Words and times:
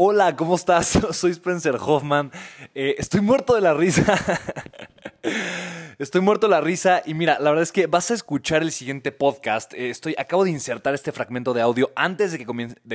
Hola, 0.00 0.36
¿cómo 0.36 0.54
estás? 0.54 0.96
Soy 1.10 1.32
Spencer 1.32 1.74
Hoffman. 1.74 2.30
Eh, 2.72 2.94
estoy 2.98 3.20
muerto 3.20 3.56
de 3.56 3.60
la 3.60 3.74
risa. 3.74 4.04
Estoy 5.98 6.20
muerto 6.20 6.46
de 6.46 6.52
la 6.52 6.60
risa 6.60 7.02
y 7.04 7.14
mira, 7.14 7.40
la 7.40 7.50
verdad 7.50 7.64
es 7.64 7.72
que 7.72 7.88
vas 7.88 8.12
a 8.12 8.14
escuchar 8.14 8.62
el 8.62 8.70
siguiente 8.70 9.10
podcast. 9.10 9.74
Eh, 9.74 9.90
estoy, 9.90 10.14
acabo 10.16 10.44
de 10.44 10.52
insertar 10.52 10.94
este 10.94 11.10
fragmento 11.10 11.52
de 11.52 11.62
audio 11.62 11.90
antes 11.96 12.30
de 12.30 12.38
que 12.38 12.46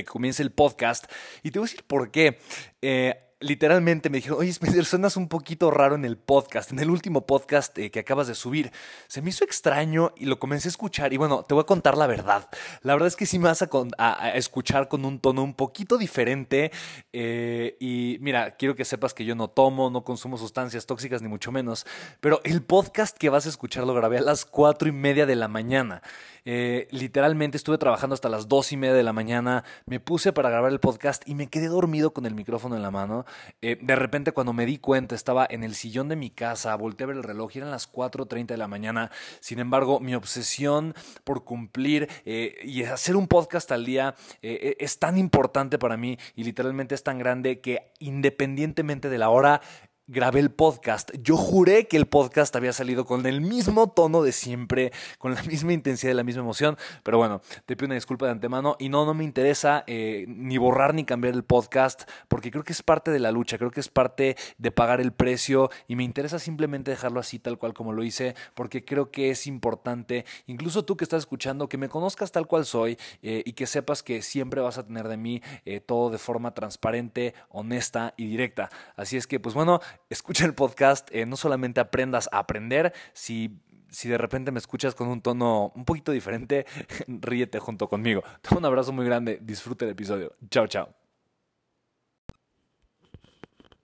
comience, 0.06 0.44
el 0.44 0.52
podcast 0.54 1.12
y 1.44 1.52
te 1.52 1.60
voy 1.60 1.66
a 1.66 1.70
decir 1.72 1.84
por 1.86 2.10
qué. 2.10 2.40
Eh, 2.82 3.20
literalmente 3.44 4.10
me 4.10 4.18
dijeron, 4.18 4.40
oye 4.40 4.50
Spencer, 4.50 4.86
suenas 4.86 5.18
un 5.18 5.28
poquito 5.28 5.70
raro 5.70 5.96
en 5.96 6.06
el 6.06 6.18
podcast, 6.18 6.72
en 6.72 6.80
el 6.80 6.90
último 6.90 7.26
podcast 7.26 7.78
eh, 7.78 7.92
que 7.92 8.00
acabas 8.00 8.28
de 8.28 8.36
subir. 8.36 8.72
Se 9.08 9.22
me 9.22 9.30
hizo 9.30 9.44
extraño 9.44 10.14
y 10.18 10.26
lo 10.26 10.40
comencé 10.40 10.70
a 10.70 10.72
escuchar 10.72 11.14
y 11.14 11.18
bueno, 11.18 11.44
te 11.44 11.54
voy 11.54 11.62
a 11.62 11.66
contar 11.66 11.98
la 11.98 12.08
verdad. 12.08 12.50
La 12.82 12.94
verdad 12.94 13.08
es 13.08 13.16
que 13.16 13.26
sí 13.26 13.38
me 13.38 13.46
vas 13.46 13.62
a, 13.62 14.30
escuchar 14.36 14.88
con 14.88 15.06
un 15.06 15.20
tono 15.20 15.44
un 15.44 15.54
poquito 15.54 15.98
diferente 15.98 16.72
eh, 17.12 17.76
y 17.80 18.18
mira, 18.22 18.56
quiero 18.56 18.76
que 18.76 18.86
sepas 18.86 19.14
que 19.14 19.26
yo 19.26 19.36
no 19.36 19.50
tomo, 19.50 19.90
no 19.90 20.04
consumo 20.04 20.38
sustancias 20.38 20.86
tóxicas 20.86 21.22
ni 21.22 21.28
mucho 21.28 21.52
menos, 21.52 21.86
pero 22.22 22.42
el 22.44 22.64
podcast 22.64 23.18
que 23.18 23.30
vas 23.30 23.46
a 23.46 23.50
escuchar 23.50 23.86
lo 23.86 23.94
grabé 23.94 24.20
a 24.20 24.22
las 24.22 24.46
cuatro 24.46 24.88
y 24.88 24.92
media 24.92 25.26
de 25.26 25.36
la 25.36 25.48
mañana. 25.48 26.02
Eh, 26.46 26.88
literalmente 26.92 27.58
estuve 27.58 27.78
trabajando 27.78 28.14
hasta 28.14 28.30
las 28.30 28.48
dos 28.48 28.72
y 28.72 28.78
media 28.78 28.94
de 28.94 29.04
la 29.04 29.14
mañana, 29.14 29.64
me 29.86 30.00
puse 30.00 30.34
para 30.34 30.50
grabar 30.50 30.72
el 30.72 30.80
podcast 30.80 31.28
y 31.28 31.36
me 31.36 31.48
quedé 31.48 31.68
dormido 31.68 32.14
con 32.14 32.26
el 32.26 32.36
micrófono 32.36 32.76
en 32.76 32.82
la 32.82 32.92
mano. 32.92 33.26
Eh, 33.62 33.78
de 33.82 33.96
repente 33.96 34.32
cuando 34.32 34.54
me 34.54 34.66
di 34.66 34.78
cuenta 34.78 35.16
estaba 35.16 35.48
en 35.50 35.64
el 35.64 35.76
sillón 35.76 36.10
de 36.10 36.16
mi 36.16 36.30
casa, 36.30 36.76
volteé 36.76 37.06
a 37.06 37.08
ver 37.08 37.18
el 37.18 37.24
reloj 37.24 37.52
y 37.54 37.60
eran 37.60 37.72
las 37.72 37.92
4.30 37.92 38.48
de 38.48 38.58
la 38.58 38.68
mañana. 38.68 39.12
Sin 39.40 39.60
embargo, 39.60 40.00
mi 40.00 40.16
obsesión 40.16 40.94
por 41.24 41.44
cumplir 41.44 42.10
eh, 42.26 42.58
y 42.64 42.84
hacer 42.84 43.16
un 43.16 43.28
podcast 43.28 43.72
al 43.72 43.86
día 43.86 44.16
es 44.42 45.00
tan 45.00 45.18
importante 45.18 45.80
para 45.80 45.98
mí 45.98 46.18
y 46.36 46.44
literalmente 46.44 46.96
es 46.96 47.04
tan 47.04 47.18
grande 47.18 47.62
que 47.62 47.92
independientemente 48.00 49.10
de 49.10 49.18
la 49.18 49.30
hora, 49.30 49.62
grabé 50.08 50.42
el 50.42 50.52
podcast. 50.52 51.12
Yo 51.22 51.38
juré 51.38 51.88
que 51.88 51.96
el 51.96 52.08
podcast 52.08 52.54
había 52.58 52.74
salido 52.74 53.06
con 53.06 53.26
el 53.26 53.40
mismo 53.40 53.90
tono 53.90 54.22
de 54.22 54.34
siempre, 54.34 54.92
con 55.18 55.34
la 55.34 55.42
misma 55.44 55.72
intensidad 55.72 56.12
y 56.12 56.16
la 56.16 56.24
misma 56.24 56.42
emoción, 56.42 56.78
pero 57.04 57.18
bueno, 57.18 57.42
te 57.66 57.78
pido 57.78 57.86
una 57.86 57.96
disculpa 57.96 58.26
de 58.26 58.34
antemano 58.34 58.76
y 58.80 58.90
no, 58.90 59.06
no 59.06 59.14
me 59.14 59.24
interesa 59.24 59.86
eh, 59.88 60.26
ni 60.28 60.58
borrar 60.58 60.94
ni 60.94 61.06
cambiar 61.06 61.34
el 61.34 61.44
podcast 61.44 62.04
porque 62.28 62.52
creo 62.52 62.64
que 62.64 62.74
es 62.74 62.84
parte 62.84 63.12
de 63.12 63.20
la 63.20 63.32
lucha, 63.32 63.58
creo 63.58 63.72
que 63.72 63.80
es 63.80 63.88
parte 63.88 64.36
de 64.58 64.72
pagar 64.72 65.00
el 65.00 65.14
precio 65.14 65.70
y 65.88 65.96
me 65.96 66.04
interesa 66.04 66.38
simplemente 66.38 66.92
dejarlo 66.92 67.22
así 67.22 67.40
tal 67.40 67.58
cual 67.58 67.74
como 67.74 67.94
lo 67.94 68.04
hice 68.04 68.36
porque 68.56 68.84
creo 68.84 69.10
que 69.10 69.30
es 69.30 69.48
importante, 69.48 70.26
incluso 70.48 70.84
tú 70.84 70.98
que 70.98 71.06
estás 71.06 71.20
escuchando, 71.20 71.70
que 71.70 71.78
me 71.78 71.88
conozcas 71.88 72.32
tal 72.32 72.46
cual 72.48 72.66
soy 72.66 72.98
eh, 73.22 73.42
y 73.46 73.54
que 73.54 73.68
sepas 73.68 74.04
que 74.04 74.22
siempre 74.22 74.60
vas 74.60 74.78
a 74.78 74.86
tener 74.86 75.08
de 75.08 75.18
mí 75.18 75.42
eh, 75.64 75.80
todo 75.80 76.10
de 76.10 76.18
forma 76.18 76.54
transparente, 76.54 77.34
honesta 77.50 78.14
y 78.18 78.28
directa. 78.28 78.70
Así 78.96 79.16
es 79.16 79.28
que, 79.28 79.40
pues 79.40 79.56
bueno, 79.56 79.80
escucha 80.10 80.46
el 80.46 80.54
podcast, 80.54 81.10
eh, 81.12 81.26
no 81.26 81.38
solamente 81.38 81.80
aprendas 81.80 82.30
a 82.32 82.40
aprender, 82.40 82.94
si 83.14 83.60
si 83.94 84.10
de 84.10 84.18
repente 84.18 84.52
me 84.52 84.58
escuchas 84.58 84.96
con 84.96 85.08
un 85.08 85.22
tono 85.22 85.72
un 85.76 85.86
poquito 85.86 86.12
diferente, 86.12 86.66
ríete 87.08 87.60
junto 87.60 87.88
conmigo. 87.88 88.24
Te 88.42 88.56
un 88.56 88.66
abrazo 88.66 88.92
muy 88.92 89.06
grande, 89.06 89.40
disfrute 89.42 89.86
el 89.86 89.92
episodio. 89.92 90.36
Chao, 90.50 90.68
chao. 90.68 90.90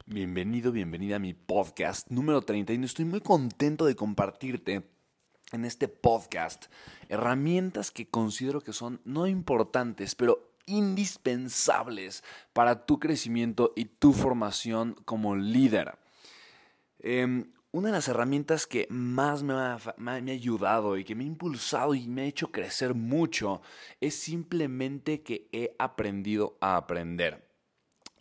Bienvenido, 0.07 0.71
bienvenida 0.71 1.17
a 1.17 1.19
mi 1.19 1.35
podcast 1.35 2.09
número 2.09 2.41
31. 2.41 2.83
Estoy 2.83 3.05
muy 3.05 3.21
contento 3.21 3.85
de 3.85 3.95
compartirte 3.95 4.81
en 5.51 5.65
este 5.65 5.87
podcast 5.87 6.65
herramientas 7.09 7.91
que 7.91 8.09
considero 8.09 8.61
que 8.61 8.73
son 8.73 9.01
no 9.05 9.27
importantes, 9.27 10.15
pero 10.15 10.48
indispensables 10.69 12.24
para 12.53 12.85
tu 12.85 13.00
crecimiento 13.00 13.74
y 13.75 13.85
tu 13.85 14.13
formación 14.13 14.96
como 15.06 15.35
líder. 15.35 15.97
Em, 17.00 17.52
una 17.72 17.90
de 17.90 17.94
las 17.94 18.07
herramientas 18.07 18.66
que 18.66 18.88
más 18.90 19.44
me 19.44 19.53
ha, 19.53 19.78
me 19.97 20.12
ha, 20.12 20.16
ayudado 20.16 20.97
y 20.97 21.03
que 21.03 21.16
me 21.16 21.24
ha 21.24 21.28
impulsado 21.28 21.94
y 21.94 22.07
me 22.07 22.22
ha 22.22 22.25
hecho 22.25 22.52
crecer 22.52 22.96
mucho 22.96 23.62
es 24.02 24.16
simplemente 24.16 25.22
que 25.22 25.47
he 25.52 25.75
aprendido 25.78 26.57
a 26.62 26.78
aprender. 26.78 27.48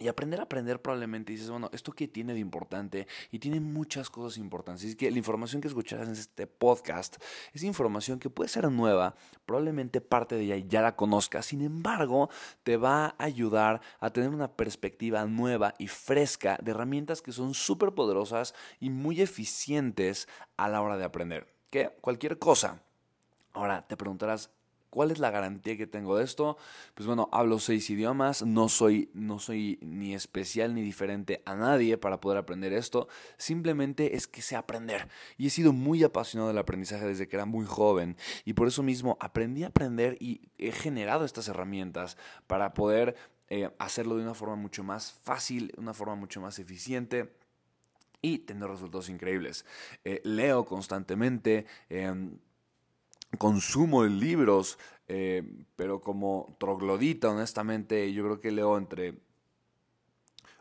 Y 0.01 0.07
aprender 0.07 0.39
a 0.39 0.45
aprender 0.45 0.81
probablemente 0.81 1.33
dices, 1.33 1.51
bueno, 1.51 1.71
¿esto 1.73 1.93
qué 1.93 2.07
tiene 2.07 2.33
de 2.33 2.39
importante? 2.39 3.09
Y 3.33 3.41
tiene 3.41 3.59
muchas 3.59 4.11
cosas 4.11 4.39
importantes. 4.39 4.85
Es 4.85 4.95
que 4.95 5.11
la 5.11 5.19
información 5.19 5.61
que 5.61 5.67
escucharás 5.67 6.07
en 6.07 6.15
este 6.15 6.47
podcast 6.47 7.17
es 7.53 7.65
información 7.65 8.21
que 8.21 8.31
puede 8.31 8.49
ser 8.49 8.71
nueva, 8.71 9.17
probablemente 9.45 10.01
parte 10.01 10.37
de 10.37 10.45
ella 10.45 10.57
ya 10.69 10.83
la 10.83 10.95
conozcas, 10.95 11.47
sin 11.47 11.63
embargo, 11.63 12.31
te 12.63 12.77
va 12.77 13.07
a 13.07 13.25
ayudar 13.25 13.81
a 13.99 14.11
tener 14.11 14.31
una 14.31 14.53
perspectiva 14.53 15.25
nueva 15.25 15.75
y 15.79 15.89
fresca 15.89 16.59
de 16.63 16.71
herramientas 16.71 17.21
que 17.21 17.33
son 17.33 17.55
súper 17.55 17.93
poderosas 17.93 18.55
y 18.79 18.91
muy 18.91 19.21
eficientes 19.21 20.29
a 20.57 20.69
la 20.69 20.81
hora 20.81 20.97
de 20.97 21.05
aprender. 21.05 21.53
Que 21.71 21.91
cualquier 22.01 22.39
cosa. 22.39 22.83
Ahora 23.53 23.87
te 23.87 23.97
preguntarás, 23.97 24.51
¿Cuál 24.91 25.10
es 25.10 25.19
la 25.19 25.31
garantía 25.31 25.76
que 25.76 25.87
tengo 25.87 26.16
de 26.16 26.25
esto? 26.25 26.56
Pues 26.94 27.06
bueno, 27.06 27.28
hablo 27.31 27.59
seis 27.59 27.91
idiomas, 27.91 28.43
no 28.43 28.69
soy, 28.69 29.10
no 29.12 29.38
soy 29.38 29.78
ni 29.82 30.15
especial 30.15 30.75
ni 30.75 30.82
diferente 30.82 31.43
a 31.44 31.54
nadie 31.56 31.99
para 31.99 32.21
poder 32.21 32.38
aprender 32.38 32.72
esto, 32.72 33.09
simplemente 33.37 34.16
es 34.16 34.26
que 34.26 34.41
sé 34.41 34.56
aprender. 34.56 35.09
Y 35.37 35.49
he 35.49 35.50
sido 35.50 35.72
muy 35.72 36.03
apasionado 36.04 36.49
del 36.49 36.59
aprendizaje 36.59 37.06
desde 37.06 37.28
que 37.28 37.37
era 37.37 37.44
muy 37.44 37.66
joven 37.66 38.16
y 38.44 38.54
por 38.54 38.66
eso 38.69 38.82
mismo 38.82 39.19
aprendí 39.21 39.65
a 39.65 39.69
aprender 39.69 40.17
y 40.20 40.49
he 40.56 40.73
generado 40.73 41.25
estas 41.25 41.49
herramientas 41.49 42.17
para 42.46 42.73
poder 42.73 43.14
eh, 43.50 43.70
hacerlo 43.79 44.17
de 44.17 44.23
una 44.23 44.34
forma 44.34 44.56
mucho 44.56 44.84
más 44.84 45.12
fácil, 45.23 45.73
una 45.76 45.94
forma 45.94 46.14
mucho 46.14 46.41
más 46.41 46.58
eficiente 46.58 47.32
y 48.20 48.38
tener 48.38 48.69
resultados 48.69 49.08
increíbles. 49.08 49.64
Eh, 50.05 50.20
leo 50.25 50.64
constantemente. 50.64 51.67
Em, 51.88 52.38
consumo 53.37 54.05
de 54.05 54.11
libros, 54.11 54.79
eh, 55.09 55.43
pero 55.77 56.01
como 56.01 56.57
troglodita, 56.59 57.31
honestamente, 57.31 58.13
yo 58.13 58.25
creo 58.25 58.41
que 58.41 58.51
leo 58.51 58.79
entre 58.79 59.15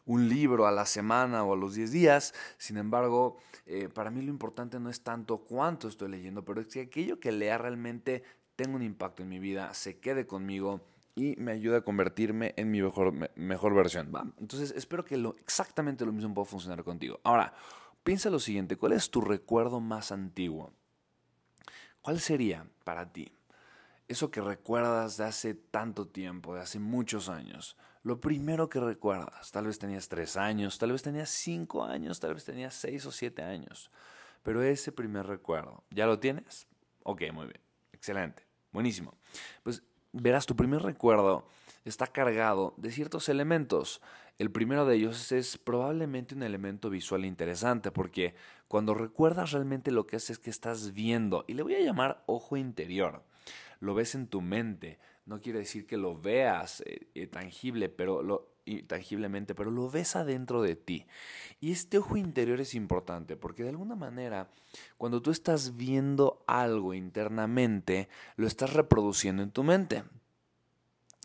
un 0.05 0.29
libro 0.29 0.67
a 0.67 0.71
la 0.71 0.85
semana 0.85 1.43
o 1.43 1.53
a 1.53 1.57
los 1.57 1.75
10 1.75 1.91
días. 1.91 2.33
Sin 2.57 2.77
embargo, 2.77 3.37
eh, 3.65 3.89
para 3.93 4.09
mí 4.09 4.21
lo 4.21 4.31
importante 4.31 4.79
no 4.79 4.89
es 4.89 5.01
tanto 5.01 5.39
cuánto 5.39 5.87
estoy 5.87 6.09
leyendo, 6.09 6.43
pero 6.43 6.61
es 6.61 6.67
que 6.67 6.81
aquello 6.81 7.19
que 7.19 7.31
lea 7.31 7.57
realmente 7.57 8.23
tenga 8.55 8.75
un 8.75 8.83
impacto 8.83 9.21
en 9.21 9.29
mi 9.29 9.39
vida, 9.39 9.73
se 9.73 9.99
quede 9.99 10.25
conmigo 10.25 10.81
y 11.15 11.35
me 11.37 11.51
ayude 11.51 11.77
a 11.77 11.81
convertirme 11.81 12.53
en 12.57 12.71
mi 12.71 12.81
mejor, 12.81 13.73
versión. 13.73 14.11
Entonces, 14.39 14.73
espero 14.75 15.03
que 15.03 15.15
exactamente 15.39 16.05
lo 16.05 16.13
mismo 16.13 16.33
pueda 16.33 16.45
funcionar 16.45 16.83
contigo. 16.83 17.19
Ahora, 17.23 17.53
piensa 18.03 18.29
lo 18.29 18.39
siguiente, 18.39 18.77
¿cuál 18.77 18.93
es 18.93 19.09
tu 19.09 19.21
recuerdo 19.21 19.79
más 19.79 20.11
antiguo? 20.11 20.71
¿Cuál 22.01 22.19
sería 22.19 22.65
para 22.83 23.11
ti 23.11 23.31
eso 24.07 24.31
que 24.31 24.41
recuerdas 24.41 25.17
de 25.17 25.25
hace 25.25 25.53
tanto 25.53 26.07
tiempo, 26.07 26.55
de 26.55 26.61
hace 26.61 26.79
muchos 26.79 27.29
años? 27.29 27.75
Lo 28.03 28.21
primero 28.21 28.69
que 28.69 28.79
recuerdas, 28.79 29.51
tal 29.51 29.67
vez 29.67 29.79
tenías 29.79 30.07
tres 30.07 30.37
años, 30.37 30.77
tal 30.77 30.93
vez 30.93 31.01
tenías 31.01 31.29
cinco 31.29 31.83
años, 31.83 32.19
tal 32.19 32.33
vez 32.33 32.45
tenías 32.45 32.73
seis 32.73 33.05
o 33.05 33.11
siete 33.11 33.43
años. 33.43 33.91
Pero 34.43 34.63
ese 34.63 34.93
primer 34.93 35.27
recuerdo, 35.27 35.83
¿ya 35.89 36.05
lo 36.05 36.19
tienes? 36.19 36.67
Ok, 37.03 37.23
muy 37.33 37.47
bien. 37.47 37.59
Excelente. 37.91 38.45
Buenísimo. 38.71 39.13
Pues 39.63 39.83
verás, 40.13 40.45
tu 40.45 40.55
primer 40.55 40.81
recuerdo 40.81 41.45
está 41.89 42.07
cargado 42.07 42.73
de 42.77 42.91
ciertos 42.91 43.29
elementos. 43.29 44.01
El 44.37 44.51
primero 44.51 44.85
de 44.85 44.95
ellos 44.95 45.31
es 45.31 45.57
probablemente 45.57 46.35
un 46.35 46.43
elemento 46.43 46.89
visual 46.89 47.25
interesante 47.25 47.91
porque 47.91 48.35
cuando 48.67 48.93
recuerdas 48.93 49.51
realmente 49.51 49.91
lo 49.91 50.05
que 50.05 50.17
haces 50.17 50.31
es 50.31 50.39
que 50.39 50.49
estás 50.49 50.93
viendo, 50.93 51.43
y 51.47 51.53
le 51.53 51.63
voy 51.63 51.75
a 51.75 51.81
llamar 51.81 52.23
ojo 52.27 52.57
interior, 52.57 53.23
lo 53.79 53.95
ves 53.95 54.15
en 54.15 54.27
tu 54.27 54.41
mente, 54.41 54.99
no 55.25 55.41
quiere 55.41 55.59
decir 55.59 55.85
que 55.85 55.97
lo 55.97 56.19
veas 56.19 56.81
eh, 56.85 57.07
eh, 57.15 57.27
tangible, 57.27 57.89
pero 57.89 58.21
lo, 58.21 58.57
tangiblemente, 58.87 59.55
pero 59.55 59.71
lo 59.71 59.89
ves 59.89 60.15
adentro 60.15 60.61
de 60.61 60.75
ti. 60.75 61.05
Y 61.59 61.71
este 61.71 61.97
ojo 61.97 62.17
interior 62.17 62.59
es 62.59 62.75
importante 62.75 63.35
porque 63.35 63.63
de 63.63 63.69
alguna 63.69 63.95
manera, 63.95 64.49
cuando 64.97 65.21
tú 65.21 65.31
estás 65.31 65.77
viendo 65.77 66.43
algo 66.47 66.93
internamente, 66.93 68.09
lo 68.35 68.47
estás 68.47 68.73
reproduciendo 68.73 69.43
en 69.43 69.51
tu 69.51 69.63
mente. 69.63 70.03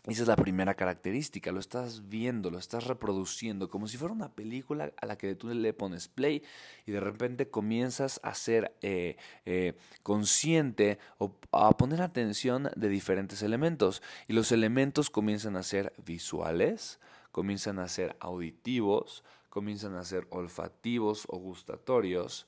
Esa 0.05 0.23
es 0.23 0.27
la 0.27 0.35
primera 0.35 0.73
característica, 0.73 1.53
lo 1.53 1.61
estás 1.61 2.09
viendo, 2.09 2.51
lo 2.51 2.57
estás 2.57 2.87
reproduciendo, 2.87 3.69
como 3.69 3.87
si 3.87 3.97
fuera 3.97 4.13
una 4.13 4.27
película 4.27 4.91
a 4.97 5.05
la 5.05 5.17
que 5.17 5.33
tú 5.33 5.47
le 5.47 5.71
pones 5.71 6.09
play 6.09 6.43
y 6.85 6.91
de 6.91 6.99
repente 6.99 7.49
comienzas 7.49 8.19
a 8.21 8.33
ser 8.33 8.75
eh, 8.81 9.15
eh, 9.45 9.77
consciente 10.03 10.99
o 11.19 11.37
a 11.53 11.77
poner 11.77 12.01
atención 12.01 12.69
de 12.75 12.89
diferentes 12.89 13.43
elementos. 13.43 14.01
Y 14.27 14.33
los 14.33 14.51
elementos 14.51 15.09
comienzan 15.09 15.55
a 15.55 15.63
ser 15.63 15.93
visuales, 16.05 16.99
comienzan 17.31 17.79
a 17.79 17.87
ser 17.87 18.17
auditivos, 18.19 19.23
comienzan 19.47 19.95
a 19.95 20.03
ser 20.03 20.27
olfativos 20.31 21.23
o 21.29 21.37
gustatorios, 21.37 22.45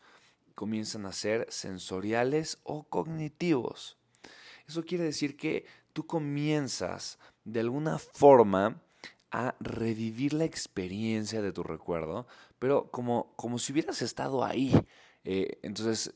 comienzan 0.56 1.06
a 1.06 1.14
ser 1.14 1.48
sensoriales 1.50 2.60
o 2.64 2.84
cognitivos. 2.84 3.98
Eso 4.68 4.84
quiere 4.84 5.06
decir 5.06 5.38
que 5.38 5.66
tú 5.96 6.06
comienzas 6.06 7.18
de 7.46 7.62
alguna 7.62 7.98
forma 7.98 8.82
a 9.32 9.56
revivir 9.62 10.34
la 10.34 10.44
experiencia 10.44 11.42
de 11.42 11.54
tu 11.54 11.64
recuerdo, 11.64 12.28
pero 12.60 12.92
como, 12.92 13.34
como 13.38 13.60
si 13.60 13.72
hubieras 13.72 14.02
estado 14.02 14.44
ahí. 14.44 14.74
Eh, 15.24 15.58
entonces, 15.64 16.14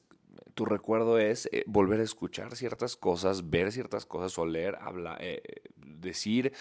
tu 0.53 0.65
recuerdo 0.65 1.17
es 1.17 1.47
eh, 1.53 1.63
volver 1.65 2.01
a 2.01 2.03
escuchar 2.03 2.57
ciertas 2.57 2.97
cosas, 2.97 3.49
ver 3.49 3.71
ciertas 3.71 4.05
cosas, 4.05 4.37
oler, 4.37 4.75
hablar, 4.81 5.17
eh, 5.21 5.41
decir. 5.77 6.51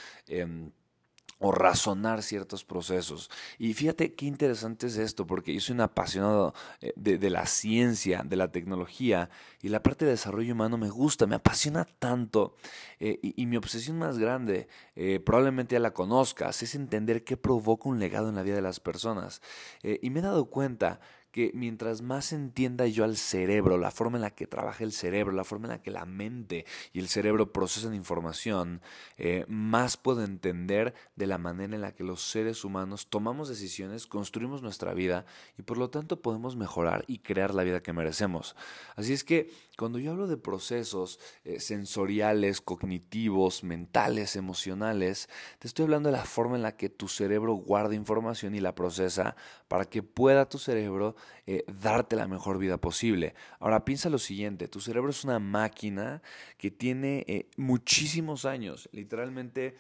O 1.38 1.52
razonar 1.52 2.23
ciertos 2.23 2.64
procesos. 2.64 3.31
Y 3.58 3.75
fíjate 3.75 4.14
qué 4.14 4.26
interesante 4.26 4.88
es 4.88 4.96
esto, 4.96 5.26
porque 5.26 5.55
yo 5.55 5.61
soy 5.61 5.75
un 5.75 5.82
apasionado 5.82 6.55
eh, 6.81 6.93
de, 6.96 7.31
la 7.31 7.46
ciencia, 7.46 8.23
de 8.25 8.37
la 8.37 8.50
tecnología, 8.50 9.31
y 9.62 9.69
la 9.69 9.82
parte 9.82 10.05
de 10.05 10.12
desarrollo 10.12 10.55
humano 10.55 10.79
me 10.79 10.90
gusta, 10.90 11.26
me 11.26 11.37
apasiona 11.37 11.85
tanto, 11.85 12.56
eh, 12.99 13.19
y, 13.23 13.46
mi 13.46 13.56
obsesión 13.56 13.99
más 13.99 14.19
grande, 14.19 14.69
eh, 14.96 15.20
probablemente 15.20 15.75
ya 15.75 15.81
la 15.81 15.93
conozcas, 15.94 16.62
es 16.62 16.75
entender 16.75 17.23
qué 17.25 17.37
provoca 17.37 17.88
un 17.88 18.00
legado 18.00 18.29
en 18.29 18.34
la 18.34 18.43
vida 18.43 18.56
de 18.56 18.62
las 18.62 18.81
personas. 18.81 19.41
y 19.82 20.11
me 20.11 20.20
he 20.20 20.23
dado 20.23 20.46
cuenta 20.46 21.00
que 21.38 21.52
mientras 21.55 22.02
más 22.02 22.32
entienda 22.32 22.88
yo 22.88 23.05
al 23.05 23.17
cerebro, 23.17 23.79
la 23.79 23.93
forma 23.93 24.19
en 24.19 24.23
la 24.23 24.32
que 24.32 24.49
trabaja 24.49 24.82
el 24.82 24.90
cerebro, 24.90 25.32
la 25.32 25.44
forma 25.44 25.67
en 25.67 25.70
la 25.70 25.82
que 25.82 25.93
la 25.93 26.05
mente 26.05 26.67
y 26.93 26.99
el 26.99 27.06
cerebro 27.06 27.52
procesan 27.52 27.94
información, 27.94 28.82
eh, 29.19 29.44
más 29.46 29.96
puedo 29.96 30.25
entender 30.25 30.94
de 31.14 31.29
la 31.29 31.38
manera 31.38 31.76
en 31.76 31.81
la 31.81 31.94
que 31.94 32.02
los 32.02 32.23
seres 32.23 32.64
humanos 32.64 33.06
tomamos 33.08 33.49
decisiones, 33.49 34.08
construimos 34.08 34.62
nuestra 34.62 34.94
vida 34.94 35.26
y 35.56 35.62
por 35.62 35.79
lo 35.79 35.90
tanto 35.90 36.23
podemos 36.23 36.56
mejorar 36.56 37.05
y 37.06 37.20
crear 37.20 37.55
la 37.55 37.62
vida 37.62 37.84
que 37.84 37.93
merecemos. 37.93 38.56
Así 38.96 39.12
es 39.12 39.23
que 39.23 39.49
cuando 39.79 40.00
yo 40.00 40.11
hablo 40.11 40.26
de 40.26 40.38
procesos 40.38 41.20
eh, 41.44 41.61
sensoriales, 41.61 42.61
cognitivos, 42.61 43.62
mentales, 43.62 44.34
emocionales, 44.34 45.29
te 45.61 45.69
estoy 45.69 45.84
hablando 45.84 46.08
de 46.08 46.17
la 46.17 46.25
forma 46.25 46.56
en 46.56 46.62
la 46.62 46.76
que 46.76 46.88
tu 46.88 47.06
cerebro 47.06 47.55
guarda 47.55 47.94
información 47.94 48.56
y 48.56 48.61
la 48.61 48.75
procesa 48.75 49.37
para 49.69 49.84
que 49.84 50.02
pueda 50.02 50.49
tu 50.49 50.58
cerebro 50.58 51.14
eh, 51.46 51.64
darte 51.82 52.16
la 52.16 52.28
mejor 52.28 52.58
vida 52.58 52.78
posible. 52.78 53.34
Ahora 53.58 53.84
piensa 53.84 54.10
lo 54.10 54.19
siguiente, 54.19 54.69
tu 54.69 54.80
cerebro 54.80 55.10
es 55.10 55.25
una 55.25 55.38
máquina 55.38 56.22
que 56.56 56.70
tiene 56.70 57.25
eh, 57.28 57.48
muchísimos 57.56 58.44
años, 58.44 58.88
literalmente 58.92 59.76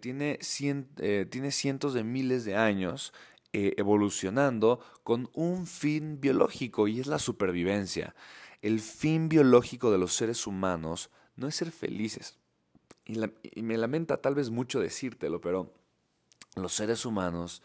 tiene, 0.00 0.40
tiene 1.30 1.50
cientos 1.52 1.94
de 1.94 2.02
miles 2.02 2.44
de 2.44 2.56
años 2.56 3.12
evolucionando 3.52 4.80
con 5.04 5.30
un 5.34 5.68
fin 5.68 6.20
biológico 6.20 6.88
y 6.88 6.98
es 6.98 7.06
la 7.06 7.20
supervivencia. 7.20 8.16
El 8.60 8.80
fin 8.80 9.28
biológico 9.28 9.92
de 9.92 9.98
los 9.98 10.14
seres 10.14 10.48
humanos 10.48 11.10
no 11.36 11.46
es 11.46 11.54
ser 11.54 11.70
felices. 11.70 12.38
Y, 13.08 13.62
me 13.62 13.78
lamenta 13.78 14.20
tal 14.20 14.34
vez 14.34 14.50
mucho 14.50 14.80
decírtelo, 14.80 15.40
pero 15.40 15.72
los 16.56 16.74
seres 16.74 17.06
humanos 17.06 17.62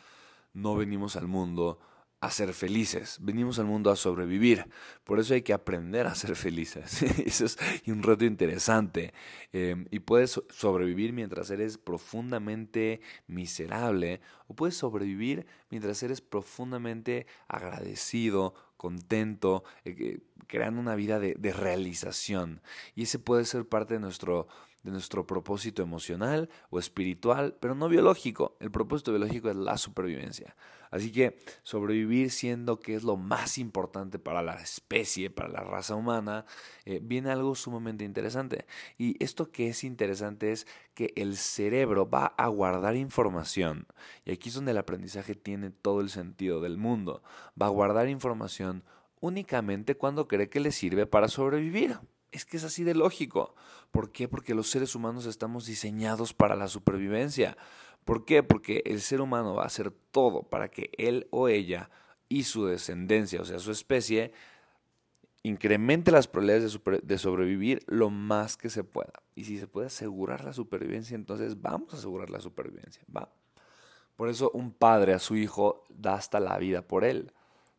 no 0.53 0.75
venimos 0.75 1.15
al 1.15 1.27
mundo 1.27 1.79
a 2.24 2.31
ser 2.31 2.54
felices, 2.54 3.18
venimos 3.22 3.60
al 3.60 3.66
mundo 3.66 3.92
a 3.92 3.98
sobrevivir. 3.98 4.66
Por 5.04 5.20
eso 5.20 5.34
hay 5.34 5.42
que 5.42 5.52
aprender 5.52 6.08
a 6.08 6.16
ser 6.16 6.38
felices. 6.38 7.02
eso 7.25 7.44
es 7.44 7.58
un 7.86 8.02
reto 8.02 8.24
interesante. 8.24 9.14
Em, 9.52 9.88
y 9.92 10.00
puedes 10.00 10.42
sobrevivir 10.50 11.12
mientras 11.12 11.50
eres 11.52 11.78
profundamente 11.78 13.02
miserable 13.28 14.22
o 14.48 14.56
puedes 14.56 14.78
sobrevivir 14.78 15.46
mientras 15.70 16.02
eres 16.02 16.22
profundamente 16.22 17.28
agradecido, 17.50 18.54
contento, 18.78 19.66
eh, 19.84 20.20
creando 20.48 20.80
una 20.80 20.96
vida 20.96 21.20
de, 21.20 21.36
de 21.38 21.52
realización. 21.52 22.62
Y 22.96 23.04
ese 23.04 23.20
puede 23.20 23.44
ser 23.44 23.68
parte 23.68 23.96
de 23.96 24.00
nuestro 24.00 24.48
de 24.83 24.91
nuestro 24.91 25.25
propósito 25.25 25.81
emocional 25.81 26.50
o 26.69 26.77
espiritual, 26.77 27.56
pero 27.59 27.74
no 27.74 27.88
biológico. 27.88 28.57
El 28.59 28.69
propósito 28.69 29.12
biológico 29.12 29.50
es 29.50 29.56
la 29.56 29.77
supervivencia. 29.77 30.56
Así 30.91 31.12
que 31.12 31.39
sobrevivir 31.63 32.30
siendo 32.30 32.80
que 32.80 32.94
es 32.94 33.03
lo 33.03 33.18
más 33.18 33.57
importante 33.57 34.19
para 34.19 34.44
la 34.44 34.56
especie, 34.56 35.31
para 35.31 35.50
la 35.50 35.62
raza 35.62 35.95
humana, 35.95 36.45
eh, 36.85 37.00
viene 37.01 37.31
algo 37.31 37.56
sumamente 37.56 38.03
interesante. 38.03 38.68
Y 38.97 39.15
esto 39.24 39.51
que 39.51 39.69
es 39.69 39.83
interesante 39.83 40.51
es 40.51 40.67
que 40.93 41.12
el 41.15 41.38
cerebro 41.38 42.08
va 42.08 42.27
a 42.38 42.48
guardar 42.48 42.96
información. 42.96 43.88
Y 44.24 44.34
aquí 44.34 44.50
es 44.50 44.55
donde 44.55 44.72
el 44.72 44.77
aprendizaje 44.77 45.34
tiene 45.34 45.72
todo 45.72 46.01
el 46.01 46.10
sentido 46.10 46.62
del 46.62 46.77
mundo. 46.77 47.24
Va 47.60 47.67
a 47.67 47.69
guardar 47.69 48.08
información 48.08 48.84
únicamente 49.19 49.96
cuando 49.96 50.27
cree 50.27 50.50
que 50.50 50.60
le 50.60 50.72
sirve 50.72 51.08
para 51.08 51.29
sobrevivir. 51.29 51.98
Es 52.34 52.46
que 52.46 52.58
es 52.58 52.63
así 52.63 52.84
de 52.84 52.96
lógico. 52.96 53.54
¿Por 53.92 54.12
qué? 54.12 54.28
Porque 54.28 54.56
los 54.56 54.70
seres 54.70 54.96
humanos 54.96 55.28
estamos 55.28 55.66
diseñados 55.68 56.34
para 56.34 56.56
la 56.56 56.68
supervivencia. 56.68 57.56
¿Por 58.04 58.25
qué? 58.25 58.44
Porque 58.44 58.82
el 58.86 59.02
ser 59.02 59.22
humano 59.22 59.54
va 59.54 59.63
a 59.63 59.68
hacer 59.68 59.92
todo 60.12 60.44
para 60.44 60.70
que 60.70 60.90
él 60.98 61.28
o 61.30 61.48
ella 61.48 61.90
y 62.28 62.44
su 62.44 62.66
descendencia, 62.66 63.42
o 63.42 63.46
sea, 63.46 63.60
su 63.60 63.72
especie, 63.72 64.34
incremente 65.44 66.12
las 66.12 66.28
probabilidades 66.28 66.80
de, 67.04 67.18
sobrevivir 67.20 67.84
lo 67.86 68.10
más 68.10 68.58
que 68.58 68.70
se 68.70 68.84
pueda. 68.84 69.13
Y 69.36 69.44
si 69.44 69.60
se 69.60 69.68
puede 69.68 69.88
asegurar 69.88 70.44
la 70.44 70.54
supervivencia, 70.54 71.16
entonces 71.16 71.62
vamos 71.62 71.94
a 71.94 71.98
asegurar 71.98 72.32
la 72.32 72.40
supervivencia. 72.40 73.04
Por 74.16 74.30
eso 74.30 74.50
un 74.54 74.72
padre 74.72 75.13
a 75.13 75.20
su 75.20 75.36
hijo 75.36 75.84
da 75.90 76.16
hasta 76.16 76.40
la 76.40 76.58
vida 76.58 76.82
por 76.82 77.04
él. 77.04 77.32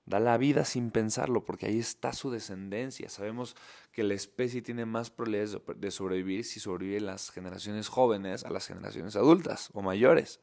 Da 0.07 0.21
la 0.21 0.37
vida 0.37 0.67
sin 0.67 0.91
pensarlo, 0.91 1.45
porque 1.45 1.67
ahí 1.67 1.79
está 1.79 2.13
su 2.13 2.31
descendencia. 2.31 3.09
Sabemos 3.09 3.57
que 3.91 4.03
la 4.03 4.13
especie 4.13 4.61
tiene 4.61 4.85
más 4.85 5.11
probabilidades 5.11 5.59
de 5.77 5.91
sobrevivir 5.91 6.45
si 6.45 6.61
sobreviven 6.61 7.07
las 7.07 7.31
generaciones 7.31 7.89
jóvenes 7.89 8.45
a 8.45 8.51
las 8.51 8.67
generaciones 8.67 9.17
adultas 9.17 9.71
o 9.73 9.81
mayores. 9.81 10.41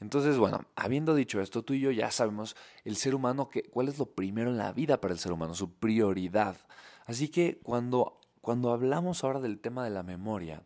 Entonces, 0.00 0.36
bueno, 0.36 0.64
habiendo 0.74 1.14
dicho 1.14 1.40
esto, 1.40 1.62
tú 1.62 1.74
y 1.74 1.80
yo 1.80 1.92
ya 1.92 2.10
sabemos 2.10 2.56
el 2.84 2.96
ser 2.96 3.14
humano, 3.14 3.50
cuál 3.70 3.88
es 3.88 3.98
lo 3.98 4.06
primero 4.06 4.50
en 4.50 4.58
la 4.58 4.72
vida 4.72 5.00
para 5.00 5.14
el 5.14 5.20
ser 5.20 5.30
humano, 5.30 5.54
su 5.54 5.72
prioridad. 5.74 6.56
Así 7.06 7.28
que 7.28 7.60
cuando, 7.62 8.18
cuando 8.40 8.72
hablamos 8.72 9.22
ahora 9.22 9.40
del 9.40 9.60
tema 9.60 9.84
de 9.84 9.90
la 9.90 10.02
memoria, 10.02 10.64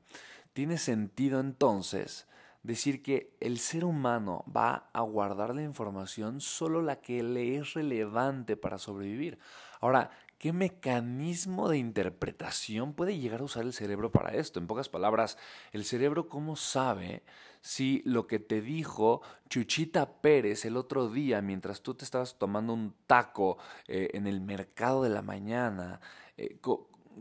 tiene 0.55 0.79
sentido 0.79 1.39
entonces 1.41 2.27
decir 2.63 3.03
que 3.03 3.37
el 3.41 3.59
ser 3.59 3.85
humano 3.85 4.45
va 4.55 4.91
a 4.93 5.01
guardar 5.03 5.55
la 5.55 5.63
información 5.63 6.41
solo 6.41 6.83
la 6.83 7.01
que 7.01 7.23
le 7.23 7.57
es 7.57 7.75
relevante 7.75 8.57
para 8.57 8.79
sobrevivir. 8.79 9.39
Ahora, 9.81 10.11
¿qué 10.39 10.53
mecanismo 10.53 11.69
de 11.69 11.79
interpretación 11.79 12.95
puede 12.95 13.19
llegar 13.19 13.41
a 13.41 13.45
usar 13.45 13.65
el 13.65 13.73
cerebro 13.73 14.11
para 14.11 14.35
esto? 14.35 14.59
En 14.59 14.67
pocas 14.67 14.89
palabras, 14.89 15.39
el 15.73 15.85
cerebro 15.85 16.29
cómo 16.29 16.57
sabe 16.57 17.23
si 17.61 18.03
lo 18.05 18.27
que 18.27 18.39
te 18.39 18.61
dijo 18.61 19.23
Chuchita 19.49 20.21
Pérez 20.21 20.65
el 20.65 20.77
otro 20.77 21.09
día 21.11 21.43
mientras 21.43 21.83
tú 21.83 21.95
te 21.95 22.05
estabas 22.05 22.39
tomando 22.39 22.73
un 22.73 22.95
taco 23.07 23.59
eh, 23.87 24.11
en 24.15 24.27
el 24.27 24.41
mercado 24.41 25.03
de 25.03 25.11
la 25.11 25.23
mañana, 25.23 26.01
eh, 26.37 26.59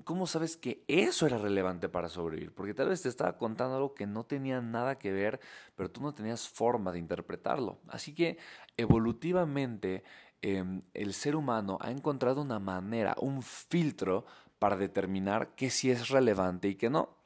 ¿cómo 0.03 0.27
sabes 0.27 0.57
que 0.57 0.83
eso 0.87 1.25
era 1.25 1.37
relevante 1.37 1.89
para 1.89 2.09
sobrevivir? 2.09 2.53
Porque 2.53 2.73
tal 2.73 2.89
vez 2.89 3.01
te 3.01 3.09
estaba 3.09 3.37
contando 3.37 3.75
algo 3.75 3.93
que 3.93 4.07
no 4.07 4.23
tenía 4.25 4.61
nada 4.61 4.97
que 4.97 5.11
ver, 5.11 5.39
pero 5.75 5.89
tú 5.89 6.01
no 6.01 6.13
tenías 6.13 6.47
forma 6.47 6.91
de 6.91 6.99
interpretarlo. 6.99 7.79
Así 7.87 8.13
que 8.13 8.37
evolutivamente 8.75 10.03
em, 10.41 10.81
el 10.93 11.13
ser 11.13 11.35
humano 11.35 11.77
ha 11.81 11.91
encontrado 11.91 12.41
una 12.41 12.59
manera, 12.59 13.15
un 13.19 13.41
filtro 13.41 14.25
para 14.59 14.75
determinar 14.75 15.55
qué 15.55 15.69
sí 15.69 15.91
es 15.91 16.09
relevante 16.09 16.67
y 16.67 16.75
qué 16.75 16.89
no. 16.89 17.17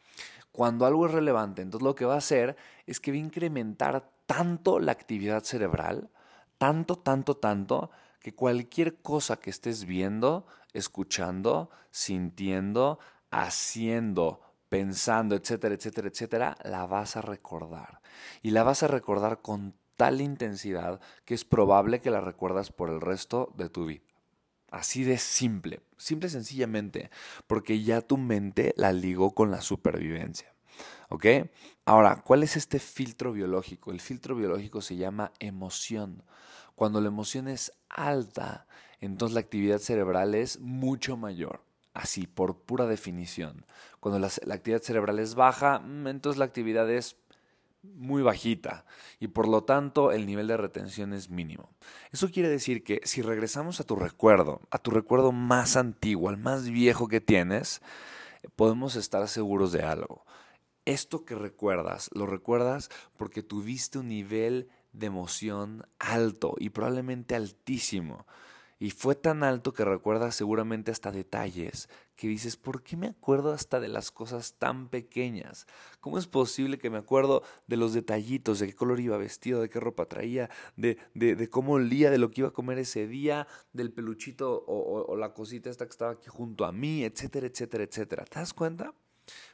Cuando 0.52 0.86
algo 0.86 1.06
es 1.06 1.14
relevante, 1.14 1.62
entonces 1.62 1.86
lo 1.86 1.96
que 1.96 2.06
va 2.06 2.16
a 2.16 2.18
hacer 2.18 2.58
es 2.86 3.00
que 3.00 3.12
va 3.12 3.16
a 3.18 3.22
incrementar 3.22 4.10
tanto 4.26 4.80
la 4.80 4.92
actividad 4.92 5.44
cerebral, 5.44 6.10
tanto, 6.58 6.98
tanto, 6.98 7.38
tanto, 7.38 7.90
que 8.22 8.36
cualquier 8.36 8.98
cosa 8.98 9.38
que 9.38 9.50
estés 9.50 9.86
viendo, 9.86 10.46
escuchando, 10.74 11.70
sintiendo, 11.90 13.00
haciendo, 13.30 14.42
pensando, 14.70 15.36
etcétera, 15.36 15.76
etcétera, 15.76 16.08
etcétera, 16.08 16.58
la 16.64 16.86
vas 16.86 17.18
a 17.18 17.22
recordar. 17.22 18.02
Y 18.42 18.52
la 18.52 18.64
vas 18.64 18.84
a 18.84 18.88
recordar 18.88 19.42
con 19.42 19.76
tal 19.98 20.22
intensidad 20.22 21.00
que 21.26 21.34
es 21.34 21.46
probable 21.46 22.00
que 22.00 22.10
la 22.10 22.22
recuerdas 22.22 22.72
por 22.72 22.90
el 22.90 23.02
resto 23.02 23.54
de 23.56 23.70
tu 23.70 23.86
vida. 23.86 24.04
Así 24.72 25.04
de 25.04 25.18
simple, 25.18 25.82
simple 25.98 26.30
sencillamente, 26.30 27.12
porque 27.46 27.84
ya 27.84 28.02
tu 28.02 28.18
mente 28.18 28.74
la 28.78 28.94
ligó 28.94 29.36
con 29.36 29.52
la 29.52 29.62
supervivencia. 29.62 30.56
¿Ok? 31.10 31.26
Ahora, 31.84 32.22
¿cuál 32.24 32.42
es 32.42 32.56
este 32.56 32.80
filtro 32.80 33.34
biológico? 33.34 33.92
El 33.92 34.00
filtro 34.00 34.34
biológico 34.36 34.82
se 34.82 34.96
llama 34.96 35.34
emoción. 35.40 36.24
Cuando 36.74 37.02
la 37.02 37.10
emoción 37.10 37.50
es 37.50 37.74
alta, 37.90 38.66
entonces 39.02 39.34
la 39.34 39.42
actividad 39.42 39.80
cerebral 39.80 40.36
es 40.36 40.60
mucho 40.60 41.18
mayor. 41.18 41.62
Así, 41.94 42.26
por 42.26 42.56
pura 42.56 42.86
definición. 42.86 43.66
Cuando 44.00 44.20
la, 44.20 44.56
actividad 44.56 44.82
cerebral 44.82 45.20
es 45.20 45.36
baja, 45.36 45.80
mm, 45.80 46.08
entonces 46.08 46.40
la 46.40 46.46
actividad 46.46 46.90
es 46.90 47.18
muy 47.84 48.22
bajita 48.22 48.86
y 49.20 49.28
por 49.30 49.48
lo 49.48 49.64
tanto 49.64 50.12
el 50.12 50.28
nivel 50.28 50.48
de 50.48 50.56
retención 50.56 51.14
es 51.14 51.30
mínimo. 51.30 51.70
Eso 52.12 52.30
quiere 52.30 52.48
decir 52.48 52.84
que 52.84 53.02
si 53.04 53.22
regresamos 53.22 53.80
a 53.80 53.84
tu 53.84 53.96
recuerdo, 53.96 54.62
a 54.70 54.78
tu 54.78 54.92
recuerdo 54.92 55.32
más 55.32 55.76
antiguo, 55.76 56.30
al 56.30 56.38
más 56.38 56.70
viejo 56.70 57.08
que 57.08 57.22
tienes, 57.22 57.82
podemos 58.56 58.96
estar 58.96 59.28
seguros 59.28 59.72
de 59.72 59.82
algo. 59.84 60.24
Esto 60.86 61.26
que 61.26 61.36
recuerdas, 61.36 62.10
lo 62.14 62.26
recuerdas 62.26 62.90
porque 63.18 63.44
tuviste 63.44 64.00
un 64.00 64.08
nivel 64.08 64.70
de 64.94 65.08
emoción 65.08 65.86
alto 66.00 66.56
y 66.58 66.70
probablemente 66.70 67.36
altísimo. 67.36 68.26
Y 68.82 68.90
fue 68.90 69.14
tan 69.14 69.44
alto 69.44 69.74
que 69.74 69.86
recuerdas 69.86 70.34
seguramente 70.34 70.90
hasta 70.90 71.12
detalles, 71.12 71.88
que 72.16 72.28
dices, 72.28 72.58
¿por 72.58 72.82
qué 72.82 72.98
me 72.98 73.10
acuerdo 73.10 73.54
hasta 73.54 73.80
de 73.80 73.88
las 73.88 74.10
cosas 74.10 74.56
tan 74.58 74.90
pequeñas? 74.90 75.68
¿Cómo 76.00 76.18
es 76.18 76.26
posible 76.26 76.80
que 76.80 76.90
me 76.90 76.98
acuerdo 76.98 77.44
de 77.68 77.78
los 77.78 77.94
detallitos, 77.94 78.58
de 78.58 78.66
qué 78.66 78.74
color 78.74 79.00
iba 79.00 79.16
vestido, 79.18 79.62
de 79.62 79.70
qué 79.70 79.80
ropa 79.80 80.08
traía, 80.08 80.50
de, 80.78 80.98
de, 81.14 81.36
de 81.36 81.48
cómo 81.48 81.74
olía, 81.74 82.10
de 82.10 82.18
lo 82.18 82.32
que 82.32 82.42
iba 82.42 82.48
a 82.48 82.54
comer 82.54 82.80
ese 82.80 83.06
día, 83.06 83.46
del 83.72 83.94
peluchito 83.94 84.66
o, 84.66 85.16
la 85.16 85.32
cosita 85.36 85.70
esta 85.70 85.86
que 85.86 85.92
estaba 85.92 86.14
aquí 86.14 86.30
junto 86.30 86.66
a 86.66 86.72
mí, 86.72 87.04
etcétera, 87.04 87.46
etcétera, 87.46 87.84
etcétera? 87.84 88.26
¿Te 88.26 88.40
das 88.40 88.52
cuenta? 88.52 88.96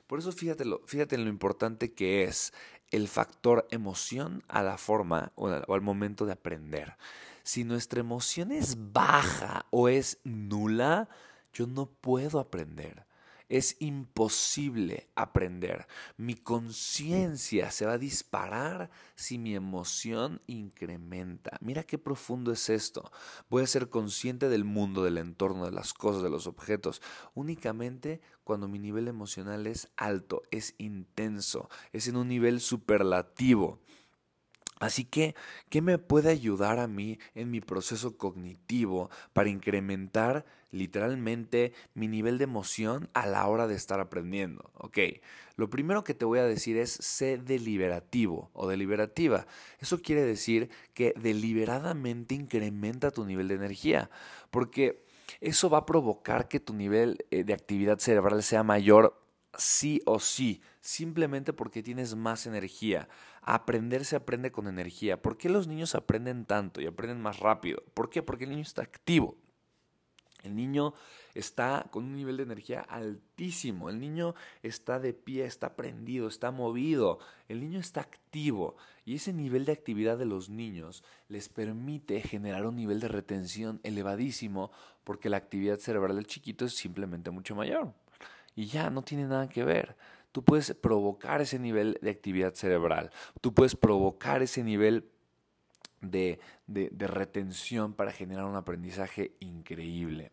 Por 0.07 0.19
eso 0.19 0.31
fíjate, 0.31 0.63
fíjate 0.85 1.15
en 1.15 1.25
lo 1.25 1.29
importante 1.29 1.91
que 1.93 2.23
es 2.23 2.53
el 2.91 3.09
factor 3.09 3.67
emoción 3.71 4.41
a 4.47 4.63
la 4.63 4.77
forma 4.77 5.33
o 5.35 5.49
al 5.49 5.81
momento 5.81 6.25
de 6.25 6.31
aprender. 6.31 6.95
Si 7.47 7.63
nuestra 7.63 8.01
emoción 8.01 8.51
es 8.51 8.75
baja 8.91 9.67
o 9.69 9.87
es 9.87 10.19
nula, 10.25 11.07
yo 11.53 11.65
no 11.65 11.85
puedo 11.85 12.41
aprender. 12.41 13.05
Es 13.47 13.77
imposible 13.79 15.07
aprender. 15.15 15.87
Mi 16.17 16.35
conciencia 16.35 17.71
se 17.71 17.85
va 17.85 17.93
a 17.93 17.97
disparar 17.97 18.89
si 19.15 19.37
mi 19.37 19.55
emoción 19.55 20.41
incrementa. 20.47 21.57
Mira 21.61 21.83
qué 21.83 21.97
profundo 21.97 22.51
es 22.51 22.69
esto. 22.69 23.09
Voy 23.49 23.63
a 23.63 23.67
ser 23.67 23.87
consciente 23.87 24.49
del 24.49 24.65
mundo, 24.65 25.05
del 25.05 25.17
entorno, 25.17 25.63
de 25.63 25.71
las 25.71 25.93
cosas, 25.93 26.23
de 26.23 26.29
los 26.29 26.47
objetos, 26.47 27.01
únicamente 27.33 28.19
cuando 28.43 28.67
mi 28.67 28.77
nivel 28.77 29.07
emocional 29.07 29.67
es 29.67 29.87
alto, 29.95 30.43
es 30.51 30.75
intenso, 30.79 31.69
es 31.93 32.09
en 32.09 32.17
un 32.17 32.27
nivel 32.27 32.59
superlativo. 32.59 33.79
Así 34.79 35.05
que, 35.05 35.35
¿qué 35.69 35.81
me 35.81 35.97
puede 35.97 36.29
ayudar 36.29 36.79
a 36.79 36.87
mí 36.87 37.17
en 37.33 37.49
mi 37.49 37.61
proceso 37.61 38.17
cognitivo 38.17 39.09
para 39.33 39.49
incrementar 39.49 40.45
literalmente 40.71 41.73
mi 41.95 42.07
nivel 42.07 42.37
de 42.37 42.43
emoción 42.43 43.09
a 43.13 43.25
la 43.25 43.47
hora 43.47 43.65
de 43.67 43.75
estar 43.75 43.99
aprendiendo? 43.99 44.69
Ok, 44.75 44.99
lo 45.55 45.69
primero 45.69 46.03
que 46.03 46.13
te 46.13 46.25
voy 46.25 46.39
a 46.39 46.45
decir 46.45 46.77
es 46.77 46.91
sé 46.91 47.37
deliberativo 47.37 48.51
o 48.53 48.67
deliberativa. 48.67 49.47
Eso 49.79 50.01
quiere 50.01 50.23
decir 50.23 50.69
que 50.93 51.13
deliberadamente 51.19 52.35
incrementa 52.35 53.09
tu 53.09 53.25
nivel 53.25 53.47
de 53.47 53.55
energía, 53.55 54.11
porque 54.51 55.03
eso 55.41 55.69
va 55.69 55.79
a 55.79 55.85
provocar 55.85 56.47
que 56.47 56.59
tu 56.59 56.73
nivel 56.73 57.25
eh, 57.31 57.43
de 57.43 57.53
actividad 57.53 57.97
cerebral 57.97 58.43
sea 58.43 58.63
mayor 58.63 59.19
sí 59.57 60.01
o 60.05 60.19
sí, 60.19 60.61
simplemente 60.81 61.53
porque 61.53 61.83
tienes 61.83 62.15
más 62.15 62.45
energía. 62.45 63.09
Aprender 63.49 64.03
se 64.03 64.17
aprende 64.17 64.51
con 64.51 64.67
energía. 64.67 65.21
¿Por 65.21 65.37
qué 65.37 65.47
los 65.47 65.69
niños 65.69 65.95
aprenden 65.95 66.43
tanto 66.43 66.81
y 66.81 66.85
aprenden 66.85 67.21
más 67.21 67.39
rápido? 67.39 67.81
¿Por 67.93 68.09
qué? 68.09 68.21
Porque 68.21 68.43
el 68.43 68.49
niño 68.49 68.63
está 68.63 68.81
activo. 68.81 69.37
El 70.43 70.53
niño 70.53 70.93
está 71.33 71.87
con 71.89 72.03
un 72.03 72.13
nivel 72.13 72.35
de 72.35 72.43
energía 72.43 72.81
altísimo. 72.81 73.89
El 73.89 74.01
niño 74.01 74.35
está 74.63 74.99
de 74.99 75.13
pie, 75.13 75.45
está 75.45 75.77
prendido, 75.77 76.27
está 76.27 76.51
movido. 76.51 77.19
El 77.47 77.61
niño 77.61 77.79
está 77.79 78.01
activo. 78.01 78.75
Y 79.05 79.15
ese 79.15 79.31
nivel 79.31 79.63
de 79.63 79.71
actividad 79.71 80.17
de 80.17 80.25
los 80.25 80.49
niños 80.49 81.05
les 81.29 81.47
permite 81.47 82.19
generar 82.19 82.65
un 82.65 82.75
nivel 82.75 82.99
de 82.99 83.07
retención 83.07 83.79
elevadísimo 83.83 84.71
porque 85.05 85.29
la 85.29 85.37
actividad 85.37 85.79
cerebral 85.79 86.17
del 86.17 86.27
chiquito 86.27 86.65
es 86.65 86.75
simplemente 86.75 87.31
mucho 87.31 87.55
mayor 87.55 87.93
y 88.57 88.65
ya 88.65 88.89
no 88.89 89.03
tiene 89.03 89.25
nada 89.25 89.47
que 89.47 89.63
ver. 89.63 89.95
Tú 90.31 90.43
puedes 90.43 90.73
provocar 90.73 91.41
ese 91.41 91.59
nivel 91.59 91.97
de 92.01 92.11
actividad 92.11 92.53
cerebral, 92.53 93.11
tú 93.41 93.53
puedes 93.53 93.75
provocar 93.75 94.41
ese 94.41 94.63
nivel 94.63 95.09
de, 96.01 96.39
retención 96.67 97.93
para 97.93 98.11
generar 98.11 98.45
un 98.45 98.55
aprendizaje 98.55 99.35
increíble. 99.39 100.31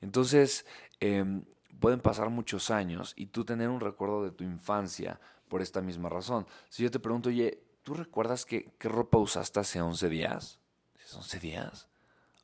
Entonces, 0.00 0.66
em, 1.00 1.44
pueden 1.80 2.00
pasar 2.00 2.30
muchos 2.30 2.70
años 2.70 3.14
y 3.16 3.26
tú 3.26 3.44
tener 3.44 3.68
un 3.68 3.80
recuerdo 3.80 4.24
de 4.24 4.30
tu 4.30 4.44
infancia 4.44 5.20
por 5.48 5.62
esta 5.62 5.80
misma 5.80 6.08
razón. 6.08 6.46
Si 6.68 6.82
yo 6.82 6.90
te 6.90 6.98
pregunto, 6.98 7.28
oye, 7.28 7.62
¿tú 7.82 7.94
recuerdas 7.94 8.44
qué 8.44 8.72
ropa 8.80 9.18
usaste 9.18 9.60
hace 9.60 9.80
11 9.80 10.08
días? 10.08 10.58
¿11 11.10 11.40
días? 11.40 11.88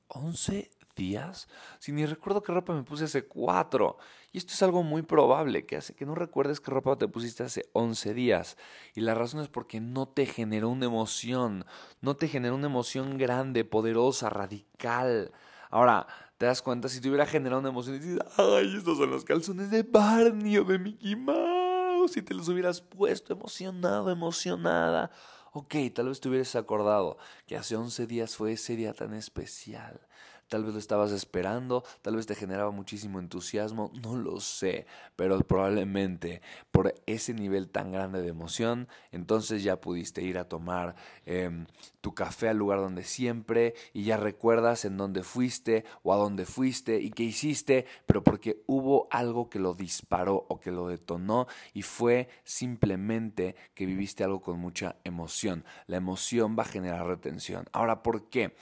¿11 0.09 0.71
días? 0.95 1.49
Si 1.79 1.93
ni 1.93 2.07
recuerdo 2.07 2.43
qué 2.43 2.53
ropa 2.53 2.75
me 2.75 2.83
puse 2.83 3.05
hace 3.05 3.27
cuatro. 3.27 3.99
Y 4.33 4.39
esto 4.39 4.53
es 4.53 4.63
algo 4.63 4.83
muy 4.83 5.03
probable, 5.03 5.67
que 5.67 5.77
hace 5.77 5.95
que 5.95 6.07
no 6.07 6.15
recuerdes 6.15 6.61
qué 6.61 6.71
ropa 6.71 6.97
te 6.97 7.09
pusiste 7.09 7.43
hace 7.43 7.69
11 7.73 8.15
días. 8.15 8.57
Y 8.95 9.01
la 9.01 9.15
razón 9.15 9.41
es 9.41 9.49
porque 9.49 9.81
no 9.81 10.09
te 10.09 10.27
generó 10.27 10.69
una 10.69 10.87
emoción, 10.87 11.65
no 12.01 12.17
te 12.17 12.29
generó 12.29 12.57
una 12.57 12.67
emoción 12.67 13.17
grande, 13.19 13.65
poderosa, 13.65 14.31
radical. 14.31 15.33
Ahora, 15.71 16.07
te 16.39 16.47
das 16.47 16.63
cuenta, 16.63 16.89
si 16.89 17.01
te 17.01 17.09
hubiera 17.09 17.27
generado 17.27 17.61
una 17.61 17.69
emoción 17.69 17.97
y 17.97 17.99
dices, 18.01 18.19
ay, 18.37 18.75
estos 18.77 18.99
son 18.99 19.11
los 19.11 19.25
calzones 19.25 19.71
de 19.71 19.83
Barney 19.83 20.59
o 20.59 20.65
de 20.65 20.79
Mickey 20.79 21.17
Mouse, 21.17 22.13
si 22.13 22.23
te 22.23 22.35
los 22.35 22.49
hubieras 22.49 22.81
puesto 22.81 23.33
emocionado, 23.33 24.11
emocionada. 24.11 25.11
Ok, 25.53 25.77
tal 25.95 26.09
vez 26.09 26.21
te 26.21 26.29
hubieras 26.29 26.57
acordado 26.57 27.17
que 27.47 27.57
hace 27.57 27.77
11 27.77 28.09
días 28.09 28.37
fue 28.37 28.53
ese 28.53 28.75
día 28.75 28.93
tan 28.93 29.15
especial 29.15 30.01
tal 30.49 30.65
vez 30.65 30.75
lo 30.75 30.79
estabas 30.79 31.13
esperando, 31.13 31.85
tal 32.03 32.17
vez 32.17 32.27
te 32.27 32.35
generaba 32.35 32.71
muchísimo 32.71 33.19
entusiasmo, 33.19 33.91
no 34.03 34.17
lo 34.17 34.41
sé, 34.41 34.87
pero 35.17 35.39
probablemente 35.41 36.43
por 36.71 36.95
ese 37.07 37.35
nivel 37.35 37.69
tan 37.69 37.93
grande 37.93 38.23
de 38.23 38.29
emoción, 38.29 38.89
entonces 39.13 39.63
ya 39.63 39.81
pudiste 39.81 40.23
ir 40.23 40.39
a 40.39 40.49
tomar 40.49 40.95
em, 41.27 41.67
tu 42.01 42.15
café 42.15 42.49
al 42.49 42.57
lugar 42.57 42.81
donde 42.81 43.05
siempre 43.05 43.75
y 43.93 44.05
ya 44.05 44.17
recuerdas 44.17 44.85
en 44.85 44.97
dónde 44.97 45.23
fuiste 45.23 45.85
o 46.03 46.13
a 46.13 46.17
dónde 46.17 46.45
fuiste 46.45 47.01
y 47.01 47.11
qué 47.11 47.23
hiciste, 47.23 47.87
pero 48.07 48.23
porque 48.23 48.63
hubo 48.67 49.09
algo 49.11 49.49
que 49.49 49.59
lo 49.59 49.75
disparó 49.75 50.47
o 50.49 50.61
que 50.61 50.71
lo 50.71 50.89
detonó 50.89 51.47
y 51.73 51.83
fue 51.83 52.29
simplemente 52.45 53.57
que 53.75 53.87
viviste 53.87 54.25
algo 54.25 54.41
con 54.41 54.59
mucha 54.59 54.97
emoción. 55.05 55.65
La 55.87 55.97
emoción 55.97 56.57
va 56.59 56.65
a 56.65 56.67
generar 56.67 57.07
retención. 57.07 57.67
Ahora, 57.73 58.03
¿por 58.03 58.29
qué? 58.29 58.55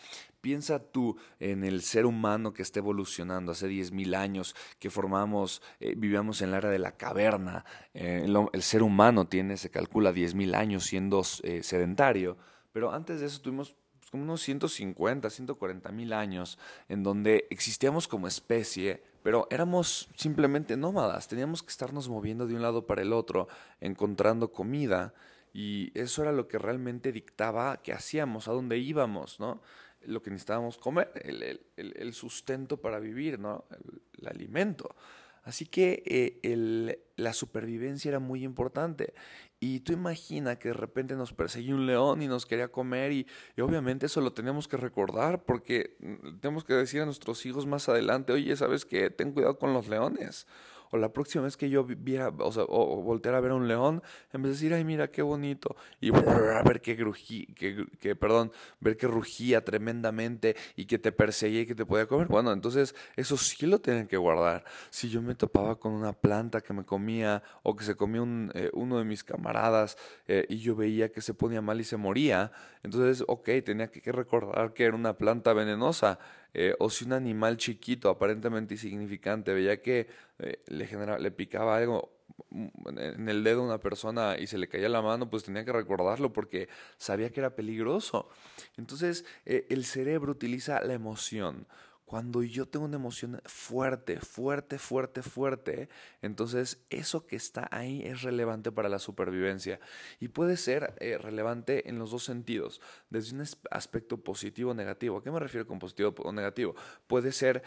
Piensa 0.42 0.80
tú 0.80 1.16
en 1.38 1.62
el 1.62 1.82
ser 1.82 2.04
humano 2.04 2.52
que 2.52 2.62
está 2.62 2.80
evolucionando 2.80 3.52
hace 3.52 3.68
10.000 3.68 4.16
años, 4.16 4.56
que 4.80 4.90
formamos, 4.90 5.62
eh, 5.78 5.94
vivíamos 5.96 6.42
en 6.42 6.50
la 6.50 6.58
era 6.58 6.68
de 6.68 6.80
la 6.80 6.96
caverna. 6.96 7.64
Eh, 7.94 8.26
el, 8.52 8.62
ser 8.62 8.82
humano 8.82 9.28
tiene, 9.28 9.56
se 9.56 9.70
calcula, 9.70 10.12
10.000 10.12 10.56
años 10.56 10.84
siendo 10.84 11.22
eh, 11.44 11.62
sedentario, 11.62 12.36
pero 12.72 12.92
antes 12.92 13.20
de 13.20 13.26
eso 13.26 13.40
tuvimos 13.40 13.76
como 14.10 14.24
unos 14.24 14.42
150, 14.42 15.30
140 15.30 15.90
mil 15.92 16.12
años 16.12 16.58
en 16.88 17.02
donde 17.02 17.46
existíamos 17.48 18.08
como 18.08 18.26
especie, 18.26 19.02
pero 19.22 19.46
éramos 19.48 20.10
simplemente 20.16 20.76
nómadas, 20.76 21.28
teníamos 21.28 21.62
que 21.62 21.70
estarnos 21.70 22.08
moviendo 22.10 22.46
de 22.46 22.54
un 22.54 22.62
lado 22.62 22.86
para 22.86 23.00
el 23.00 23.14
otro, 23.14 23.48
encontrando 23.80 24.52
comida, 24.52 25.14
y 25.54 25.98
eso 25.98 26.22
era 26.22 26.32
lo 26.32 26.48
que 26.48 26.58
realmente 26.58 27.12
dictaba 27.12 27.78
qué 27.82 27.92
hacíamos, 27.92 28.48
a 28.48 28.52
dónde 28.52 28.78
íbamos, 28.78 29.38
¿no? 29.38 29.62
Lo 30.06 30.22
que 30.22 30.30
necesitábamos 30.30 30.78
comer, 30.78 31.10
el, 31.24 32.14
sustento 32.14 32.80
para 32.80 32.98
vivir, 32.98 33.38
¿no? 33.38 33.64
El, 33.70 34.28
alimento. 34.28 34.94
Así 35.42 35.66
que 35.66 36.04
eh, 36.06 37.02
la 37.16 37.32
supervivencia 37.32 38.10
era 38.10 38.20
muy 38.20 38.44
importante. 38.44 39.14
Y 39.58 39.80
tú 39.80 39.92
imagina 39.92 40.56
que 40.58 40.68
de 40.68 40.74
repente 40.74 41.14
nos 41.14 41.32
perseguía 41.32 41.74
un 41.74 41.86
león 41.86 42.22
y 42.22 42.28
nos 42.28 42.46
quería 42.46 42.68
comer 42.68 43.12
y, 43.12 43.26
y, 43.56 43.60
obviamente 43.60 44.06
eso 44.06 44.20
lo 44.20 44.32
tenemos 44.32 44.68
que 44.68 44.76
recordar 44.76 45.44
porque 45.44 45.96
mm, 46.00 46.38
tenemos 46.40 46.64
que 46.64 46.74
decir 46.74 47.00
a 47.00 47.04
nuestros 47.04 47.44
hijos 47.46 47.66
más 47.66 47.88
adelante, 47.88 48.32
oye, 48.32 48.56
¿sabes 48.56 48.84
qué? 48.84 49.10
Ten 49.10 49.32
cuidado 49.32 49.58
con 49.58 49.72
los 49.72 49.88
leones 49.88 50.46
o 50.92 50.98
la 50.98 51.12
próxima 51.12 51.44
vez 51.44 51.56
que 51.56 51.70
yo 51.70 51.84
viera, 51.84 52.28
o 52.28 52.52
sea, 52.52 52.64
o, 52.68 53.02
volteara 53.02 53.38
a 53.38 53.40
ver 53.40 53.52
a 53.52 53.54
un 53.54 53.66
león, 53.66 54.02
en 54.32 54.42
vez 54.42 54.50
de 54.50 54.54
decir, 54.56 54.74
ay, 54.74 54.84
mira 54.84 55.10
qué 55.10 55.22
bonito, 55.22 55.74
y 56.00 56.10
ver 56.64 56.82
que, 56.82 56.94
grugí, 56.94 57.46
que, 57.54 57.86
que, 57.98 58.14
perdón, 58.14 58.52
ver 58.78 58.98
que 58.98 59.06
rugía 59.06 59.64
tremendamente 59.64 60.54
y 60.76 60.84
que 60.84 60.98
te 60.98 61.10
perseguía 61.10 61.62
y 61.62 61.66
que 61.66 61.74
te 61.74 61.86
podía 61.86 62.06
comer, 62.06 62.28
bueno, 62.28 62.52
entonces 62.52 62.94
eso 63.16 63.38
sí 63.38 63.66
lo 63.66 63.80
tienen 63.80 64.06
que 64.06 64.18
guardar. 64.18 64.64
Si 64.90 65.08
yo 65.08 65.22
me 65.22 65.34
topaba 65.34 65.78
con 65.80 65.92
una 65.92 66.12
planta 66.12 66.60
que 66.60 66.74
me 66.74 66.84
comía 66.84 67.42
o 67.62 67.74
que 67.74 67.84
se 67.84 67.94
comía 67.94 68.20
un, 68.20 68.52
eh, 68.54 68.68
uno 68.74 68.98
de 68.98 69.04
mis 69.04 69.24
camaradas 69.24 69.96
eh, 70.28 70.44
y 70.50 70.58
yo 70.58 70.76
veía 70.76 71.10
que 71.10 71.22
se 71.22 71.32
ponía 71.32 71.62
mal 71.62 71.80
y 71.80 71.84
se 71.84 71.96
moría, 71.96 72.52
entonces, 72.82 73.24
ok, 73.26 73.48
tenía 73.64 73.90
que 73.90 74.12
recordar 74.12 74.74
que 74.74 74.84
era 74.84 74.96
una 74.96 75.16
planta 75.16 75.54
venenosa. 75.54 76.18
Eh, 76.54 76.74
o 76.78 76.90
si 76.90 77.04
un 77.04 77.12
animal 77.12 77.56
chiquito, 77.56 78.10
aparentemente 78.10 78.74
insignificante, 78.74 79.54
veía 79.54 79.80
que 79.80 80.08
eh, 80.38 80.62
le, 80.66 80.86
generaba, 80.86 81.18
le 81.18 81.30
picaba 81.30 81.76
algo 81.76 82.12
mm, 82.50 82.98
en 82.98 83.28
el 83.28 83.42
dedo 83.44 83.62
a 83.62 83.64
una 83.64 83.80
persona 83.80 84.36
y 84.38 84.46
se 84.46 84.58
le 84.58 84.68
caía 84.68 84.88
la 84.88 85.02
mano, 85.02 85.30
pues 85.30 85.44
tenía 85.44 85.64
que 85.64 85.72
recordarlo 85.72 86.32
porque 86.32 86.68
sabía 86.98 87.30
que 87.30 87.40
era 87.40 87.54
peligroso. 87.54 88.28
Entonces, 88.76 89.24
eh, 89.46 89.66
el 89.70 89.84
cerebro 89.84 90.32
utiliza 90.32 90.82
la 90.82 90.94
emoción 90.94 91.66
cuando 92.12 92.42
yo 92.42 92.66
tengo 92.66 92.84
una 92.84 92.96
emoción 92.96 93.40
fuerte, 93.46 94.20
fuerte, 94.20 94.78
fuerte, 94.78 95.22
fuerte, 95.22 95.88
entonces 96.20 96.84
eso 96.90 97.26
que 97.26 97.36
está 97.36 97.70
ahí 97.70 98.02
es 98.04 98.20
relevante 98.20 98.70
para 98.70 98.90
la 98.90 98.98
supervivencia. 98.98 99.80
Y 100.20 100.28
puede 100.28 100.58
ser 100.58 100.94
eh, 101.00 101.16
relevante 101.16 101.88
en 101.88 101.98
los 101.98 102.10
dos 102.10 102.22
sentidos, 102.22 102.82
desde 103.08 103.34
un 103.34 103.46
aspecto 103.70 104.18
positivo 104.18 104.72
o 104.72 104.74
negativo. 104.74 105.16
¿A 105.16 105.24
qué 105.24 105.30
me 105.30 105.40
refiero 105.40 105.66
con 105.66 105.78
positivo 105.78 106.12
o 106.18 106.32
negativo? 106.34 106.74
Puede 107.06 107.32
ser 107.32 107.62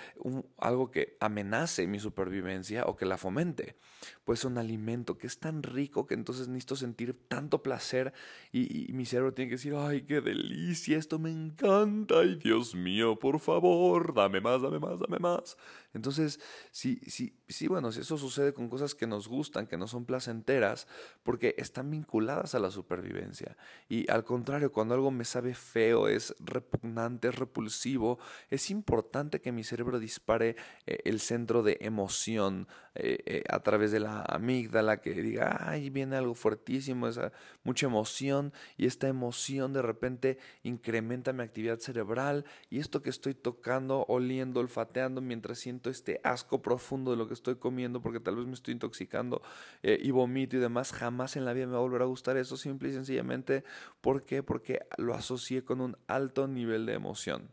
algo 0.59 0.91
que 0.91 1.17
amenace 1.19 1.87
mi 1.87 1.97
supervivencia 1.97 2.85
o 2.85 2.95
que 2.95 3.07
la 3.07 3.17
fomente. 3.17 3.77
Puede 4.25 4.37
ser 4.37 4.51
un 4.51 4.59
alimento 4.59 5.17
que 5.17 5.25
es 5.25 5.39
tan 5.39 5.63
rico 5.63 6.05
que 6.05 6.13
entonces 6.13 6.47
necesito 6.47 6.75
sentir 6.75 7.17
tanto 7.27 7.63
placer 7.63 8.13
y, 8.51 8.91
y 8.91 8.93
mi 8.93 9.07
cerebro 9.07 9.33
tiene 9.33 9.49
que 9.49 9.55
decir, 9.55 9.73
ay, 9.75 10.03
qué 10.03 10.21
delicia, 10.21 10.99
esto 10.99 11.17
me 11.17 11.31
encanta, 11.31 12.19
ay, 12.19 12.35
Dios 12.35 12.75
mío, 12.75 13.17
por 13.17 13.39
favor, 13.39 14.13
dame 14.13 14.34
dame 14.35 14.41
más, 14.41 14.61
dame 14.61 14.79
más, 14.79 14.99
dame 14.99 15.19
más. 15.19 15.57
Entonces, 15.93 16.39
sí, 16.71 16.99
sí, 17.07 17.37
sí, 17.47 17.67
bueno, 17.67 17.91
si 17.91 18.01
eso 18.01 18.17
sucede 18.17 18.53
con 18.53 18.69
cosas 18.69 18.95
que 18.95 19.07
nos 19.07 19.27
gustan, 19.27 19.67
que 19.67 19.77
no 19.77 19.87
son 19.87 20.05
placenteras, 20.05 20.87
porque 21.23 21.55
están 21.57 21.89
vinculadas 21.89 22.55
a 22.55 22.59
la 22.59 22.71
supervivencia. 22.71 23.55
Y 23.87 24.09
al 24.11 24.23
contrario, 24.23 24.71
cuando 24.71 24.93
algo 24.93 25.11
me 25.11 25.25
sabe 25.25 25.53
feo, 25.53 26.07
es 26.07 26.35
repugnante, 26.39 27.29
es 27.29 27.35
repulsivo, 27.35 28.19
es 28.49 28.69
importante 28.69 29.41
que 29.41 29.51
mi 29.51 29.63
cerebro 29.63 29.99
dispare 29.99 30.55
eh, 30.85 30.99
el 31.05 31.19
centro 31.19 31.63
de 31.63 31.77
emoción 31.81 32.67
eh, 32.95 33.17
eh, 33.25 33.43
a 33.49 33.59
través 33.59 33.91
de 33.91 33.99
la 33.99 34.21
amígdala, 34.21 35.01
que 35.01 35.13
diga, 35.13 35.57
ay, 35.59 35.89
viene 35.89 36.15
algo 36.15 36.33
fuertísimo, 36.33 37.07
esa, 37.07 37.31
mucha 37.63 37.87
emoción, 37.87 38.53
y 38.77 38.85
esta 38.85 39.07
emoción 39.07 39.73
de 39.73 39.81
repente 39.81 40.37
incrementa 40.63 41.33
mi 41.33 41.43
actividad 41.43 41.79
cerebral, 41.79 42.45
y 42.69 42.79
esto 42.79 43.01
que 43.01 43.09
estoy 43.09 43.33
tocando, 43.33 44.05
oliendo, 44.25 44.59
olfateando, 44.59 45.21
mientras 45.21 45.59
siento 45.59 45.89
este 45.89 46.19
asco 46.23 46.61
profundo 46.61 47.11
de 47.11 47.17
lo 47.17 47.27
que 47.27 47.33
estoy 47.33 47.55
comiendo 47.55 48.01
porque 48.01 48.19
tal 48.19 48.35
vez 48.35 48.45
me 48.45 48.53
estoy 48.53 48.73
intoxicando 48.73 49.41
eh, 49.83 49.99
y 50.01 50.11
vomito 50.11 50.57
y 50.57 50.59
demás, 50.59 50.91
jamás 50.91 51.35
en 51.35 51.45
la 51.45 51.53
vida 51.53 51.67
me 51.67 51.73
va 51.73 51.77
a 51.77 51.81
volver 51.81 52.01
a 52.01 52.05
gustar 52.05 52.37
eso 52.37 52.57
simple 52.57 52.89
y 52.89 52.93
sencillamente. 52.93 53.63
¿Por? 54.01 54.25
Porque 54.45 54.85
lo 54.97 55.13
asocié 55.13 55.63
con 55.63 55.81
un 55.81 55.97
alto 56.07 56.47
nivel 56.47 56.85
de 56.85 56.93
emoción. 56.93 57.51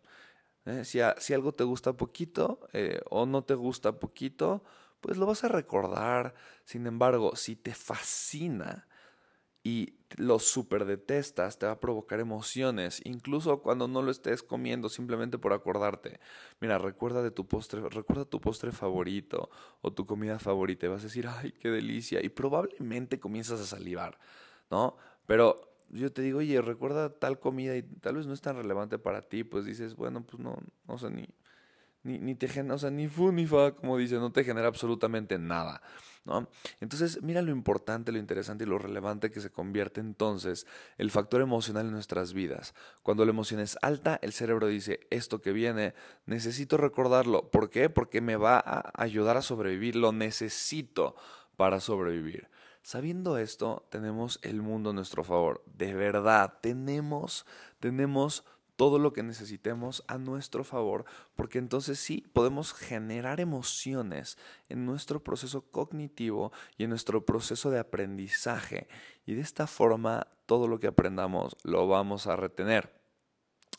¿eh? 0.64 0.84
Si, 0.84 1.00
si, 1.18 1.34
algo 1.34 1.52
te 1.52 1.64
gusta 1.64 1.96
poquito 1.96 2.60
eh, 2.72 3.00
o 3.10 3.26
no 3.26 3.44
te 3.44 3.54
gusta 3.54 3.98
poquito, 3.98 4.64
pues 5.00 5.16
lo 5.16 5.26
vas 5.26 5.44
a 5.44 5.48
recordar. 5.48 6.34
Sin 6.64 6.86
embargo, 6.86 7.36
si 7.36 7.56
te 7.56 7.74
fascina, 7.74 8.86
y 9.62 9.94
lo 10.16 10.38
super 10.38 10.84
detestas, 10.84 11.58
te 11.58 11.66
va 11.66 11.72
a 11.72 11.80
provocar 11.80 12.20
emociones, 12.20 13.00
incluso 13.04 13.62
cuando 13.62 13.88
no 13.88 14.02
lo 14.02 14.10
estés 14.10 14.42
comiendo, 14.42 14.88
simplemente 14.88 15.38
por 15.38 15.52
acordarte. 15.52 16.20
Mira, 16.60 16.78
recuerda 16.78 17.22
de 17.22 17.30
tu 17.30 17.46
postre, 17.46 17.80
recuerda 17.88 18.24
tu 18.24 18.40
postre 18.40 18.72
favorito 18.72 19.50
o 19.80 19.92
tu 19.92 20.04
comida 20.06 20.38
favorita 20.38 20.86
y 20.86 20.88
vas 20.90 21.02
a 21.02 21.06
decir, 21.06 21.26
ay, 21.28 21.52
qué 21.52 21.70
delicia, 21.70 22.24
y 22.24 22.28
probablemente 22.28 23.20
comienzas 23.20 23.60
a 23.60 23.66
salivar, 23.66 24.18
¿no? 24.70 24.96
Pero 25.26 25.72
yo 25.88 26.12
te 26.12 26.22
digo, 26.22 26.38
oye, 26.38 26.60
recuerda 26.60 27.18
tal 27.18 27.38
comida 27.38 27.76
y 27.76 27.82
tal 27.82 28.16
vez 28.16 28.26
no 28.26 28.34
es 28.34 28.40
tan 28.40 28.56
relevante 28.56 28.98
para 28.98 29.22
ti, 29.22 29.44
pues 29.44 29.64
dices, 29.64 29.94
bueno, 29.94 30.24
pues 30.24 30.42
no, 30.42 30.56
no 30.88 30.98
sé, 30.98 31.10
ni, 31.10 31.28
ni, 32.02 32.18
ni 32.18 32.34
te 32.34 32.48
genera, 32.48 32.74
o 32.74 32.78
sea, 32.78 32.90
ni 32.90 33.08
fu 33.08 33.32
ni 33.32 33.46
fa, 33.46 33.74
como 33.74 33.96
dice, 33.96 34.16
no 34.16 34.32
te 34.32 34.44
genera 34.44 34.68
absolutamente 34.68 35.38
nada. 35.38 35.82
¿No? 36.24 36.48
Entonces, 36.80 37.20
mira 37.20 37.42
lo 37.42 37.50
importante, 37.50 38.12
lo 38.12 38.18
interesante 38.18 38.62
y 38.62 38.66
lo 38.68 38.78
relevante 38.78 39.32
que 39.32 39.40
se 39.40 39.50
convierte 39.50 40.00
entonces 40.00 40.68
el 40.96 41.10
factor 41.10 41.40
emocional 41.40 41.86
en 41.86 41.92
nuestras 41.92 42.32
vidas. 42.32 42.74
Cuando 43.02 43.24
la 43.24 43.32
emoción 43.32 43.58
es 43.58 43.76
alta, 43.82 44.20
el 44.22 44.32
cerebro 44.32 44.68
dice, 44.68 45.00
esto 45.10 45.40
que 45.40 45.50
viene, 45.50 45.94
necesito 46.26 46.76
recordarlo. 46.76 47.50
¿Por 47.50 47.70
qué? 47.70 47.90
Porque 47.90 48.20
me 48.20 48.36
va 48.36 48.62
a 48.64 48.92
ayudar 49.02 49.36
a 49.36 49.42
sobrevivir, 49.42 49.96
lo 49.96 50.12
necesito 50.12 51.16
para 51.56 51.80
sobrevivir. 51.80 52.48
Sabiendo 52.82 53.38
esto, 53.38 53.86
tenemos 53.90 54.40
el 54.42 54.60
mundo 54.60 54.90
a 54.90 54.92
nuestro 54.92 55.22
favor. 55.22 55.62
De 55.66 55.94
verdad, 55.94 56.58
tenemos, 56.60 57.46
tenemos 57.78 58.44
todo 58.76 58.98
lo 58.98 59.12
que 59.12 59.22
necesitemos 59.22 60.04
a 60.08 60.18
nuestro 60.18 60.64
favor, 60.64 61.04
porque 61.34 61.58
entonces 61.58 61.98
sí 61.98 62.24
podemos 62.32 62.72
generar 62.72 63.40
emociones 63.40 64.38
en 64.68 64.86
nuestro 64.86 65.22
proceso 65.22 65.70
cognitivo 65.70 66.52
y 66.76 66.84
en 66.84 66.90
nuestro 66.90 67.24
proceso 67.24 67.70
de 67.70 67.78
aprendizaje. 67.78 68.88
Y 69.26 69.34
de 69.34 69.42
esta 69.42 69.66
forma 69.66 70.26
todo 70.46 70.68
lo 70.68 70.80
que 70.80 70.88
aprendamos 70.88 71.56
lo 71.62 71.86
vamos 71.86 72.26
a 72.26 72.36
retener. 72.36 73.00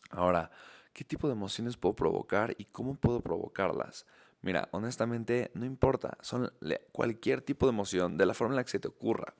Ahora, 0.09 0.51
¿qué 0.93 1.03
tipo 1.03 1.27
de 1.27 1.33
emociones 1.33 1.77
puedo 1.77 1.95
provocar 1.95 2.55
y 2.57 2.65
cómo 2.65 2.95
puedo 2.95 3.21
provocarlas? 3.21 4.05
Mira, 4.41 4.69
honestamente 4.71 5.51
no 5.53 5.65
importa, 5.65 6.17
son 6.21 6.51
cualquier 6.91 7.41
tipo 7.41 7.65
de 7.65 7.71
emoción, 7.71 8.17
de 8.17 8.25
la 8.25 8.33
forma 8.33 8.53
en 8.53 8.57
la 8.57 8.63
que 8.63 8.71
se 8.71 8.79
te 8.79 8.89
ocurra 8.89 9.35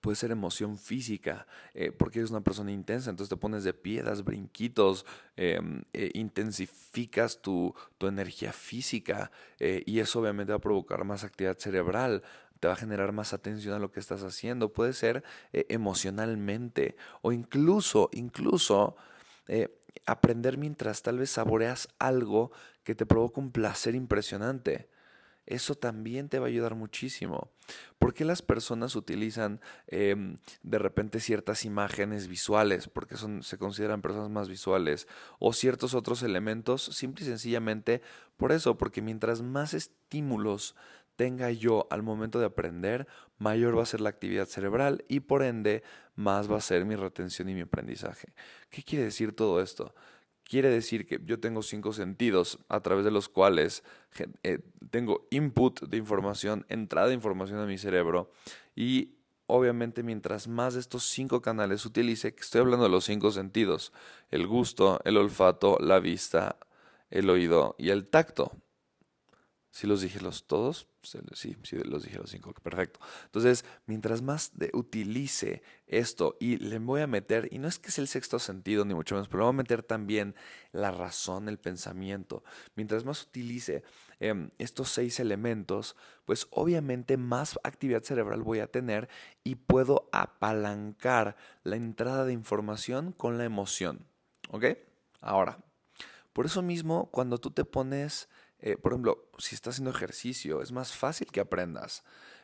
puede 0.00 0.16
ser 0.16 0.30
emoción 0.30 0.78
física, 0.78 1.46
eh, 1.74 1.92
porque 1.92 2.20
eres 2.20 2.30
una 2.30 2.42
persona 2.42 2.72
intensa, 2.72 3.10
entonces 3.10 3.30
te 3.30 3.36
pones 3.36 3.64
de 3.64 3.74
pie, 3.74 4.02
das 4.02 4.24
brinquitos, 4.24 5.04
em, 5.36 5.82
eh, 5.92 6.10
intensificas 6.14 7.40
tu, 7.42 7.74
tu, 7.98 8.06
energía 8.06 8.52
física 8.52 9.30
eh, 9.58 9.82
y 9.86 10.00
eso 10.00 10.20
obviamente 10.20 10.52
va 10.52 10.58
a 10.58 10.60
provocar 10.60 11.04
más 11.04 11.24
actividad 11.24 11.58
cerebral, 11.58 12.22
te 12.60 12.68
va 12.68 12.74
a 12.74 12.76
generar 12.76 13.12
más 13.12 13.32
atención 13.32 13.74
a 13.74 13.78
lo 13.78 13.90
que 13.90 14.00
estás 14.00 14.22
haciendo, 14.22 14.72
puede 14.72 14.92
ser 14.92 15.22
emocionalmente 15.52 16.96
o 17.20 17.32
incluso, 17.32 18.08
incluso 18.12 18.96
aprender 20.06 20.56
mientras 20.56 21.02
tal 21.02 21.18
vez 21.18 21.30
saboreas 21.30 21.88
algo 21.98 22.52
que 22.82 22.94
te 22.94 23.04
provoca 23.04 23.40
un 23.40 23.52
placer 23.52 23.94
impresionante 23.94 24.88
eso 25.46 25.74
también 25.74 26.28
te 26.28 26.38
va 26.38 26.46
a 26.46 26.48
ayudar 26.48 26.74
muchísimo. 26.74 27.50
¿Por 27.98 28.14
qué 28.14 28.24
las 28.24 28.42
personas 28.42 28.96
utilizan 28.96 29.60
em, 29.86 30.36
de 30.62 30.78
repente 30.78 31.20
ciertas 31.20 31.64
imágenes 31.64 32.28
visuales? 32.28 32.88
Porque 32.88 33.16
son, 33.16 33.42
se 33.42 33.56
consideran 33.56 34.02
personas 34.02 34.30
más 34.30 34.48
visuales. 34.48 35.06
O 35.38 35.52
ciertos 35.52 35.94
otros 35.94 36.22
elementos, 36.22 36.82
simple 36.82 37.24
y 37.24 37.28
sencillamente 37.28 38.02
por 38.36 38.52
eso, 38.52 38.76
porque 38.76 39.02
mientras 39.02 39.42
más 39.42 39.72
estímulos 39.72 40.74
tenga 41.16 41.50
yo 41.50 41.86
al 41.90 42.02
momento 42.02 42.38
de 42.38 42.46
aprender, 42.46 43.06
mayor 43.38 43.76
va 43.78 43.82
a 43.82 43.86
ser 43.86 44.00
la 44.00 44.10
actividad 44.10 44.46
cerebral 44.46 45.04
y 45.08 45.20
por 45.20 45.42
ende 45.42 45.82
más 46.14 46.50
va 46.50 46.58
a 46.58 46.60
ser 46.60 46.84
mi 46.84 46.94
retención 46.94 47.48
y 47.48 47.54
mi 47.54 47.62
aprendizaje. 47.62 48.34
¿Qué 48.70 48.82
quiere 48.82 49.06
decir 49.06 49.34
todo 49.34 49.60
esto? 49.60 49.94
Quiere 50.48 50.68
decir 50.68 51.06
que 51.06 51.20
yo 51.24 51.40
tengo 51.40 51.62
cinco 51.62 51.92
sentidos 51.92 52.60
a 52.68 52.80
través 52.80 53.04
de 53.04 53.10
los 53.10 53.28
cuales 53.28 53.82
eh, 54.44 54.60
tengo 54.90 55.26
input 55.30 55.82
de 55.82 55.96
información, 55.96 56.64
entrada 56.68 57.08
de 57.08 57.14
información 57.14 57.58
a 57.58 57.66
mi 57.66 57.78
cerebro 57.78 58.30
y 58.76 59.16
obviamente 59.46 60.04
mientras 60.04 60.46
más 60.46 60.74
de 60.74 60.80
estos 60.80 61.02
cinco 61.04 61.42
canales 61.42 61.84
utilice, 61.84 62.32
que 62.32 62.42
estoy 62.42 62.60
hablando 62.60 62.84
de 62.84 62.90
los 62.90 63.04
cinco 63.04 63.32
sentidos, 63.32 63.92
el 64.30 64.46
gusto, 64.46 65.00
el 65.04 65.16
olfato, 65.16 65.78
la 65.80 65.98
vista, 65.98 66.56
el 67.10 67.28
oído 67.28 67.74
y 67.76 67.90
el 67.90 68.08
tacto. 68.08 68.52
Si 69.70 69.88
los 69.88 70.00
dije 70.00 70.20
los 70.20 70.46
todos, 70.46 70.86
sí, 71.32 71.56
sí 71.62 71.76
los 71.76 72.04
dije 72.04 72.18
los 72.18 72.30
cinco, 72.30 72.52
perfecto. 72.54 73.00
Entonces, 73.24 73.64
mientras 73.86 74.22
más 74.22 74.52
utilice 74.72 75.62
esto 75.86 76.36
y 76.40 76.56
le 76.56 76.78
voy 76.78 77.00
a 77.00 77.06
meter, 77.06 77.48
y 77.50 77.58
no 77.58 77.68
es 77.68 77.78
que 77.78 77.90
sea 77.90 78.02
el 78.02 78.08
sexto 78.08 78.38
sentido, 78.38 78.84
ni 78.84 78.94
mucho 78.94 79.14
menos, 79.14 79.28
pero 79.28 79.40
le 79.40 79.44
voy 79.44 79.50
a 79.50 79.62
meter 79.62 79.82
también 79.82 80.34
la 80.72 80.90
razón, 80.90 81.48
el 81.48 81.58
pensamiento. 81.58 82.44
Mientras 82.74 83.04
más 83.04 83.22
utilice 83.22 83.82
em, 84.20 84.50
estos 84.58 84.90
seis 84.90 85.20
elementos, 85.20 85.96
pues 86.24 86.46
obviamente 86.50 87.16
más 87.16 87.58
actividad 87.62 88.02
cerebral 88.02 88.42
voy 88.42 88.60
a 88.60 88.66
tener 88.66 89.08
y 89.44 89.54
puedo 89.54 90.08
apalancar 90.12 91.36
la 91.62 91.76
entrada 91.76 92.24
de 92.24 92.32
información 92.32 93.12
con 93.12 93.38
la 93.38 93.44
emoción. 93.44 94.06
¿Ok? 94.50 94.66
Ahora, 95.20 95.58
por 96.32 96.44
eso 96.44 96.60
mismo, 96.60 97.10
cuando 97.10 97.38
tú 97.38 97.50
te 97.50 97.64
pones 97.64 98.28
eh, 98.60 98.76
por 98.76 98.92
ejemplo, 98.92 99.28
si 99.38 99.54
estás 99.54 99.74
haciendo 99.74 99.90
ejercicio, 99.90 100.62
es 100.62 100.72
más 100.72 100.92
fácil 100.92 101.28
que 101.30 101.40
aprendas. 101.40 102.02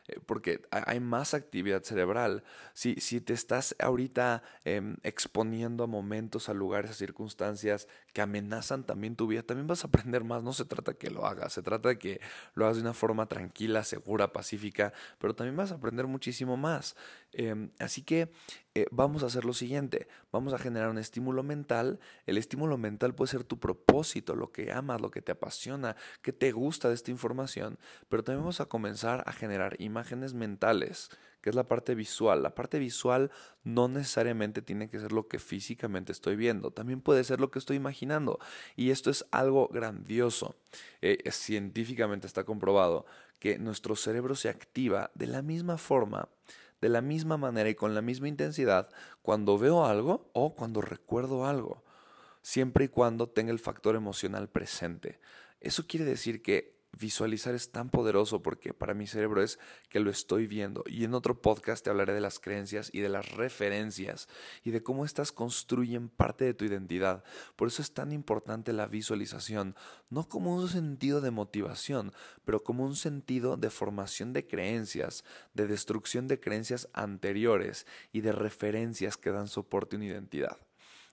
Eh, 0.09 0.19
porque 0.25 0.61
hay 0.69 0.99
más 0.99 1.33
actividad 1.33 1.81
cerebral. 1.83 2.43
Si, 2.73 2.95
si 2.95 3.21
te 3.21 3.33
estás 3.33 3.73
ahorita 3.79 4.43
em, 4.65 4.97
exponiendo 5.03 5.85
a 5.85 5.87
momentos, 5.87 6.49
a 6.49 6.53
lugares, 6.53 6.91
a 6.91 6.93
circunstancias 6.93 7.87
que 8.11 8.21
amenazan 8.21 8.85
también 8.85 9.15
tu 9.15 9.27
vida, 9.27 9.43
también 9.43 9.67
vas 9.67 9.85
a 9.85 9.87
aprender 9.87 10.23
más. 10.25 10.43
No 10.43 10.51
se 10.51 10.65
trata 10.65 10.93
que 10.93 11.09
lo 11.09 11.25
hagas, 11.25 11.53
se 11.53 11.61
trata 11.61 11.89
de 11.89 11.97
que 11.97 12.19
lo 12.53 12.65
hagas 12.65 12.77
de 12.77 12.81
una 12.83 12.93
forma 12.93 13.27
tranquila, 13.27 13.83
segura, 13.83 14.33
pacífica, 14.33 14.91
pero 15.19 15.35
también 15.35 15.55
vas 15.55 15.71
a 15.71 15.75
aprender 15.75 16.05
muchísimo 16.07 16.57
más. 16.57 16.97
Em, 17.33 17.71
así 17.79 18.03
que 18.03 18.31
eh, 18.75 18.85
vamos 18.91 19.23
a 19.23 19.27
hacer 19.27 19.45
lo 19.45 19.53
siguiente, 19.53 20.07
vamos 20.31 20.53
a 20.53 20.57
generar 20.57 20.89
un 20.89 20.97
estímulo 20.97 21.43
mental. 21.43 21.99
El 22.25 22.37
estímulo 22.37 22.77
mental 22.77 23.13
puede 23.13 23.31
ser 23.31 23.43
tu 23.43 23.59
propósito, 23.59 24.35
lo 24.35 24.51
que 24.51 24.71
amas, 24.71 25.01
lo 25.01 25.11
que 25.11 25.21
te 25.21 25.31
apasiona, 25.31 25.95
que 26.21 26.33
te 26.33 26.51
gusta 26.51 26.89
de 26.89 26.95
esta 26.95 27.11
información, 27.11 27.77
pero 28.09 28.23
también 28.23 28.41
vamos 28.41 28.61
a 28.61 28.65
comenzar 28.65 29.23
a 29.27 29.33
generar 29.33 29.75
imágenes 29.79 30.33
mentales, 30.33 31.09
que 31.41 31.49
es 31.49 31.55
la 31.55 31.67
parte 31.67 31.95
visual. 31.95 32.41
La 32.41 32.55
parte 32.55 32.79
visual 32.79 33.31
no 33.63 33.87
necesariamente 33.87 34.61
tiene 34.61 34.89
que 34.89 34.99
ser 34.99 35.11
lo 35.11 35.27
que 35.27 35.39
físicamente 35.39 36.11
estoy 36.11 36.35
viendo, 36.35 36.71
también 36.71 37.01
puede 37.01 37.23
ser 37.23 37.39
lo 37.39 37.51
que 37.51 37.59
estoy 37.59 37.77
imaginando. 37.77 38.39
Y 38.75 38.91
esto 38.91 39.09
es 39.09 39.25
algo 39.31 39.67
grandioso. 39.67 40.55
Eh, 41.01 41.29
científicamente 41.31 42.27
está 42.27 42.43
comprobado 42.43 43.05
que 43.39 43.59
nuestro 43.59 43.95
cerebro 43.95 44.35
se 44.35 44.49
activa 44.49 45.11
de 45.15 45.27
la 45.27 45.41
misma 45.41 45.77
forma 45.77 46.29
de 46.83 46.89
la 46.89 46.99
misma 46.99 47.37
manera 47.37 47.69
y 47.69 47.75
con 47.75 47.95
la 47.95 48.01
misma 48.01 48.27
intensidad 48.27 48.89
cuando 49.21 49.57
veo 49.57 49.85
algo 49.85 50.29
o 50.33 50.53
cuando 50.53 50.81
recuerdo 50.81 51.45
algo, 51.45 51.81
siempre 52.41 52.85
y 52.85 52.87
cuando 52.89 53.29
tenga 53.29 53.53
el 53.53 53.59
factor 53.59 53.95
emocional 53.95 54.49
presente. 54.49 55.21
Eso 55.61 55.87
quiere 55.87 56.03
decir 56.03 56.41
que 56.41 56.82
visualizar 56.97 57.55
es 57.55 57.71
tan 57.71 57.89
poderoso 57.89 58.41
porque 58.41 58.73
para 58.73 58.93
mi 58.93 59.07
cerebro 59.07 59.41
es 59.41 59.59
que 59.89 59.99
lo 59.99 60.09
estoy 60.09 60.47
viendo. 60.47 60.83
Y 60.87 61.03
en 61.03 61.13
otro 61.13 61.41
podcast 61.41 61.83
te 61.83 61.89
hablaré 61.89 62.13
de 62.13 62.21
las 62.21 62.39
creencias 62.39 62.89
y 62.93 62.99
de 62.99 63.09
las 63.09 63.31
referencias 63.31 64.27
y 64.63 64.71
de 64.71 64.83
cómo 64.83 65.05
estas 65.05 65.31
construyen 65.31 66.09
parte 66.09 66.45
de 66.45 66.53
tu 66.53 66.65
identidad. 66.65 67.23
Por 67.55 67.67
eso 67.67 67.81
es 67.81 67.93
tan 67.93 68.11
importante 68.11 68.73
la 68.73 68.87
visualización, 68.87 69.75
no 70.09 70.27
como 70.29 70.55
un 70.55 70.67
sentido 70.67 71.21
de 71.21 71.31
motivación, 71.31 72.13
pero 72.45 72.63
como 72.63 72.85
un 72.85 72.95
sentido 72.95 73.57
de 73.57 73.69
formación 73.69 74.33
de 74.33 74.47
creencias, 74.47 75.23
de 75.53 75.67
destrucción 75.67 76.27
de 76.27 76.39
creencias 76.39 76.89
anteriores 76.93 77.87
y 78.11 78.21
de 78.21 78.31
referencias 78.31 79.17
que 79.17 79.31
dan 79.31 79.47
soporte 79.47 79.95
a 79.95 79.97
una 79.97 80.05
identidad. 80.05 80.57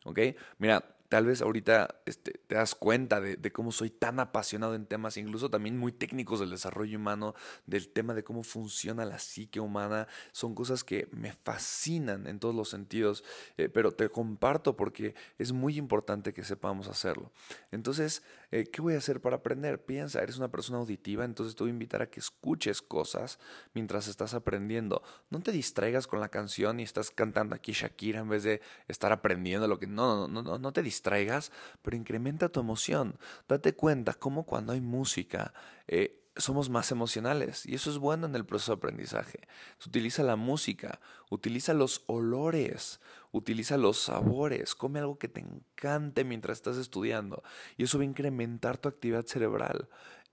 ¿Ok? 0.04 0.18
Mira, 0.58 0.96
tal 1.10 1.26
vez 1.26 1.42
ahorita 1.42 2.02
este, 2.06 2.40
te 2.46 2.54
das 2.54 2.76
cuenta 2.76 3.20
de, 3.20 3.52
cómo 3.52 3.72
soy 3.72 3.90
tan 3.90 4.20
apasionado 4.20 4.76
en 4.76 4.86
temas, 4.86 5.16
incluso 5.16 5.50
también 5.50 5.76
muy 5.76 5.90
técnicos 5.90 6.38
del 6.38 6.50
desarrollo 6.50 6.96
humano, 6.96 7.34
del 7.66 7.88
tema 7.88 8.14
de 8.14 8.22
cómo 8.22 8.44
funciona 8.44 9.04
la 9.04 9.18
psique 9.18 9.58
humana. 9.58 10.06
Son 10.30 10.54
cosas 10.54 10.84
que 10.84 11.08
me 11.10 11.32
fascinan 11.32 12.28
en 12.28 12.38
todos 12.38 12.54
los 12.54 12.68
sentidos, 12.68 13.24
eh, 13.56 13.68
pero 13.68 13.90
te 13.90 14.08
comparto 14.08 14.76
porque 14.76 15.16
es 15.36 15.50
muy 15.50 15.78
importante 15.78 16.32
que 16.32 16.44
sepamos 16.44 16.86
hacerlo. 16.86 17.32
Entonces, 17.72 18.22
eh, 18.52 18.66
¿qué 18.72 18.80
voy 18.80 18.94
a 18.94 18.98
hacer 18.98 19.20
para 19.20 19.38
aprender? 19.38 19.84
Piensa, 19.84 20.22
eres 20.22 20.38
una 20.38 20.52
persona 20.52 20.78
auditiva, 20.78 21.24
entonces 21.24 21.56
te 21.56 21.64
voy 21.64 21.70
a 21.70 21.74
invitar 21.74 22.02
a 22.02 22.08
que 22.08 22.20
escuches 22.20 22.82
cosas 22.82 23.40
mientras 23.74 24.06
estás 24.06 24.32
aprendiendo. 24.34 25.02
No 25.28 25.40
te 25.40 25.50
distraigas 25.50 26.06
con 26.06 26.20
la 26.20 26.28
canción 26.28 26.78
y 26.78 26.84
estás 26.84 27.10
cantando 27.10 27.56
aquí 27.56 27.72
Shakira 27.72 28.20
en 28.20 28.28
vez 28.28 28.44
de 28.44 28.60
estar 28.86 29.10
aprendiendo 29.10 29.66
lo 29.66 29.80
que... 29.80 29.88
No, 29.88 30.28
no, 30.28 30.28
no, 30.28 30.42
no, 30.42 30.58
no 30.60 30.72
te 30.72 30.84
distraigas 30.84 30.99
traigas, 31.02 31.52
pero 31.82 31.96
incrementa 31.96 32.48
tu 32.48 32.60
emoción. 32.60 33.18
Date 33.48 33.74
cuenta 33.74 34.14
cómo 34.14 34.44
cuando 34.44 34.72
hay 34.72 34.80
música 34.80 35.52
eh, 35.86 36.20
somos 36.36 36.70
más 36.70 36.90
emocionales 36.90 37.66
y 37.66 37.74
eso 37.74 37.90
es 37.90 37.98
bueno 37.98 38.26
en 38.26 38.34
el 38.34 38.44
proceso 38.44 38.72
de 38.72 38.76
aprendizaje. 38.76 39.40
utiliza 39.84 40.22
la 40.22 40.36
música, 40.36 41.00
utiliza 41.28 41.74
los 41.74 42.02
olores, 42.06 43.00
utiliza 43.32 43.76
los 43.76 43.98
sabores, 43.98 44.74
come 44.74 45.00
algo 45.00 45.18
que 45.18 45.28
te 45.28 45.40
encante 45.40 46.24
mientras 46.24 46.58
estás 46.58 46.76
estudiando 46.76 47.42
y 47.76 47.84
eso 47.84 47.98
va 47.98 48.02
a 48.02 48.06
incrementar 48.06 48.78
tu 48.78 48.88
actividad 48.88 49.26
cerebral. 49.26 49.88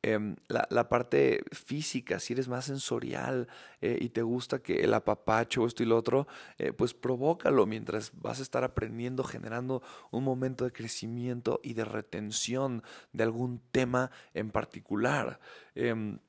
Em, 0.10 0.38
la, 0.48 0.88
parte 0.88 1.43
física, 1.52 2.22
si 2.22 2.32
eres 2.32 2.48
más 2.48 2.63
sensorial 2.63 3.50
eh, 3.82 3.98
y 4.00 4.08
te 4.08 4.22
gusta 4.22 4.60
que 4.60 4.86
el 4.86 4.93
apapacho, 4.93 5.65
esto 5.65 5.84
y 5.84 5.86
lo 5.86 5.98
otro, 5.98 6.28
eh, 6.60 6.72
pues 6.72 6.93
provócalo 6.93 7.65
mientras 7.65 8.13
vas 8.13 8.39
a 8.39 8.43
estar 8.43 8.63
aprendiendo, 8.63 9.26
generando 9.26 9.82
un 10.12 10.24
momento 10.24 10.63
de 10.63 10.72
crecimiento 10.72 11.60
y 11.62 11.74
de 11.74 11.84
retención 11.84 12.84
de 13.12 13.24
algún 13.24 13.60
tema 13.72 14.10
en 14.34 14.50
particular. 14.50 15.41
Em, 15.76 16.20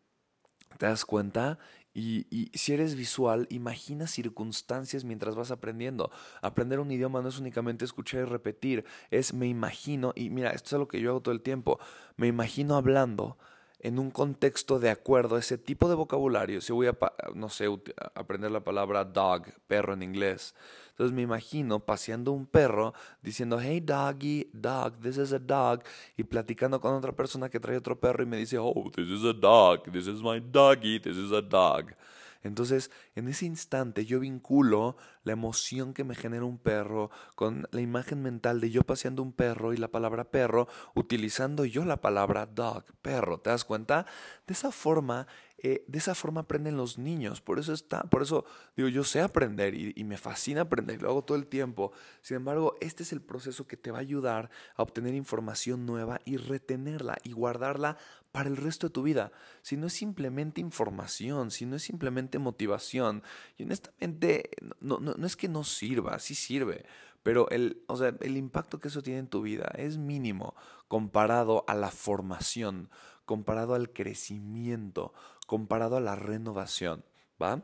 ¿Te 0.76 0.86
das 0.86 1.04
cuenta? 1.04 1.60
Y, 1.94 2.26
y, 2.30 2.50
si 2.58 2.72
eres 2.72 2.96
visual, 2.96 3.46
imagina 3.48 4.08
circunstancias 4.08 5.04
mientras 5.04 5.36
vas 5.36 5.52
aprendiendo. 5.52 6.10
Aprender 6.42 6.80
un 6.80 6.90
idioma 6.90 7.22
no 7.22 7.28
es 7.28 7.38
únicamente 7.38 7.84
escuchar 7.84 8.22
y 8.22 8.24
repetir, 8.24 8.84
es 9.12 9.32
me 9.32 9.46
imagino, 9.46 10.12
y 10.16 10.30
mira, 10.30 10.50
esto 10.50 10.74
es 10.74 10.80
lo 10.80 10.88
que 10.88 11.00
yo 11.00 11.10
hago 11.10 11.22
todo 11.22 11.34
el 11.34 11.42
tiempo, 11.42 11.78
me 12.16 12.26
imagino 12.26 12.74
hablando 12.74 13.38
en 13.80 13.98
un 13.98 14.10
contexto 14.10 14.78
de 14.78 14.90
acuerdo 14.90 15.36
a 15.36 15.38
ese 15.38 15.56
tipo 15.56 15.88
de 15.88 15.94
vocabulario, 15.94 16.60
si 16.60 16.72
voy 16.72 16.88
a, 16.88 16.96
no 17.34 17.48
sé, 17.48 17.66
aprender 18.14 18.50
la 18.50 18.64
palabra 18.64 19.04
dog, 19.04 19.46
perro 19.66 19.92
en 19.92 20.02
inglés, 20.02 20.54
entonces 20.90 21.14
me 21.14 21.22
imagino 21.22 21.78
paseando 21.78 22.32
un 22.32 22.46
perro 22.46 22.92
diciendo, 23.22 23.60
hey 23.60 23.78
doggy, 23.78 24.50
dog, 24.52 24.98
this 25.00 25.16
is 25.16 25.32
a 25.32 25.38
dog, 25.38 25.84
y 26.16 26.24
platicando 26.24 26.80
con 26.80 26.92
otra 26.94 27.12
persona 27.12 27.48
que 27.48 27.60
trae 27.60 27.76
otro 27.76 27.98
perro 28.00 28.24
y 28.24 28.26
me 28.26 28.36
dice, 28.36 28.58
oh, 28.58 28.90
this 28.96 29.08
is 29.08 29.24
a 29.24 29.32
dog, 29.32 29.92
this 29.92 30.08
is 30.08 30.20
my 30.22 30.40
doggy, 30.40 30.98
this 30.98 31.16
is 31.16 31.30
a 31.30 31.40
dog. 31.40 31.92
Entonces, 32.42 32.90
en 33.14 33.28
ese 33.28 33.46
instante 33.46 34.06
yo 34.06 34.20
vinculo 34.20 34.96
la 35.24 35.32
emoción 35.32 35.92
que 35.92 36.04
me 36.04 36.14
genera 36.14 36.44
un 36.44 36.58
perro 36.58 37.10
con 37.34 37.66
la 37.72 37.80
imagen 37.80 38.22
mental 38.22 38.60
de 38.60 38.70
yo 38.70 38.82
paseando 38.82 39.22
un 39.22 39.32
perro 39.32 39.72
y 39.72 39.76
la 39.76 39.88
palabra 39.88 40.30
perro, 40.30 40.68
utilizando 40.94 41.64
yo 41.64 41.84
la 41.84 42.00
palabra 42.00 42.46
dog, 42.46 42.84
perro. 43.02 43.40
¿Te 43.40 43.50
das 43.50 43.64
cuenta? 43.64 44.06
De 44.46 44.54
esa 44.54 44.70
forma 44.70 45.26
eh, 45.60 45.84
de 45.88 45.98
esa 45.98 46.14
forma 46.14 46.42
aprenden 46.42 46.76
los 46.76 46.98
niños. 46.98 47.40
Por 47.40 47.58
eso 47.58 47.72
está, 47.72 48.02
por 48.04 48.22
eso 48.22 48.44
digo, 48.76 48.88
yo 48.88 49.02
sé 49.02 49.20
aprender 49.20 49.74
y, 49.74 50.04
me 50.04 50.16
fascina 50.16 50.62
aprender, 50.62 51.02
lo 51.02 51.10
hago 51.10 51.24
todo 51.24 51.36
el 51.36 51.46
tiempo. 51.46 51.92
Sin 52.22 52.36
embargo, 52.36 52.76
este 52.80 53.02
es 53.02 53.12
el 53.12 53.20
proceso 53.20 53.66
que 53.66 53.76
te 53.76 53.90
va 53.90 53.98
a 53.98 54.02
ayudar 54.02 54.50
a 54.76 54.82
obtener 54.82 55.14
información 55.14 55.84
nueva 55.84 56.20
y 56.24 56.36
retenerla 56.36 57.18
y 57.24 57.32
guardarla 57.32 57.98
para 58.30 58.48
el 58.48 58.56
resto 58.56 58.86
de 58.86 58.92
tu 58.92 59.02
vida. 59.02 59.32
Si 59.62 59.76
no 59.76 59.88
es 59.88 59.94
simplemente 59.94 60.60
información, 60.60 61.50
si 61.50 61.66
no 61.66 61.76
es 61.76 61.82
simplemente 61.82 62.38
motivación, 62.38 63.22
y 63.56 63.64
honestamente 63.64 64.50
no, 64.80 65.00
no, 65.00 65.14
no 65.14 65.26
es 65.26 65.36
que 65.36 65.48
no 65.48 65.64
sirva, 65.64 66.18
sí 66.20 66.34
sirve. 66.34 66.84
Pero 67.24 67.50
el, 67.50 67.82
o 67.88 67.96
sea, 67.96 68.14
el 68.20 68.36
impacto 68.36 68.78
que 68.78 68.88
eso 68.88 69.02
tiene 69.02 69.20
en 69.20 69.26
tu 69.26 69.42
vida 69.42 69.70
es 69.76 69.98
mínimo 69.98 70.54
comparado 70.86 71.64
a 71.66 71.74
la 71.74 71.90
formación, 71.90 72.90
comparado 73.24 73.74
al 73.74 73.92
crecimiento, 73.92 75.12
comparado 75.48 75.96
a 75.96 76.00
la 76.00 76.14
renovación, 76.14 77.06
¿va? 77.42 77.62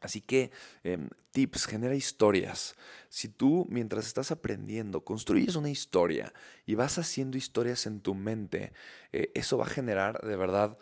Así 0.00 0.20
que 0.20 0.50
em, 0.82 1.08
tips, 1.30 1.66
genera 1.66 1.94
historias. 1.94 2.74
Si 3.08 3.28
tú 3.28 3.64
mientras 3.70 4.08
estás 4.08 4.32
aprendiendo 4.32 5.04
construyes 5.04 5.54
una 5.54 5.70
historia 5.70 6.32
y 6.66 6.74
vas 6.74 6.98
haciendo 6.98 7.38
historias 7.38 7.86
en 7.86 8.00
tu 8.00 8.16
mente, 8.16 8.72
eh, 9.12 9.30
eso 9.34 9.56
va 9.56 9.66
a 9.66 9.70
generar 9.70 10.20
de 10.22 10.34
verdad 10.34 10.78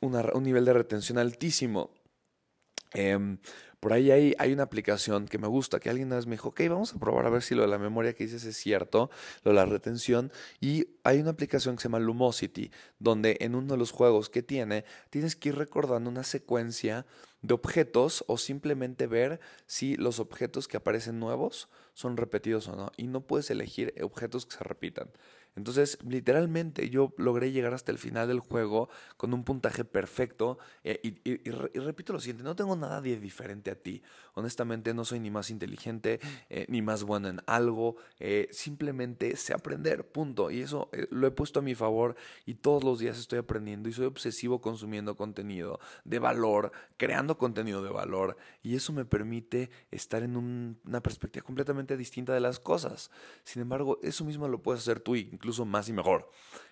un 0.00 0.44
nivel 0.44 0.64
de 0.64 0.74
retención 0.74 1.18
altísimo. 1.18 1.90
Em, 2.94 3.38
por 3.80 3.92
ahí 3.92 4.10
hay, 4.10 4.34
hay, 4.38 4.52
una 4.52 4.64
aplicación 4.64 5.26
que 5.26 5.38
me 5.38 5.46
gusta, 5.46 5.78
que 5.78 5.88
alguien 5.88 6.08
más 6.08 6.26
me 6.26 6.32
dijo, 6.32 6.48
ok, 6.48 6.62
vamos 6.68 6.94
a 6.94 6.98
probar 6.98 7.26
a 7.26 7.30
ver 7.30 7.42
si 7.42 7.54
lo 7.54 7.62
de 7.62 7.68
la 7.68 7.78
memoria 7.78 8.12
que 8.12 8.24
dices 8.24 8.44
es 8.44 8.56
cierto, 8.56 9.10
lo 9.44 9.52
de 9.52 9.56
la 9.56 9.66
retención. 9.66 10.32
Y 10.60 10.88
hay 11.04 11.20
una 11.20 11.30
aplicación 11.30 11.76
que 11.76 11.82
se 11.82 11.88
llama 11.88 12.00
Lumosity, 12.00 12.70
donde 12.98 13.36
en 13.40 13.54
uno 13.54 13.74
de 13.74 13.78
los 13.78 13.92
juegos 13.92 14.30
que 14.30 14.42
tiene, 14.42 14.84
tienes 15.10 15.36
que 15.36 15.50
ir 15.50 15.56
recordando 15.56 16.10
una 16.10 16.24
secuencia 16.24 17.06
de 17.42 17.54
objetos 17.54 18.24
o 18.26 18.36
simplemente 18.36 19.06
ver 19.06 19.38
si 19.66 19.96
los 19.96 20.18
objetos 20.18 20.66
que 20.66 20.76
aparecen 20.76 21.20
nuevos 21.20 21.68
son 21.94 22.16
repetidos 22.16 22.66
o 22.68 22.74
no. 22.74 22.90
Y 22.96 23.06
no 23.06 23.20
puedes 23.20 23.50
elegir 23.50 23.94
objetos 24.02 24.46
que 24.46 24.56
se 24.56 24.64
repitan. 24.64 25.10
Entonces, 25.58 25.98
literalmente 26.08 26.88
yo 26.88 27.12
logré 27.18 27.52
llegar 27.52 27.74
hasta 27.74 27.92
el 27.92 27.98
final 27.98 28.28
del 28.28 28.40
juego 28.40 28.88
con 29.16 29.34
un 29.34 29.44
puntaje 29.44 29.84
perfecto. 29.84 30.58
eh, 30.84 31.00
y, 31.02 31.08
y- 31.30 31.40
y 31.44 31.52
y 31.74 31.80
repito 31.80 32.12
lo 32.12 32.20
siguiente, 32.20 32.42
no 32.44 32.56
tengo 32.56 32.74
nada 32.76 33.00
de 33.02 33.18
diferente 33.20 33.70
a 33.70 33.74
ti. 33.74 34.02
Honestamente, 34.34 34.94
no 34.94 35.04
soy 35.04 35.20
ni 35.20 35.30
más 35.30 35.50
inteligente, 35.50 36.20
eh, 36.48 36.64
ni 36.68 36.80
más 36.82 37.02
bueno 37.04 37.28
en 37.28 37.40
algo. 37.46 37.96
eh, 38.20 38.48
simplemente 38.52 39.36
sé 39.36 39.52
aprender, 39.54 40.06
punto. 40.10 40.50
Y 40.50 40.60
eso 40.60 40.88
eh, 40.92 41.06
lo 41.10 41.26
he 41.26 41.30
puesto 41.30 41.60
a 41.60 41.62
mi 41.62 41.74
favor 41.74 42.16
y 42.46 42.54
todos 42.54 42.84
los 42.84 42.98
días 42.98 43.18
estoy 43.18 43.38
aprendiendo 43.38 43.88
y 43.88 43.92
soy 43.92 44.06
obsesivo 44.06 44.60
consumiendo 44.60 45.16
contenido 45.16 45.80
de 46.04 46.18
valor, 46.18 46.72
creando 46.96 47.38
contenido 47.38 47.82
de 47.82 47.90
valor. 47.90 48.36
Y 48.62 48.76
eso 48.76 48.92
me 48.92 49.04
permite 49.04 49.70
estar 49.90 50.22
en 50.22 50.36
un- 50.36 50.78
una 50.84 51.02
perspectiva 51.02 51.44
completamente 51.44 51.96
distinta 51.96 52.32
de 52.34 52.40
las 52.40 52.58
cosas. 52.60 53.10
Sin 53.44 53.62
embargo, 53.62 53.98
eso 54.02 54.24
mismo 54.24 54.48
lo 54.48 54.62
puedes 54.62 54.82
hacer 54.82 55.00
tú, 55.00 55.16
más 55.64 55.88
y 55.88 55.92
mejor. 55.92 56.30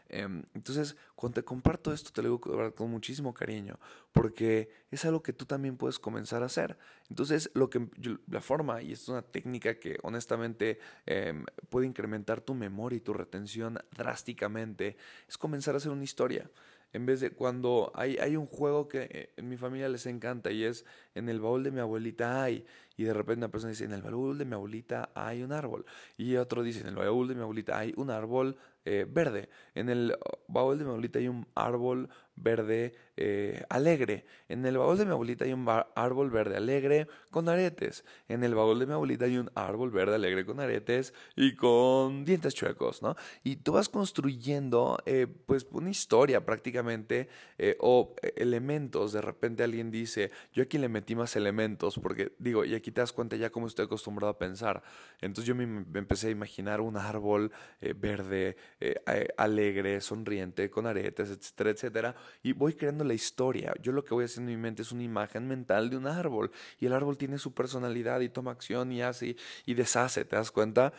Em, 0.08 0.44
entonces, 0.54 0.96
cuando 1.16 1.34
te 1.40 1.44
comparto 1.44 1.92
esto, 1.92 2.12
te 2.12 2.22
lo 2.22 2.28
digo 2.28 2.40
con, 2.40 2.70
con 2.72 2.90
muchísimo 2.90 3.34
cariño, 3.34 3.78
porque 4.12 4.70
es 4.90 5.04
algo 5.04 5.22
que 5.22 5.32
tú 5.32 5.46
también 5.46 5.76
puedes 5.76 5.98
comenzar 5.98 6.42
a 6.42 6.46
hacer. 6.46 6.78
Entonces, 7.10 7.50
lo 7.54 7.68
que 7.70 7.88
yo- 7.98 8.18
la 8.28 8.40
forma, 8.40 8.82
y 8.82 8.92
es 8.92 9.08
una 9.08 9.22
técnica 9.22 9.78
que 9.80 9.98
honestamente 10.02 10.78
em, 11.06 11.44
puede 11.70 11.86
incrementar 11.86 12.40
tu 12.40 12.54
memoria 12.54 12.98
y 12.98 13.00
tu 13.00 13.12
retención 13.14 13.78
drásticamente, 13.96 14.96
es 15.28 15.36
comenzar 15.38 15.74
a 15.74 15.78
hacer 15.78 15.90
una 15.92 16.04
historia. 16.04 16.50
En 16.92 17.04
vez 17.04 17.20
de 17.20 17.30
cuando 17.30 17.92
hay, 17.94 18.16
hay 18.18 18.36
un 18.36 18.46
juego 18.46 18.88
que 18.88 19.08
eh, 19.10 19.32
en 19.36 19.48
mi 19.48 19.56
familia 19.56 19.88
les 19.88 20.06
encanta 20.06 20.50
y 20.50 20.64
es 20.64 20.84
en 21.14 21.28
el 21.28 21.40
baúl 21.40 21.62
de 21.64 21.70
mi 21.72 21.80
abuelita 21.80 22.42
hay, 22.42 22.64
y 22.96 23.04
de 23.04 23.12
repente 23.12 23.38
una 23.38 23.50
persona 23.50 23.70
dice, 23.70 23.84
en 23.84 23.92
el 23.92 24.02
baúl 24.02 24.38
de 24.38 24.44
mi 24.44 24.54
abuelita 24.54 25.10
hay 25.14 25.42
un 25.42 25.52
árbol, 25.52 25.84
y 26.16 26.36
otro 26.36 26.62
dice, 26.62 26.80
en 26.80 26.88
el 26.88 26.96
baúl 26.96 27.28
de 27.28 27.34
mi 27.34 27.42
abuelita 27.42 27.78
hay 27.78 27.92
un 27.96 28.10
árbol 28.10 28.56
eh, 28.84 29.06
verde, 29.08 29.48
en 29.74 29.88
el 29.88 30.16
baúl 30.48 30.78
de 30.78 30.84
mi 30.84 30.90
abuelita 30.90 31.18
hay 31.18 31.28
un 31.28 31.46
árbol 31.54 32.08
verde 32.36 32.94
eh, 33.16 33.64
alegre, 33.68 34.26
en 34.48 34.64
el 34.66 34.78
baúl 34.78 34.98
de 34.98 35.06
mi 35.06 35.12
abuelita 35.12 35.44
hay 35.44 35.52
un 35.52 35.66
árbol 35.94 36.30
verde 36.30 36.56
alegre 36.56 37.08
con 37.30 37.48
aretes, 37.48 38.04
en 38.28 38.44
el 38.44 38.54
baúl 38.54 38.78
de 38.78 38.86
mi 38.86 38.92
abuelita 38.92 39.24
hay 39.24 39.38
un 39.38 39.50
árbol 39.54 39.90
verde 39.90 40.14
alegre 40.14 40.46
con 40.46 40.60
aretes 40.60 41.12
y 41.34 41.54
con 41.54 42.24
dientes 42.24 42.54
chuecos, 42.54 43.02
¿no? 43.02 43.16
Y 43.44 43.56
tú 43.56 43.72
vas 43.72 43.88
construyendo 43.88 44.98
eh, 45.06 45.26
pues 45.46 45.66
una 45.70 45.90
historia 45.90 46.44
prácticamente 46.44 47.28
eh, 47.58 47.76
o 47.80 48.14
eh, 48.22 48.32
elementos, 48.36 49.12
de 49.12 49.20
repente 49.20 49.62
alguien 49.62 49.90
dice, 49.90 50.30
yo 50.52 50.62
aquí 50.62 50.78
le 50.78 50.88
metí 50.88 51.14
más 51.14 51.36
elementos 51.36 51.98
porque 51.98 52.32
digo, 52.38 52.64
y 52.64 52.74
aquí 52.74 52.85
te 52.92 53.00
das 53.00 53.12
cuenta 53.12 53.36
ya 53.36 53.50
cómo 53.50 53.66
estoy 53.66 53.86
acostumbrado 53.86 54.30
a 54.30 54.38
pensar, 54.38 54.82
entonces 55.20 55.46
yo 55.46 55.54
me, 55.54 55.64
empecé 55.98 56.28
a 56.28 56.30
imaginar 56.30 56.80
un 56.80 56.96
árbol 56.96 57.52
eh, 57.80 57.94
verde, 57.96 58.56
eh, 58.80 58.96
alegre, 59.36 60.00
sonriente, 60.00 60.70
con 60.70 60.86
aretes, 60.86 61.30
etcétera, 61.30 61.70
etcétera, 61.70 62.16
y 62.42 62.52
voy 62.52 62.74
creando 62.74 63.04
la 63.04 63.14
historia. 63.14 63.74
Yo 63.82 63.92
lo 63.92 64.04
que 64.04 64.14
voy 64.14 64.24
haciendo 64.24 64.50
en 64.50 64.58
mi 64.58 64.62
mente 64.62 64.82
es 64.82 64.92
una 64.92 65.02
imagen 65.02 65.46
mental 65.48 65.90
de 65.90 65.96
un 65.96 66.06
árbol, 66.06 66.50
y 66.78 66.86
el 66.86 66.92
árbol 66.92 67.16
tiene 67.16 67.38
su 67.38 67.52
personalidad 67.54 68.20
y 68.20 68.28
toma 68.28 68.50
acción 68.52 68.92
y 68.92 69.02
hace 69.02 69.36
y 69.64 69.74
deshace, 69.74 70.24
¿te 70.24 70.36
das 70.36 70.50
cuenta? 70.50 70.92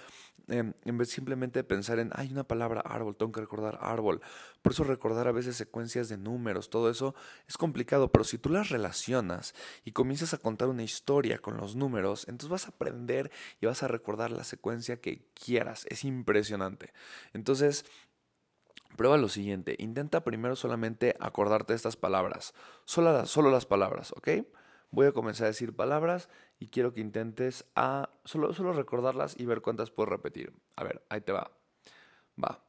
Em, 0.49 0.73
en 0.85 0.97
vez 0.97 1.09
simplemente 1.09 1.59
de 1.59 1.63
pensar 1.65 1.99
en, 1.99 2.09
hay 2.13 2.31
una 2.31 2.45
palabra 2.45 2.79
árbol, 2.81 3.17
tengo 3.17 3.33
que 3.33 3.41
recordar 3.41 3.77
árbol. 3.81 4.21
Por 4.61 4.71
eso 4.71 4.85
recordar 4.85 5.27
a 5.27 5.33
veces 5.33 5.57
secuencias 5.57 6.07
de 6.07 6.17
números, 6.17 6.69
todo 6.69 6.89
eso 6.89 7.15
es 7.47 7.57
complicado, 7.57 8.11
pero 8.13 8.23
si 8.23 8.37
tú 8.37 8.49
las 8.49 8.69
relacionas 8.69 9.53
y 9.83 9.91
comienzas 9.91 10.33
a 10.33 10.37
contar 10.37 10.69
una 10.69 10.83
historia 10.83 11.39
con 11.39 11.57
los 11.57 11.75
números, 11.75 12.25
entonces 12.29 12.49
vas 12.49 12.65
a 12.65 12.69
aprender 12.69 13.29
y 13.59 13.65
vas 13.65 13.83
a 13.83 13.89
recordar 13.89 14.31
la 14.31 14.45
secuencia 14.45 15.01
que 15.01 15.27
quieras. 15.33 15.85
Es 15.89 16.05
impresionante. 16.05 16.93
Entonces, 17.33 17.85
Prueba 18.95 19.17
lo 19.17 19.29
siguiente, 19.29 19.75
intenta 19.77 20.23
primero 20.23 20.55
solamente 20.55 21.15
acordarte 21.19 21.73
de 21.73 21.77
estas 21.77 21.95
palabras, 21.95 22.55
solo 22.85 23.27
solo 23.27 23.51
las 23.51 23.67
palabras, 23.67 24.11
¿ok? 24.13 24.29
Voy 24.91 25.07
a 25.07 25.11
comenzar 25.11 25.45
a 25.45 25.49
decir 25.49 25.75
palabras 25.75 26.29
y 26.59 26.67
quiero 26.67 26.93
que 26.93 27.01
intentes 27.01 27.65
a 27.75 28.09
solo, 28.23 28.53
solo 28.53 28.73
recordarlas 28.73 29.35
y 29.37 29.45
ver 29.45 29.61
cuántas 29.61 29.91
puedes 29.91 30.09
repetir. 30.09 30.53
A 30.75 30.83
ver, 30.83 31.05
ahí 31.09 31.21
te 31.21 31.31
va. 31.31 31.51
Va. 32.41 32.63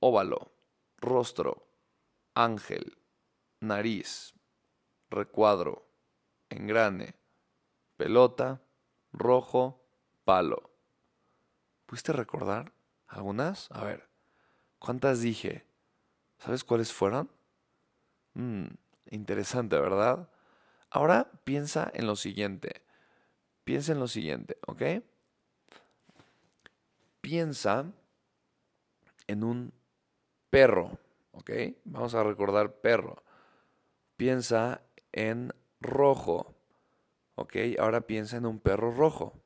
Óvalo, 0.00 0.52
rostro, 0.98 1.68
ángel, 2.34 2.98
nariz, 3.60 4.34
recuadro, 5.10 5.86
engrane, 6.50 7.14
pelota, 7.96 8.62
rojo, 9.12 9.84
palo. 10.24 10.70
¿Pudiste 11.86 12.12
recordar 12.12 12.72
algunas? 13.06 13.70
A 13.70 13.84
ver. 13.84 14.08
¿Cuántas 14.78 15.20
dije? 15.20 15.64
¿Sabes 16.38 16.64
cuáles 16.64 16.92
fueron? 16.92 17.30
Mm, 18.34 18.66
interesante, 19.10 19.78
¿verdad? 19.78 20.28
Ahora 20.94 21.30
piensa 21.44 21.90
en 21.94 22.06
lo 22.06 22.16
siguiente. 22.16 22.82
Piensa 23.64 23.92
en 23.92 23.98
lo 23.98 24.08
siguiente, 24.08 24.58
¿ok? 24.66 24.82
Piensa 27.22 27.90
en 29.26 29.42
un 29.42 29.72
perro, 30.50 30.98
¿ok? 31.32 31.50
Vamos 31.84 32.14
a 32.14 32.22
recordar 32.22 32.74
perro. 32.74 33.22
Piensa 34.18 34.82
en 35.12 35.54
rojo, 35.80 36.54
¿ok? 37.36 37.56
Ahora 37.78 38.02
piensa 38.02 38.36
en 38.36 38.44
un 38.44 38.58
perro 38.58 38.92
rojo. 38.92 39.40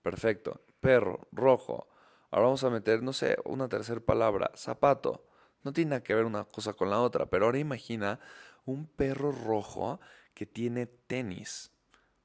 Perfecto. 0.00 0.62
Perro, 0.80 1.28
rojo. 1.30 1.88
Ahora 2.30 2.46
vamos 2.46 2.64
a 2.64 2.70
meter, 2.70 3.02
no 3.02 3.12
sé, 3.12 3.36
una 3.44 3.68
tercera 3.68 4.00
palabra, 4.00 4.50
zapato. 4.56 5.26
No 5.62 5.74
tiene 5.74 5.90
nada 5.90 6.02
que 6.02 6.14
ver 6.14 6.24
una 6.24 6.44
cosa 6.44 6.72
con 6.72 6.88
la 6.88 7.02
otra, 7.02 7.26
pero 7.26 7.44
ahora 7.44 7.58
imagina 7.58 8.18
un 8.64 8.86
perro 8.86 9.30
rojo 9.30 10.00
que 10.34 10.46
tiene 10.46 10.86
tenis 10.86 11.72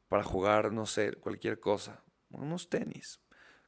para 0.07 0.23
jugar, 0.23 0.71
no 0.71 0.85
sé, 0.85 1.13
cualquier 1.13 1.59
cosa. 1.59 2.03
Unos 2.31 2.69
tenis. 2.69 3.19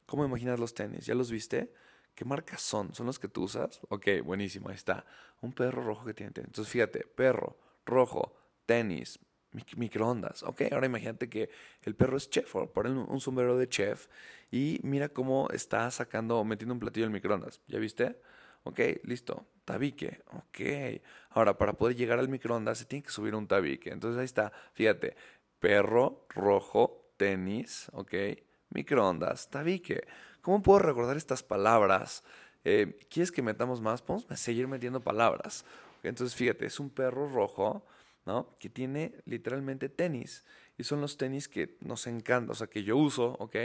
¿Cómo 0.06 0.24
imaginas 0.24 0.58
los 0.60 0.74
tenis? 0.74 1.06
¿Ya 1.06 1.14
los 1.14 1.30
viste? 1.30 1.72
¿Qué 2.14 2.24
marcas 2.24 2.62
son? 2.62 2.94
¿Son 2.94 3.06
los 3.06 3.18
que 3.18 3.28
tú 3.28 3.44
usas? 3.44 3.80
Ok, 3.88 4.08
buenísimo, 4.24 4.68
ahí 4.68 4.74
está. 4.74 5.04
Un 5.40 5.52
perro 5.52 5.82
rojo 5.82 6.04
que 6.04 6.14
tiene 6.14 6.32
tenis. 6.32 6.48
Entonces 6.48 6.72
fíjate, 6.72 7.00
perro, 7.14 7.58
rojo, 7.86 8.34
tenis, 8.66 9.18
mic- 9.52 9.76
microondas. 9.76 10.42
Ok, 10.42 10.62
ahora 10.72 10.86
imagínate 10.86 11.28
que 11.28 11.50
el 11.82 11.94
perro 11.94 12.16
es 12.16 12.28
chef, 12.30 12.54
o 12.56 12.72
ponle 12.72 12.90
un, 12.92 13.20
sombrero 13.20 13.56
de 13.56 13.68
chef 13.68 14.08
y 14.50 14.80
mira 14.82 15.08
cómo 15.10 15.48
está 15.52 15.90
sacando, 15.90 16.44
metiendo 16.44 16.74
un 16.74 16.80
platillo 16.80 17.06
en 17.06 17.12
microondas. 17.12 17.60
¿Ya 17.68 17.78
viste? 17.78 18.20
Ok, 18.64 18.80
listo. 19.04 19.46
Tabique. 19.68 20.22
Ok. 20.32 21.02
Ahora, 21.28 21.58
para 21.58 21.74
poder 21.74 21.94
llegar 21.94 22.18
al 22.18 22.30
microondas 22.30 22.78
se 22.78 22.86
tiene 22.86 23.02
que 23.02 23.10
subir 23.10 23.34
un 23.34 23.46
tabique. 23.46 23.90
Entonces 23.90 24.18
ahí 24.18 24.24
está. 24.24 24.50
Fíjate. 24.72 25.14
Perro, 25.60 26.24
rojo, 26.30 27.12
tenis, 27.18 27.90
ok. 27.92 28.14
Microondas, 28.70 29.50
tabique. 29.50 30.06
¿Cómo 30.40 30.62
puedo 30.62 30.78
recordar 30.78 31.18
estas 31.18 31.42
palabras? 31.42 32.24
Eh, 32.64 32.98
¿Quieres 33.10 33.30
que 33.30 33.42
metamos 33.42 33.82
más? 33.82 34.00
Podemos 34.00 34.26
seguir 34.40 34.68
metiendo 34.68 35.00
palabras. 35.00 35.66
Entonces, 36.02 36.34
fíjate, 36.34 36.64
es 36.64 36.80
un 36.80 36.88
perro 36.88 37.28
rojo, 37.28 37.84
¿no? 38.24 38.56
Que 38.58 38.70
tiene 38.70 39.16
literalmente 39.26 39.90
tenis. 39.90 40.44
Y 40.78 40.84
son 40.84 41.00
los 41.00 41.16
tenis 41.16 41.48
que 41.48 41.76
nos 41.80 42.06
encantan, 42.06 42.50
o 42.50 42.54
sea, 42.54 42.68
que 42.68 42.84
yo 42.84 42.96
uso, 42.96 43.36
¿ok? 43.40 43.56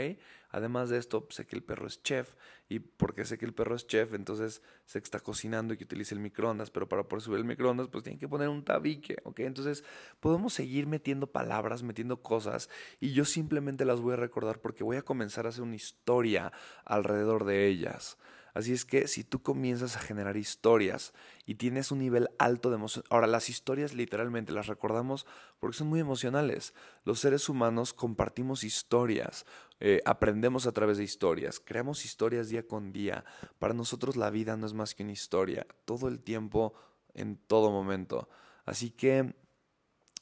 Además 0.50 0.90
de 0.90 0.98
esto, 0.98 1.26
sé 1.30 1.46
que 1.46 1.54
el 1.56 1.62
perro 1.62 1.86
es 1.86 2.02
chef. 2.02 2.34
Y 2.68 2.80
porque 2.80 3.24
sé 3.24 3.38
que 3.38 3.44
el 3.44 3.54
perro 3.54 3.76
es 3.76 3.86
chef, 3.86 4.14
entonces 4.14 4.62
sé 4.84 5.00
que 5.00 5.04
está 5.04 5.20
cocinando 5.20 5.74
y 5.74 5.76
que 5.76 5.84
utiliza 5.84 6.14
el 6.14 6.20
microondas. 6.20 6.70
Pero 6.70 6.88
para 6.88 7.04
poder 7.04 7.22
subir 7.22 7.38
el 7.38 7.44
microondas, 7.44 7.88
pues 7.88 8.04
tiene 8.04 8.18
que 8.18 8.28
poner 8.28 8.48
un 8.48 8.64
tabique, 8.64 9.16
¿ok? 9.24 9.40
Entonces, 9.40 9.84
podemos 10.20 10.54
seguir 10.54 10.86
metiendo 10.86 11.28
palabras, 11.28 11.82
metiendo 11.82 12.20
cosas. 12.20 12.68
Y 13.00 13.12
yo 13.12 13.24
simplemente 13.24 13.84
las 13.84 14.00
voy 14.00 14.14
a 14.14 14.16
recordar 14.16 14.60
porque 14.60 14.84
voy 14.84 14.96
a 14.96 15.02
comenzar 15.02 15.46
a 15.46 15.50
hacer 15.50 15.62
una 15.62 15.76
historia 15.76 16.52
alrededor 16.84 17.44
de 17.44 17.68
ellas. 17.68 18.18
Así 18.54 18.72
es 18.72 18.84
que 18.84 19.08
si 19.08 19.24
tú 19.24 19.42
comienzas 19.42 19.96
a 19.96 20.00
generar 20.00 20.36
historias 20.36 21.12
y 21.44 21.56
tienes 21.56 21.90
un 21.90 21.98
nivel 21.98 22.30
alto 22.38 22.70
de 22.70 22.76
emoción, 22.76 23.04
ahora 23.10 23.26
las 23.26 23.48
historias 23.48 23.94
literalmente 23.94 24.52
las 24.52 24.68
recordamos 24.68 25.26
porque 25.58 25.76
son 25.76 25.88
muy 25.88 25.98
emocionales. 25.98 26.72
Los 27.04 27.18
seres 27.18 27.48
humanos 27.48 27.92
compartimos 27.92 28.62
historias, 28.62 29.44
eh, 29.80 30.00
aprendemos 30.04 30.68
a 30.68 30.72
través 30.72 30.98
de 30.98 31.04
historias, 31.04 31.60
creamos 31.60 32.04
historias 32.04 32.48
día 32.48 32.66
con 32.66 32.92
día. 32.92 33.24
Para 33.58 33.74
nosotros 33.74 34.14
la 34.16 34.30
vida 34.30 34.56
no 34.56 34.66
es 34.66 34.72
más 34.72 34.94
que 34.94 35.02
una 35.02 35.12
historia, 35.12 35.66
todo 35.84 36.06
el 36.06 36.20
tiempo, 36.20 36.74
en 37.12 37.36
todo 37.36 37.72
momento. 37.72 38.28
Así 38.64 38.90
que 38.90 39.34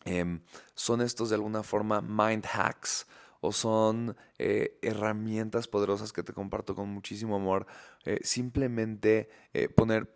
em, 0.07 0.42
son 0.75 1.03
estos 1.03 1.29
de 1.29 1.35
alguna 1.35 1.62
forma 1.62 2.01
mind 2.01 2.47
hacks 2.47 3.07
o 3.40 3.53
son 3.53 4.16
eh, 4.44 4.76
herramientas 4.83 5.68
poderosas 5.68 6.12
que 6.12 6.24
te 6.24 6.33
comparto 6.33 6.74
con 6.74 6.88
muchísimo 6.88 7.37
amor. 7.37 7.64
Eh, 8.05 8.18
simplemente 8.24 9.28
eh, 9.55 9.68
poner 9.68 10.12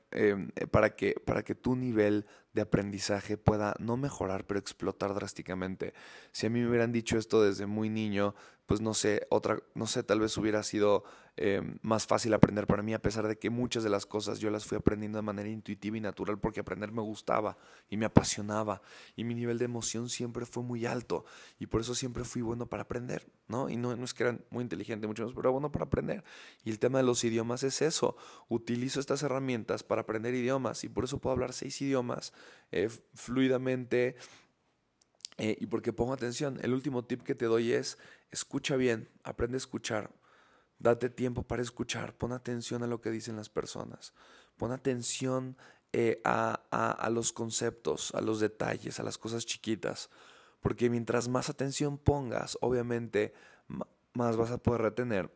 para, 0.71 0.97
que, 0.97 1.15
para 1.25 1.45
que 1.45 1.55
tu 1.55 1.77
nivel 1.77 2.27
de 2.53 2.63
aprendizaje 2.63 3.37
pueda 3.37 3.77
no 3.79 3.97
mejorar, 3.97 4.45
pero 4.47 4.59
explotar 4.59 5.15
drásticamente. 5.15 5.93
Si 6.33 6.47
a 6.47 6.51
mí 6.51 6.61
me 6.61 6.69
hubieran 6.69 6.91
dicho 6.91 7.19
esto 7.19 7.43
desde 7.43 7.67
muy 7.67 7.89
niño, 7.91 8.35
pues 8.67 8.81
no 8.81 8.95
sé, 8.95 9.27
otra, 9.31 9.63
no 9.75 9.87
sé, 9.87 10.03
tal 10.03 10.21
vez 10.21 10.37
hubiera 10.37 10.63
sido 10.65 11.05
eh, 11.37 11.63
más 11.83 12.07
fácil 12.07 12.35
aprender 12.35 12.67
para 12.67 12.83
mí, 12.83 12.95
a 12.95 13.03
pesar 13.03 13.29
de 13.29 13.39
que 13.39 13.51
muchas 13.51 13.85
de 13.85 13.91
las 13.91 14.07
cosas 14.07 14.41
yo 14.41 14.51
las 14.51 14.65
fui 14.65 14.77
aprendiendo 14.77 15.19
de 15.19 15.23
manera 15.23 15.49
intuitiva 15.49 15.97
y 15.99 16.01
natural 16.01 16.41
porque 16.41 16.61
aprender 16.61 16.91
me 16.93 17.03
gustaba 17.03 17.59
y 17.89 17.97
me 17.97 18.07
apasionaba 18.07 18.83
y 19.15 19.25
mi 19.25 19.35
nivel 19.35 19.59
de 19.59 19.67
emoción 19.67 20.09
siempre 20.09 20.47
fue 20.47 20.63
muy 20.63 20.85
alto 20.87 21.25
y 21.59 21.67
por 21.67 21.83
eso 21.83 21.95
siempre 21.95 22.25
fui 22.25 22.43
bueno 22.43 22.67
para 22.67 22.85
aprender, 22.85 23.31
¿no? 23.49 23.69
Y 23.69 23.77
no, 23.77 23.93
que 24.17 24.25
era 24.25 24.39
muy 24.51 24.63
inteligente, 24.63 25.07
mucho 25.07 25.25
más, 25.25 25.35
pero 25.35 25.53
bueno 25.53 25.71
para 25.71 25.85
aprender. 25.85 26.25
Y 26.65 26.71
el 26.71 26.79
tema 26.79 26.99
de 26.99 27.05
los 27.05 27.23
idiomas 27.25 27.63
es 27.63 27.83
eso, 27.83 28.17
utilizo 28.49 28.99
estas 28.99 29.23
herramientas 29.23 29.83
para 29.83 30.03
aprender 30.03 30.35
idiomas 30.35 30.83
y 30.85 30.89
por 30.89 31.05
eso 31.05 31.19
puedo 31.19 31.35
hablar 31.35 31.53
seis 31.53 31.81
idiomas 31.81 32.33
eh, 32.73 32.89
fluidamente 33.15 34.17
eh, 35.39 35.57
y 35.61 35.67
porque 35.67 35.93
pongo 35.93 36.13
atención. 36.13 36.59
El 36.63 36.73
último 36.73 37.05
tip 37.05 37.23
que 37.23 37.35
te 37.35 37.45
doy 37.45 37.73
es 37.73 37.99
escucha 38.31 38.77
bien, 38.77 39.09
aprende 39.23 39.57
a 39.57 39.59
escuchar. 39.59 40.11
Date 40.79 41.09
tiempo 41.09 41.43
para 41.43 41.63
escuchar, 41.63 42.15
pon 42.15 42.33
atención 42.33 42.83
a 42.83 42.87
lo 42.87 43.01
que 43.01 43.11
dicen 43.11 43.37
las 43.37 43.49
personas, 43.49 44.13
pon 44.59 44.73
atención 44.73 45.57
eh, 45.93 46.21
a, 46.25 46.61
a, 46.71 47.09
los 47.09 47.33
conceptos, 47.33 48.15
a 48.15 48.21
los 48.21 48.41
detalles, 48.41 49.01
a 49.01 49.03
las 49.03 49.17
cosas 49.17 49.47
chiquitas, 49.47 50.11
porque 50.61 50.91
mientras 50.91 51.29
más 51.29 51.49
atención 51.49 51.97
pongas, 51.97 52.59
obviamente 52.61 53.33
más 54.17 54.37
vas 54.37 54.51
a 54.51 54.59
poder 54.59 54.83
retener 54.83 55.31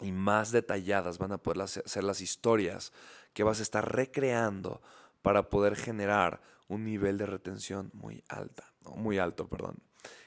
y 0.00 0.12
más 0.12 0.50
detalladas 0.50 1.18
van 1.18 1.32
a 1.32 1.38
poder 1.38 1.68
ser 1.68 2.04
las 2.04 2.20
historias 2.20 2.92
que 3.32 3.44
vas 3.44 3.60
a 3.60 3.62
estar 3.62 3.94
recreando 3.94 4.80
para 5.22 5.50
poder 5.50 5.76
generar 5.76 6.40
un 6.68 6.84
nivel 6.84 7.18
de 7.18 7.26
retención 7.26 7.90
muy 7.92 8.24
alta, 8.28 8.72
muy 8.96 9.18
alto, 9.18 9.48
perdón. 9.48 9.76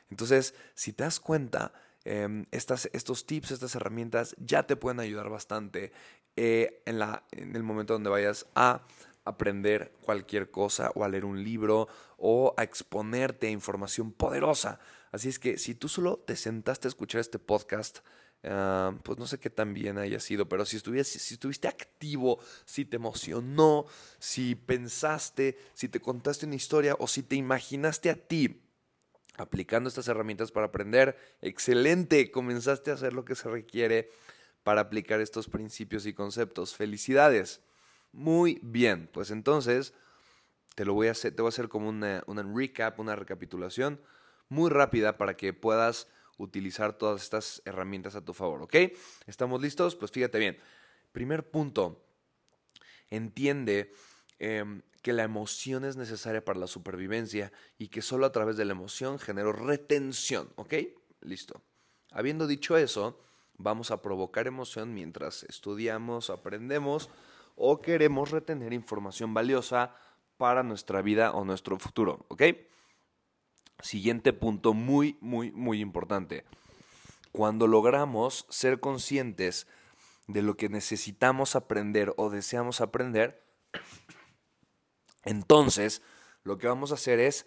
Entonces, 0.09 0.53
si 0.75 0.93
te 0.93 1.03
das 1.03 1.19
cuenta, 1.19 1.73
em, 2.03 2.45
estas, 2.51 2.89
estos 2.93 3.25
tips, 3.25 3.51
estas 3.51 3.75
herramientas 3.75 4.36
ya 4.38 4.63
te 4.63 4.75
pueden 4.75 4.99
ayudar 4.99 5.29
bastante 5.29 5.91
eh, 6.36 6.81
en, 6.86 6.99
la, 6.99 7.23
en 7.31 7.55
el 7.55 7.63
momento 7.63 7.93
donde 7.93 8.09
vayas 8.09 8.45
a 8.55 8.83
aprender 9.25 9.93
cualquier 10.01 10.51
cosa 10.51 10.91
o 10.95 11.03
a 11.03 11.09
leer 11.09 11.25
un 11.25 11.43
libro 11.43 11.88
o 12.17 12.53
a 12.57 12.63
exponerte 12.63 13.47
a 13.47 13.51
información 13.51 14.12
poderosa. 14.12 14.79
Así 15.13 15.30
es 15.30 15.39
que 15.39 15.58
si 15.58 15.76
tú 15.76 15.88
solo 15.88 16.17
te 16.28 16.36
sentaste 16.36 16.88
a 16.88 16.89
escuchar 16.89 17.21
este 17.21 17.39
podcast, 17.39 17.99
Ah, 18.45 18.93
pues 19.04 19.17
no 19.17 19.26
sé 19.26 19.39
qué 19.39 19.49
tan 19.49 19.73
bien 19.73 19.97
haya 19.97 20.19
sido, 20.19 20.49
pero 20.49 20.65
si, 20.65 20.76
estuviste, 20.76 21.17
si 21.17 21.36
estuviste 21.36 21.69
activo, 21.69 22.39
si 22.65 22.84
te 22.84 22.97
emocionó, 22.97 23.86
si 24.19 24.56
pensaste, 24.56 25.58
si 25.73 25.88
te 25.88 26.02
contaste 26.02 26.45
una 26.45 26.56
historia 26.56 26.95
o 26.99 27.08
si 27.08 27.23
te 27.23 27.38
imaginaste 27.38 28.10
a 28.10 28.15
ti 28.15 28.62
aplicando 29.38 29.88
estas 29.88 30.10
herramientas 30.10 30.52
para 30.52 30.67
aprender, 30.67 31.17
excelente, 31.41 32.32
comenzaste 32.32 32.91
a 32.91 32.95
hacer 32.95 33.13
lo 33.13 33.23
que 33.23 33.36
se 33.36 33.49
requiere 33.49 34.12
para 34.63 34.82
aplicar 34.82 35.21
estos 35.21 35.47
principios 35.47 36.06
y 36.06 36.13
conceptos. 36.13 36.76
Felicidades. 36.76 37.62
Muy 38.12 38.60
bien, 38.62 39.10
pues 39.12 39.32
entonces 39.32 39.93
te 40.76 40.84
lo 40.86 40.93
voy 40.93 41.08
a 41.08 41.12
hacer, 41.12 41.34
te 41.34 41.41
voy 41.41 41.47
a 41.47 41.49
hacer 41.49 41.69
como 41.69 41.89
una 41.89 42.43
recap, 42.54 42.99
una 42.99 43.15
recapitulación 43.15 44.02
muy 44.49 44.69
rápida 44.69 45.17
para 45.17 45.36
que 45.36 45.53
puedas 45.53 46.08
utilizar 46.38 46.97
todas 46.97 47.23
estas 47.23 47.62
herramientas 47.65 48.15
a 48.15 48.25
tu 48.25 48.34
favor, 48.34 48.62
¿ok? 48.63 48.75
¿Estamos 49.27 49.62
listos? 49.62 49.95
Pues 49.95 50.12
fíjate 50.12 50.39
bien. 50.39 50.58
Primer 51.12 51.49
punto, 51.49 52.03
entiende 53.10 53.93
em, 54.39 54.82
que 55.01 55.13
la 55.13 55.23
emoción 55.23 55.86
es 55.86 55.95
necesaria 55.95 56.43
para 56.43 56.60
la 56.60 56.67
supervivencia 56.67 57.51
y 57.77 57.89
que 57.89 58.01
solo 58.01 58.25
a 58.25 58.32
través 58.32 58.58
de 58.58 58.65
la 58.65 58.71
emoción 58.71 59.19
genero 59.19 59.51
retención, 59.53 60.51
¿ok? 60.56 60.73
Listo. 61.21 61.62
Habiendo 62.12 62.47
dicho 62.47 62.77
eso, 62.77 63.19
vamos 63.58 63.91
a 63.91 64.01
provocar 64.01 64.47
emoción 64.47 64.93
mientras 64.93 65.43
estudiamos, 65.43 66.29
aprendemos 66.29 67.10
o 67.56 67.82
queremos 67.82 68.32
retener 68.32 68.73
información 68.73 69.34
valiosa 69.34 69.95
para 70.38 70.63
nuestra 70.63 71.01
vida 71.01 71.32
o 71.32 71.45
nuestro 71.45 71.77
futuro, 71.77 72.25
¿ok? 72.29 72.43
Siguiente 73.81 74.33
punto 74.33 74.73
muy, 74.73 75.17
muy, 75.19 75.51
muy 75.51 75.81
importante. 75.81 76.45
Cuando 77.31 77.67
logramos 77.67 78.45
ser 78.49 78.79
conscientes 78.79 79.67
de 80.27 80.41
lo 80.41 80.55
que 80.55 80.69
necesitamos 80.69 81.55
aprender 81.55 82.13
o 82.17 82.29
deseamos 82.29 82.79
aprender, 82.79 83.43
entonces 85.23 86.01
lo 86.43 86.57
que 86.57 86.67
vamos 86.67 86.91
a 86.91 86.95
hacer 86.95 87.19
es 87.19 87.45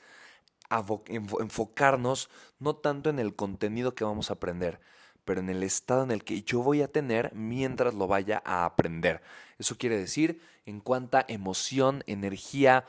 enfocarnos 1.08 2.28
no 2.58 2.76
tanto 2.76 3.10
en 3.10 3.18
el 3.18 3.34
contenido 3.36 3.94
que 3.94 4.04
vamos 4.04 4.30
a 4.30 4.34
aprender, 4.34 4.80
pero 5.24 5.40
en 5.40 5.48
el 5.48 5.62
estado 5.62 6.02
en 6.02 6.10
el 6.10 6.24
que 6.24 6.42
yo 6.42 6.62
voy 6.62 6.82
a 6.82 6.88
tener 6.88 7.32
mientras 7.34 7.94
lo 7.94 8.06
vaya 8.06 8.42
a 8.44 8.64
aprender. 8.64 9.22
Eso 9.58 9.76
quiere 9.76 9.98
decir 9.98 10.40
en 10.64 10.80
cuánta 10.80 11.24
emoción, 11.28 12.02
energía, 12.06 12.84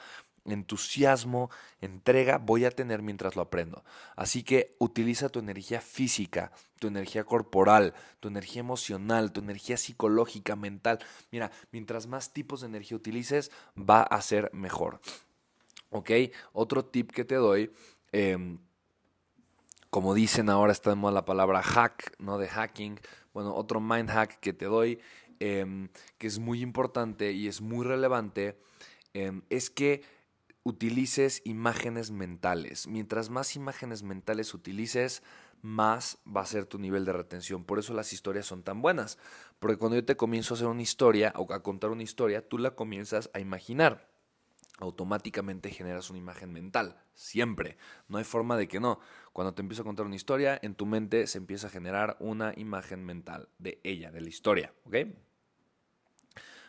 entusiasmo, 0.52 1.50
entrega 1.82 2.38
voy 2.38 2.66
a 2.66 2.72
tener 2.72 3.02
mientras 3.02 3.36
lo 3.36 3.42
aprendo. 3.42 3.84
Así 4.16 4.44
que 4.44 4.76
utiliza 4.80 5.30
tu 5.30 5.40
energía 5.40 5.82
física, 5.82 6.52
tu 6.80 6.88
energía 6.88 7.24
corporal, 7.24 7.94
tu 8.20 8.28
energía 8.28 8.62
emocional, 8.62 9.32
tu 9.32 9.42
energía 9.42 9.78
psicológica, 9.78 10.56
mental. 10.56 11.00
Mira, 11.32 11.52
mientras 11.72 12.08
más 12.08 12.34
tipos 12.34 12.62
de 12.62 12.68
energía 12.68 12.98
utilices, 12.98 13.52
va 13.78 14.04
a 14.04 14.22
ser 14.22 14.50
mejor. 14.54 15.00
¿Ok? 15.90 16.12
Otro 16.54 16.86
tip 16.86 17.12
que 17.12 17.26
te 17.26 17.36
doy, 17.36 17.72
em, 18.12 18.60
como 19.90 20.14
dicen 20.14 20.50
ahora, 20.50 20.72
está 20.72 20.90
de 20.90 20.96
moda 20.96 21.14
la 21.14 21.26
palabra 21.26 21.64
hack, 21.64 22.14
¿no? 22.20 22.38
De 22.38 22.48
hacking. 22.48 23.00
Bueno, 23.34 23.56
otro 23.56 23.80
mind 23.80 24.10
hack 24.10 24.40
que 24.40 24.54
te 24.54 24.66
doy, 24.66 25.00
em, 25.40 25.90
que 26.18 26.28
es 26.28 26.40
muy 26.40 26.62
importante 26.62 27.32
y 27.32 27.48
es 27.48 27.62
muy 27.62 27.86
relevante, 27.86 28.60
em, 29.14 29.42
es 29.50 29.70
que 29.70 30.04
utilices 30.68 31.42
imágenes 31.46 32.12
mentales. 32.12 32.88
Mientras 32.88 33.30
más 33.30 33.56
imágenes 33.56 34.04
mentales 34.04 34.54
utilices, 34.54 35.24
más 35.62 36.18
va 36.28 36.42
a 36.42 36.46
ser 36.46 36.66
tu 36.66 36.78
nivel 36.78 37.06
de 37.06 37.14
retención. 37.14 37.64
Por 37.64 37.80
eso 37.80 37.94
las 37.94 38.12
historias 38.12 38.46
son 38.46 38.64
tan 38.64 38.82
buenas. 38.82 39.18
Porque 39.60 39.78
cuando 39.78 39.96
yo 39.96 40.04
te 40.04 40.18
comienzo 40.18 40.54
a 40.54 40.56
hacer 40.56 40.68
una 40.68 40.82
historia 40.82 41.34
o 41.38 41.52
a 41.54 41.64
contar 41.64 41.92
una 41.92 42.04
historia, 42.04 42.48
tú 42.48 42.58
la 42.58 42.76
comienzas 42.76 43.30
a 43.34 43.40
imaginar. 43.40 44.10
Automáticamente 44.80 45.72
generas 45.72 46.10
una 46.10 46.20
imagen 46.20 46.52
mental. 46.52 47.02
Siempre. 47.14 47.78
No 48.10 48.18
hay 48.18 48.26
forma 48.26 48.58
de 48.58 48.68
que 48.68 48.82
no. 48.82 49.00
Cuando 49.32 49.54
te 49.54 49.62
empiezo 49.62 49.84
a 49.84 49.86
contar 49.86 50.06
una 50.06 50.18
historia, 50.18 50.60
en 50.62 50.76
tu 50.76 50.86
mente 50.86 51.28
se 51.28 51.38
empieza 51.38 51.68
a 51.68 51.72
generar 51.72 52.18
una 52.20 52.54
imagen 52.58 53.06
mental 53.06 53.48
de 53.58 53.80
ella, 53.84 54.12
de 54.12 54.22
la 54.22 54.30
historia. 54.30 54.74
¿Ok? 54.84 54.96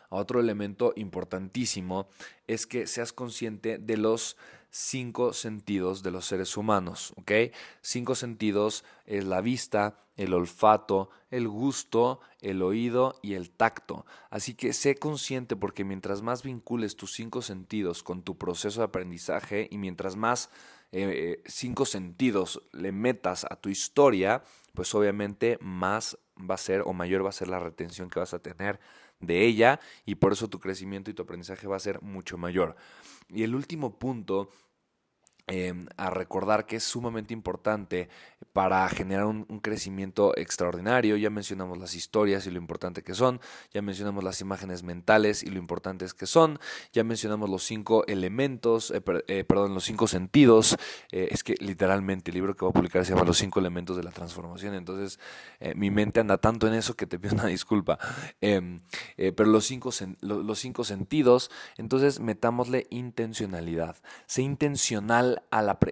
Otro 0.09 0.41
elemento 0.41 0.93
importantísimo 0.97 2.09
es 2.47 2.67
que 2.67 2.87
seas 2.87 3.13
consciente 3.13 3.79
de 3.79 3.97
los 3.97 4.37
cinco 4.71 5.33
sentidos 5.33 6.03
de 6.03 6.11
los 6.11 6.27
seres 6.27 6.57
humanos, 6.57 7.13
¿ok? 7.17 7.33
Cinco 7.81 8.15
sentidos 8.15 8.85
es 9.07 9.25
la 9.25 9.41
vista, 9.41 9.99
el 10.17 10.35
olfato, 10.35 11.11
el 11.31 11.49
gusto, 11.49 12.21
el 12.41 12.63
oído 12.63 13.19
y 13.23 13.35
el 13.35 13.51
tacto. 13.51 14.05
Así 14.31 14.55
que 14.55 14.73
sé 14.73 14.97
consciente 14.97 15.57
porque 15.57 15.85
mientras 15.85 16.23
más 16.23 16.43
vincules 16.43 16.97
tus 16.97 17.13
cinco 17.13 17.41
sentidos 17.41 18.03
con 18.03 18.23
tu 18.23 18.37
proceso 18.37 18.81
de 18.81 18.87
aprendizaje 18.87 19.69
y 19.71 19.79
mientras 19.79 20.17
más 20.17 20.51
eh, 20.91 21.43
cinco 21.47 21.85
sentidos 21.85 22.63
le 22.73 22.93
metas 22.93 23.45
a 23.49 23.57
tu 23.57 23.69
historia, 23.69 24.43
pues 24.75 24.95
obviamente 24.95 25.59
más 25.61 26.19
va 26.39 26.55
a 26.55 26.59
ser 26.59 26.83
o 26.85 26.93
mayor 26.93 27.25
va 27.25 27.31
a 27.31 27.33
ser 27.33 27.49
la 27.49 27.61
retención 27.61 28.11
que 28.11 28.21
vas 28.21 28.35
a 28.35 28.39
tener 28.39 28.81
de 29.21 29.47
ella 29.47 29.81
y 30.05 30.17
por 30.17 30.33
eso 30.33 30.49
tu 30.49 30.61
crecimiento 30.61 31.11
y 31.11 31.15
tu 31.15 31.23
aprendizaje 31.23 31.67
va 31.67 31.77
a 31.77 31.81
ser 31.81 32.03
mucho 32.03 32.39
mayor. 32.39 32.77
Y 33.29 33.43
el 33.43 33.55
último 33.55 33.99
punto 33.99 34.51
Em, 35.51 35.87
a 35.97 36.11
recordar 36.11 36.67
que 36.67 36.77
es 36.77 36.85
sumamente 36.85 37.33
importante 37.33 38.11
para 38.53 38.87
generar 38.91 39.25
un, 39.25 39.45
crecimiento 39.61 40.37
extraordinario. 40.37 41.17
Ya 41.17 41.31
mencionamos 41.31 41.79
las 41.79 41.95
historias 41.95 42.47
y 42.47 42.51
lo 42.51 42.59
importante 42.59 43.03
que 43.03 43.15
son, 43.15 43.41
ya 43.73 43.81
mencionamos 43.81 44.23
las 44.23 44.43
imágenes 44.43 44.83
mentales 44.83 45.43
y 45.43 45.47
lo 45.47 45.59
importantes 45.59 46.13
que 46.13 46.27
son, 46.27 46.59
ya 46.93 47.03
mencionamos 47.03 47.49
los 47.49 47.65
cinco 47.65 48.07
elementos, 48.07 48.91
eh, 48.91 49.03
eh, 49.27 49.45
perdón, 49.45 49.73
los 49.73 49.85
cinco 49.85 50.07
sentidos. 50.07 50.77
Eh, 51.13 51.29
es 51.31 51.43
que 51.43 51.55
literalmente 51.61 52.31
el 52.31 52.35
libro 52.35 52.55
que 52.55 52.67
voy 52.67 52.71
a 52.71 52.75
publicar 52.75 53.07
se 53.07 53.15
llama 53.15 53.25
Los 53.25 53.39
cinco 53.39 53.59
elementos 53.59 53.97
de 53.97 54.03
la 54.03 54.11
transformación, 54.11 54.75
entonces 54.75 55.19
mi 55.75 55.91
mente 55.91 56.21
anda 56.21 56.37
tanto 56.37 56.67
en 56.69 56.75
eso 56.75 56.95
que 56.95 57.07
te 57.07 57.19
pido 57.19 57.35
una 57.35 57.47
disculpa. 57.47 57.99
Em, 58.43 58.81
pero 59.17 59.47
los 59.47 59.65
cinco, 59.65 59.91
los 60.21 60.59
cinco 60.59 60.85
sentidos, 60.85 61.51
entonces 61.79 62.21
metámosle 62.21 62.87
intencionalidad. 62.91 63.97
Sé 64.27 64.43
intencional 64.43 65.38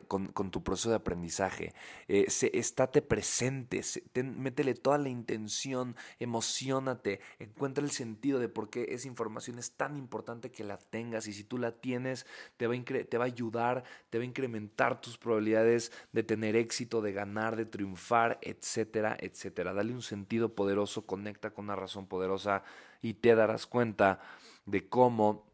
con, 0.09 0.51
tu 0.51 0.62
proceso 0.62 0.90
de 0.90 0.97
aprendizaje. 0.97 1.74
Eh, 2.09 2.26
estate 2.53 3.03
presente, 3.03 3.80
métele 4.22 4.74
toda 4.74 4.99
la 4.99 5.09
intención, 5.09 5.97
emocionate, 6.18 7.20
encuentra 7.38 7.84
el 7.84 7.90
sentido 7.90 8.38
de 8.38 8.49
por 8.49 8.70
qué 8.70 8.86
esa 8.90 9.09
información 9.09 9.59
es 9.59 9.72
tan 9.72 9.97
importante 9.97 10.51
que 10.51 10.64
la 10.64 10.78
tengas 10.78 11.26
y 11.26 11.32
si 11.32 11.44
tú 11.44 11.59
la 11.59 11.72
tienes 11.72 12.26
te 12.57 12.66
va, 12.66 12.74
te 12.84 13.18
va 13.18 13.24
a 13.24 13.26
ayudar, 13.26 13.84
te 14.11 14.18
va 14.18 14.22
a 14.22 14.26
incrementar 14.26 15.01
tus 15.01 15.18
probabilidades 15.18 15.92
de 16.12 16.22
tener 16.22 16.57
éxito, 16.57 17.03
de 17.03 17.12
ganar, 17.12 17.57
de 17.57 17.66
triunfar, 17.66 18.38
etcétera, 18.42 19.16
etcétera. 19.20 19.72
Dale 19.72 19.92
un 19.92 20.03
sentido 20.03 20.55
poderoso, 20.55 21.07
conecta 21.07 21.51
con 21.51 21.66
una 21.66 21.76
razón 21.76 22.07
poderosa 22.07 22.62
y 23.03 23.14
te 23.14 23.34
darás 23.34 23.66
cuenta 23.66 24.20
de 24.64 24.88
cómo 24.88 25.47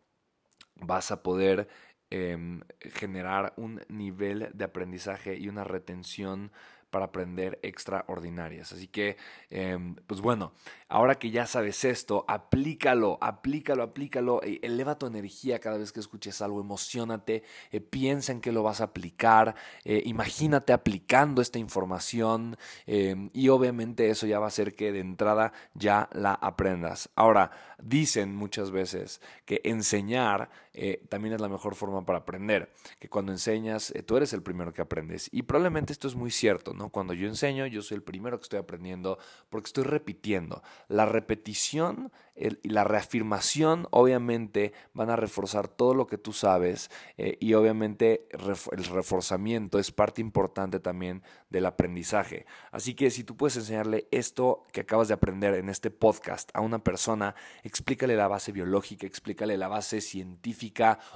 vas 0.76 1.11
a 1.11 1.22
poder 1.22 1.68
em, 2.13 2.61
generar 2.93 3.55
un 3.57 3.81
nivel 3.89 4.51
de 4.53 4.65
aprendizaje 4.65 5.35
y 5.39 5.49
una 5.49 5.65
retención 5.65 6.53
para 6.93 7.07
aprender 7.07 7.59
extraordinarias. 7.63 8.71
Así 8.73 8.87
que, 8.87 9.17
em, 9.49 9.95
pues 10.07 10.21
bueno, 10.21 10.53
ahora 10.91 11.15
que 11.15 11.31
ya 11.31 11.47
sabes 11.47 11.87
esto, 11.87 12.27
aplícalo, 12.29 13.17
aplícalo, 13.23 13.83
aplícalo, 13.83 14.43
e, 14.43 14.61
eleva 14.63 14.99
tu 14.99 15.07
energía 15.07 15.59
cada 15.59 15.79
vez 15.79 15.91
que 15.91 16.01
escuches 16.01 16.43
algo, 16.43 16.61
emocionate, 16.61 17.45
eh, 17.71 17.81
piensa 17.81 18.33
en 18.33 18.43
que 18.43 18.53
lo 18.53 18.63
vas 18.63 18.83
a 18.83 18.85
aplicar, 18.85 19.55
eh, 19.87 20.03
imagínate 20.05 20.75
aplicando 20.75 21.41
esta 21.41 21.59
información 21.59 22.59
em, 22.87 23.31
y 23.33 23.49
obviamente 23.49 24.11
eso 24.11 24.27
ya 24.27 24.39
va 24.39 24.45
a 24.45 24.49
hacer 24.49 24.75
que 24.75 24.93
de 24.93 25.01
entrada 25.01 25.55
ya 25.73 26.11
la 26.13 26.35
aprendas. 26.35 27.09
Ahora, 27.17 27.53
dicen 27.83 28.37
muchas 28.37 28.71
veces 28.71 29.23
que 29.47 29.63
enseñar 29.65 30.51
eh, 30.75 31.05
también 31.09 31.35
es 31.35 31.41
la 31.41 31.49
mejor 31.49 31.75
forma 31.75 32.05
para 32.05 32.20
aprender, 32.20 32.73
que 32.99 33.09
cuando 33.09 33.33
enseñas 33.33 33.93
tú 34.07 34.16
eres 34.16 34.33
el 34.33 34.43
primero 34.43 34.73
que 34.73 34.83
aprendes 34.83 35.29
y 35.31 35.43
probablemente 35.43 35.93
esto 35.93 36.09
es 36.09 36.14
muy 36.14 36.31
cierto, 36.31 36.73
¿no? 36.73 36.89
Cuando 36.91 37.12
yo 37.12 37.29
enseño, 37.29 37.66
yo 37.66 37.83
soy 37.83 37.97
el 37.97 38.03
primero 38.03 38.39
que 38.39 38.45
estoy 38.45 38.59
aprendiendo 38.59 39.18
porque 39.51 39.68
estoy 39.68 39.85
repitiendo. 39.85 40.62
La 40.89 41.07
repetición 41.07 42.12
y 42.35 42.68
la 42.70 42.85
reafirmación 42.85 43.87
obviamente 43.91 44.73
van 44.95 45.11
a 45.11 45.16
reforzar 45.16 45.68
todo 45.68 45.95
lo 45.95 46.07
que 46.07 46.16
tú 46.16 46.33
sabes 46.33 46.91
eh, 47.18 47.37
y 47.41 47.55
obviamente 47.55 48.27
el 48.31 48.85
reforzamiento 48.87 49.79
es 49.79 49.93
parte 49.93 50.20
importante 50.20 50.81
también 50.81 51.23
del 51.51 51.66
aprendizaje. 51.66 52.47
Así 52.70 52.95
que 52.95 53.11
si 53.11 53.25
tú 53.25 53.37
puedes 53.37 53.57
enseñarle 53.57 54.09
esto 54.11 54.62
que 54.73 54.81
acabas 54.81 55.09
de 55.09 55.14
aprender 55.14 55.55
en 55.55 55.68
este 55.68 55.91
podcast 55.91 56.51
a 56.55 56.61
una 56.61 56.83
persona, 56.83 57.35
explícale 57.62 58.16
la 58.16 58.29
base 58.29 58.53
biológica, 58.53 59.07
explícale 59.07 59.59
la 59.59 59.68
base 59.68 60.01
científica 60.01 60.62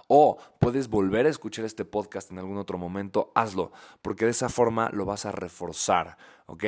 o 0.09 0.39
puedes 0.59 0.89
volver 0.89 1.27
a 1.27 1.31
escuchar 1.31 1.65
este 1.65 1.85
podcast 1.85 2.31
en 2.31 2.39
algún 2.39 2.59
otro 2.59 2.79
momento, 2.79 3.31
hazlo, 3.35 3.73
porque 4.03 4.25
de 4.25 4.33
esa 4.33 4.49
forma 4.49 4.91
lo 4.93 5.05
vas 5.05 5.27
a 5.27 5.33
reforzar. 5.33 6.17
¿ok? 6.47 6.65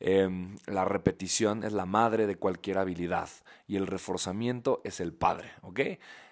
Em, 0.00 0.56
la 0.66 0.84
repetición 0.84 1.64
es 1.64 1.72
la 1.72 1.86
madre 1.86 2.26
de 2.26 2.36
cualquier 2.36 2.78
habilidad 2.78 3.28
y 3.66 3.76
el 3.76 3.86
reforzamiento 3.86 4.80
es 4.84 5.00
el 5.00 5.12
padre, 5.12 5.52
¿ok? 5.62 5.80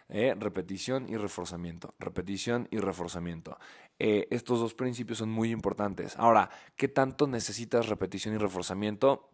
Eh, 0.09 0.37
repetición 0.39 1.09
y 1.09 1.17
reforzamiento, 1.17 1.95
repetición 1.99 2.69
y 2.71 2.79
reforzamiento. 2.79 3.59
Eh, 3.99 4.29
estos 4.31 4.61
dos 4.61 4.75
principios 4.75 5.19
son 5.19 5.31
muy 5.31 5.51
importantes. 5.51 6.15
Ahora, 6.17 6.51
¿qué 6.77 6.87
tanto 6.87 7.27
necesitas 7.27 7.89
repetición 7.89 8.35
y 8.35 8.39
reforzamiento? 8.39 9.31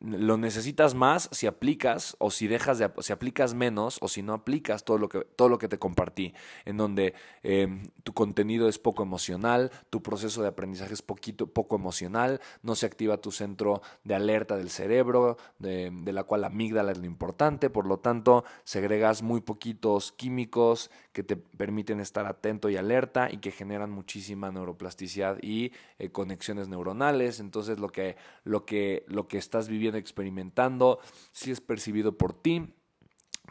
Lo 0.00 0.36
necesitas 0.36 0.94
más 0.94 1.28
si 1.32 1.46
aplicas 1.46 2.16
o 2.18 2.30
si 2.30 2.46
dejas 2.46 2.78
de 2.78 2.90
si 3.00 3.12
aplicas 3.12 3.54
menos 3.54 3.98
o 4.00 4.08
si 4.08 4.22
no 4.22 4.32
aplicas 4.32 4.84
todo 4.84 4.96
lo 4.98 5.08
que 5.08 5.20
todo 5.36 5.48
lo 5.48 5.58
que 5.58 5.68
te 5.68 5.78
compartí 5.78 6.34
en 6.64 6.76
donde 6.76 7.14
em, 7.42 7.88
tu 8.04 8.12
contenido 8.12 8.68
es 8.68 8.78
poco 8.78 9.02
emocional 9.02 9.72
tu 9.90 10.02
proceso 10.02 10.40
de 10.42 10.48
aprendizaje 10.48 10.94
es 10.94 11.02
poquito 11.02 11.48
poco 11.48 11.74
emocional 11.74 12.40
no 12.62 12.76
se 12.76 12.86
activa 12.86 13.20
tu 13.20 13.32
centro 13.32 13.82
de 14.04 14.14
alerta 14.14 14.56
del 14.56 14.70
cerebro 14.70 15.36
de, 15.58 15.90
de 15.92 16.12
la 16.12 16.22
cual 16.22 16.42
la 16.42 16.46
amígdala 16.46 16.92
es 16.92 16.98
lo 16.98 17.06
importante 17.06 17.68
por 17.68 17.86
lo 17.86 17.98
tanto 17.98 18.44
segregas 18.62 19.22
muy 19.22 19.40
poquitos 19.40 20.12
químicos 20.12 20.90
que 21.18 21.24
te 21.24 21.34
permiten 21.34 21.98
estar 21.98 22.26
atento 22.26 22.70
y 22.70 22.76
alerta 22.76 23.28
y 23.28 23.38
que 23.38 23.50
generan 23.50 23.90
muchísima 23.90 24.52
neuroplasticidad 24.52 25.42
y 25.42 25.72
eh, 25.98 26.10
conexiones 26.10 26.68
neuronales. 26.68 27.40
Entonces 27.40 27.80
lo 27.80 27.88
que 27.88 28.14
lo 28.44 28.64
que 28.64 29.04
lo 29.08 29.26
que 29.26 29.36
estás 29.36 29.68
viviendo 29.68 29.98
experimentando, 29.98 31.00
si 31.32 31.50
es 31.50 31.60
percibido 31.60 32.16
por 32.16 32.34
ti, 32.34 32.72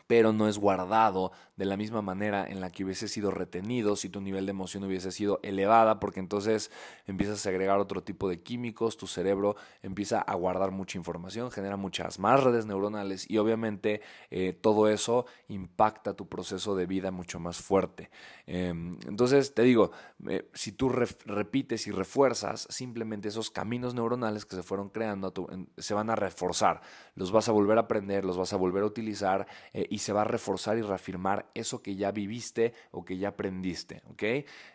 pero 0.06 0.34
no 0.34 0.48
es 0.48 0.58
guardado 0.58 1.32
de 1.58 1.66
la 1.66 1.76
misma 1.76 2.02
manera 2.02 2.45
en 2.48 2.62
la 2.62 2.70
que 2.70 2.84
hubiese 2.84 3.08
sido 3.08 3.32
retenido 3.32 3.95
si 3.95 4.10
tu 4.10 4.22
nivel 4.22 4.45
de 4.45 4.52
emoción 4.52 4.84
hubiese 4.84 5.12
sido 5.12 5.39
elevada, 5.41 6.00
porque 6.00 6.20
entonces 6.20 6.72
empiezas 7.08 7.45
a 7.45 7.50
agregar 7.50 7.80
otro 7.80 8.04
tipo 8.04 8.30
de 8.30 8.41
químicos, 8.41 8.95
tu 8.95 9.08
cerebro 9.08 9.56
empieza 9.82 10.22
a 10.22 10.36
guardar 10.36 10.72
mucha 10.72 11.00
información, 11.00 11.50
genera 11.50 11.76
muchas 11.76 12.20
más 12.20 12.43
redes 12.43 12.68
neuronales 12.68 13.30
y 13.30 13.39
obviamente 13.39 14.02
eh, 14.30 14.54
todo 14.54 14.88
eso 14.88 15.26
impacta 15.48 16.14
tu 16.14 16.28
proceso 16.28 16.76
de 16.76 16.86
vida 16.86 17.10
mucho 17.10 17.39
más 17.39 17.58
fuerte. 17.58 18.12
Em, 18.45 18.98
entonces, 19.08 19.54
te 19.56 19.64
digo, 19.64 19.91
eh, 20.30 20.50
si 20.54 20.72
tú 20.72 20.89
repites 20.89 21.88
y 21.88 21.91
refuerzas, 21.91 22.68
simplemente 22.70 23.30
esos 23.30 23.50
caminos 23.50 23.95
neuronales 23.95 24.45
que 24.45 24.56
se 24.56 24.64
fueron 24.64 24.89
creando 24.89 25.34
se 25.78 25.93
van 25.93 26.10
a 26.10 26.16
reforzar, 26.16 26.82
los 27.16 27.32
vas 27.32 27.50
a 27.50 27.52
volver 27.52 27.78
a 27.78 27.82
aprender, 27.82 28.26
los 28.26 28.38
vas 28.38 28.54
a 28.54 28.58
volver 28.58 28.84
a 28.84 28.86
utilizar 28.86 29.48
y 29.90 30.00
se 30.00 30.14
va 30.14 30.22
a 30.22 30.26
reforzar 30.26 30.78
y 30.78 30.82
reafirmar 30.82 31.50
eso 31.54 31.82
que 31.82 31.96
ya 31.96 32.12
viviste 32.12 32.74
o 32.92 33.04
que 33.06 33.18
ya 33.18 33.30
aprendiste, 33.30 34.02
¿ok? 34.10 34.24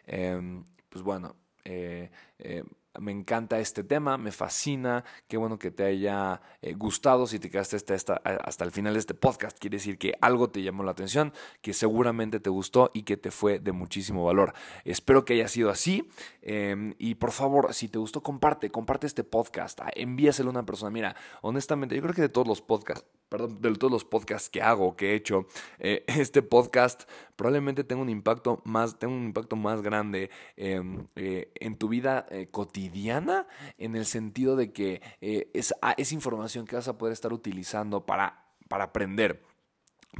Em, 0.06 0.64
pues 0.88 1.02
bueno, 1.02 1.36
eh, 1.64 2.10
eh, 2.38 2.64
me 3.00 3.12
encanta 3.12 3.58
este 3.58 3.84
tema, 3.84 4.18
me 4.18 4.32
fascina, 4.32 5.04
qué 5.26 5.36
bueno 5.36 5.58
que 5.58 5.70
te 5.70 5.84
haya 5.84 6.42
eh, 6.60 6.74
gustado, 6.74 7.26
si 7.26 7.38
te 7.38 7.48
quedaste 7.50 7.76
hasta, 7.76 8.14
hasta, 8.14 8.64
el 8.64 8.70
final 8.70 8.92
de 8.92 8.98
este 8.98 9.14
podcast, 9.14 9.58
quiere 9.58 9.78
decir 9.78 9.96
que 9.96 10.14
algo 10.20 10.50
te 10.50 10.62
llamó 10.62 10.82
la 10.82 10.90
atención, 10.90 11.32
que 11.62 11.72
seguramente 11.72 12.40
te 12.40 12.50
gustó 12.50 12.90
y 12.92 13.04
que 13.04 13.16
te 13.16 13.30
fue 13.30 13.58
de 13.58 13.72
muchísimo 13.72 14.24
valor. 14.24 14.52
Espero 14.84 15.24
que 15.24 15.34
haya 15.34 15.48
sido 15.48 15.70
así 15.70 16.08
em, 16.42 16.94
y 16.98 17.14
por 17.14 17.32
favor, 17.32 17.72
si 17.72 17.88
te 17.88 17.98
gustó, 17.98 18.22
comparte, 18.22 18.70
comparte 18.70 19.06
este 19.06 19.24
podcast, 19.24 19.80
envíaselo 19.94 20.50
a 20.50 20.52
una 20.52 20.66
persona. 20.66 20.90
Mira, 20.90 21.16
honestamente, 21.40 21.96
yo 21.96 22.02
creo 22.02 22.14
que 22.14 22.22
de 22.22 22.28
todos 22.28 22.46
los 22.46 22.60
podcasts, 22.60 23.06
perdón, 23.32 23.62
de 23.62 23.74
todos 23.76 23.90
los 23.90 24.04
podcasts 24.04 24.50
que 24.50 24.60
hago, 24.60 24.94
que 24.94 25.12
he 25.12 25.14
hecho, 25.14 25.46
eh, 25.78 26.04
este 26.06 26.42
podcast 26.42 27.04
probablemente 27.34 27.82
tenga 27.82 28.02
un 28.02 28.10
impacto 28.10 28.60
más, 28.64 28.98
tenga 28.98 29.14
un 29.14 29.24
impacto 29.24 29.56
más 29.56 29.80
grande 29.80 30.30
em, 30.58 31.06
eh, 31.16 31.50
en 31.54 31.76
tu 31.76 31.88
vida 31.88 32.26
cotidiana 32.50 32.62
cotidiana 32.72 33.46
en 33.78 33.96
el 33.96 34.04
sentido 34.04 34.54
de 34.54 34.72
que 34.72 35.00
eh, 35.22 35.50
es, 35.54 35.74
ah, 35.80 35.94
es, 35.96 36.12
información 36.12 36.66
que 36.66 36.76
vas 36.76 36.88
a 36.88 36.98
poder 36.98 37.14
estar 37.14 37.32
utilizando 37.32 38.04
para, 38.04 38.44
para 38.68 38.84
aprender 38.84 39.42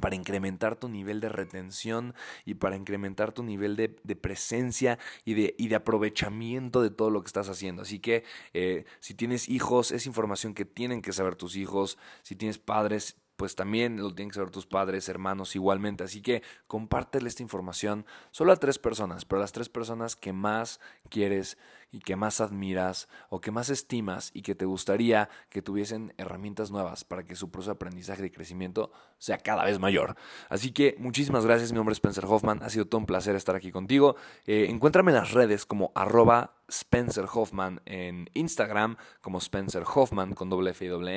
para 0.01 0.17
incrementar 0.17 0.77
tu 0.77 0.89
nivel 0.89 1.21
de 1.21 1.29
retención 1.29 2.15
y 2.45 2.55
para 2.55 2.77
incrementar 2.77 3.33
tu 3.33 3.43
nivel 3.43 3.77
de, 3.77 3.89
presencia 4.17 4.99
y 5.25 5.35
de, 5.35 5.55
y 5.59 5.69
de, 5.69 5.77
aprovechamiento 5.77 6.83
de 6.83 6.91
todo 6.91 7.11
lo 7.11 7.23
que 7.23 7.27
estás 7.27 7.49
haciendo. 7.49 7.83
Así 7.83 7.99
que 7.99 8.25
eh, 8.55 8.85
si 9.01 9.15
tienes 9.15 9.49
hijos, 9.49 9.93
es 9.93 10.07
información 10.07 10.55
que 10.55 10.65
tienen 10.65 11.03
que 11.03 11.13
saber 11.13 11.37
tus 11.37 11.57
hijos. 11.57 11.99
Si 12.23 12.37
tienes 12.37 12.59
padres, 12.59 13.17
pues 13.37 13.55
también 13.55 14.01
lo 14.01 14.15
tienen 14.15 14.31
que 14.31 14.37
saber 14.37 14.51
tus 14.51 14.67
padres, 14.67 15.09
hermanos 15.09 15.57
igualmente. 15.57 16.05
Así 16.05 16.23
que 16.23 16.43
compártele 16.67 17.29
esta 17.29 17.43
información 17.43 18.07
solo 18.31 18.53
a 18.53 18.57
tres 18.57 18.79
personas, 18.79 19.25
pero 19.25 19.41
a 19.41 19.43
las 19.43 19.53
tres 19.53 19.69
personas 19.69 20.17
que 20.17 20.33
más 20.33 20.81
quieres 21.09 21.59
y 21.93 22.01
que 22.01 22.17
más 22.17 22.41
admiras 22.41 23.09
o 23.29 23.41
que 23.41 23.53
más 23.53 23.69
estimas 23.69 24.31
y 24.35 24.43
que 24.43 24.55
te 24.55 24.65
gustaría 24.65 25.29
que 25.51 25.63
tuviesen 25.63 26.15
herramientas 26.17 26.71
nuevas 26.71 27.05
para 27.05 27.23
que 27.23 27.37
su 27.37 27.51
proceso 27.51 27.71
de 27.71 27.77
aprendizaje 27.77 28.27
y 28.27 28.31
crecimiento 28.31 28.91
sea 29.19 29.39
cada 29.39 29.65
vez 29.65 29.79
mayor. 29.79 30.17
Así 30.49 30.73
que 30.73 30.97
muchísimas 30.99 31.45
gracias, 31.45 31.71
mi 31.71 31.77
nombre 31.77 31.93
es 31.93 31.99
Spencer 31.99 32.25
Hoffman, 32.27 32.63
ha 32.63 32.71
sido 32.71 32.87
todo 32.87 32.99
un 32.99 33.07
placer 33.07 33.37
estar 33.37 33.55
aquí 33.55 33.71
contigo. 33.71 34.17
Eh, 34.47 34.67
encuéntrame 34.71 35.13
en 35.13 35.19
las 35.19 35.33
redes 35.33 35.67
como 35.67 35.93
arroba 35.95 36.55
Spencer 36.69 37.27
Hoffman 37.33 37.83
en 37.85 38.31
Instagram, 38.33 38.97
como 39.21 39.39
Spencer 39.39 39.85
Hoffman 39.95 40.33
con 40.33 40.49
doble 40.49 40.71
F 40.71 40.85
y 40.85 40.89
doble 40.89 41.13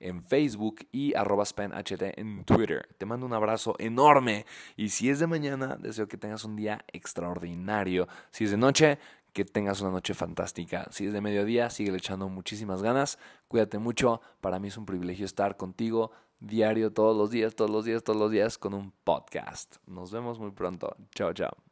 en 0.00 0.22
Facebook 0.24 0.86
y 0.92 1.14
arroba 1.14 1.44
SpenHT 1.44 2.18
en 2.18 2.44
Twitter. 2.44 2.88
Te 2.96 3.04
mando 3.04 3.26
un 3.26 3.34
abrazo 3.34 3.74
enorme 3.78 4.46
y 4.76 4.88
si 4.88 5.10
es 5.10 5.18
de 5.18 5.26
mañana, 5.26 5.76
deseo 5.78 6.08
que 6.08 6.16
tengas 6.16 6.44
un 6.44 6.56
día 6.56 6.84
extraordinario. 6.92 8.08
Si 8.30 8.44
es 8.44 8.50
de 8.50 8.56
noche, 8.56 8.98
que 9.38 9.44
tengas 9.44 9.80
una 9.80 9.92
noche 9.92 10.14
fantástica. 10.14 10.88
Si 10.90 11.06
es 11.06 11.12
de 11.12 11.20
mediodía, 11.20 11.70
sigue 11.70 11.96
echando 11.96 12.28
muchísimas 12.28 12.82
ganas. 12.82 13.20
Cuídate 13.46 13.78
mucho. 13.78 14.20
Para 14.40 14.58
mí 14.58 14.66
es 14.66 14.76
un 14.76 14.84
privilegio 14.84 15.24
estar 15.26 15.56
contigo 15.56 16.10
diario, 16.40 16.92
todos 16.92 17.16
los 17.16 17.30
días, 17.30 17.54
todos 17.54 17.70
los 17.70 17.84
días, 17.84 18.02
todos 18.02 18.18
los 18.18 18.32
días 18.32 18.58
con 18.58 18.74
un 18.74 18.90
podcast. 19.04 19.76
Nos 19.86 20.10
vemos 20.10 20.40
muy 20.40 20.50
pronto. 20.50 20.96
Chao, 21.14 21.32
chao. 21.34 21.67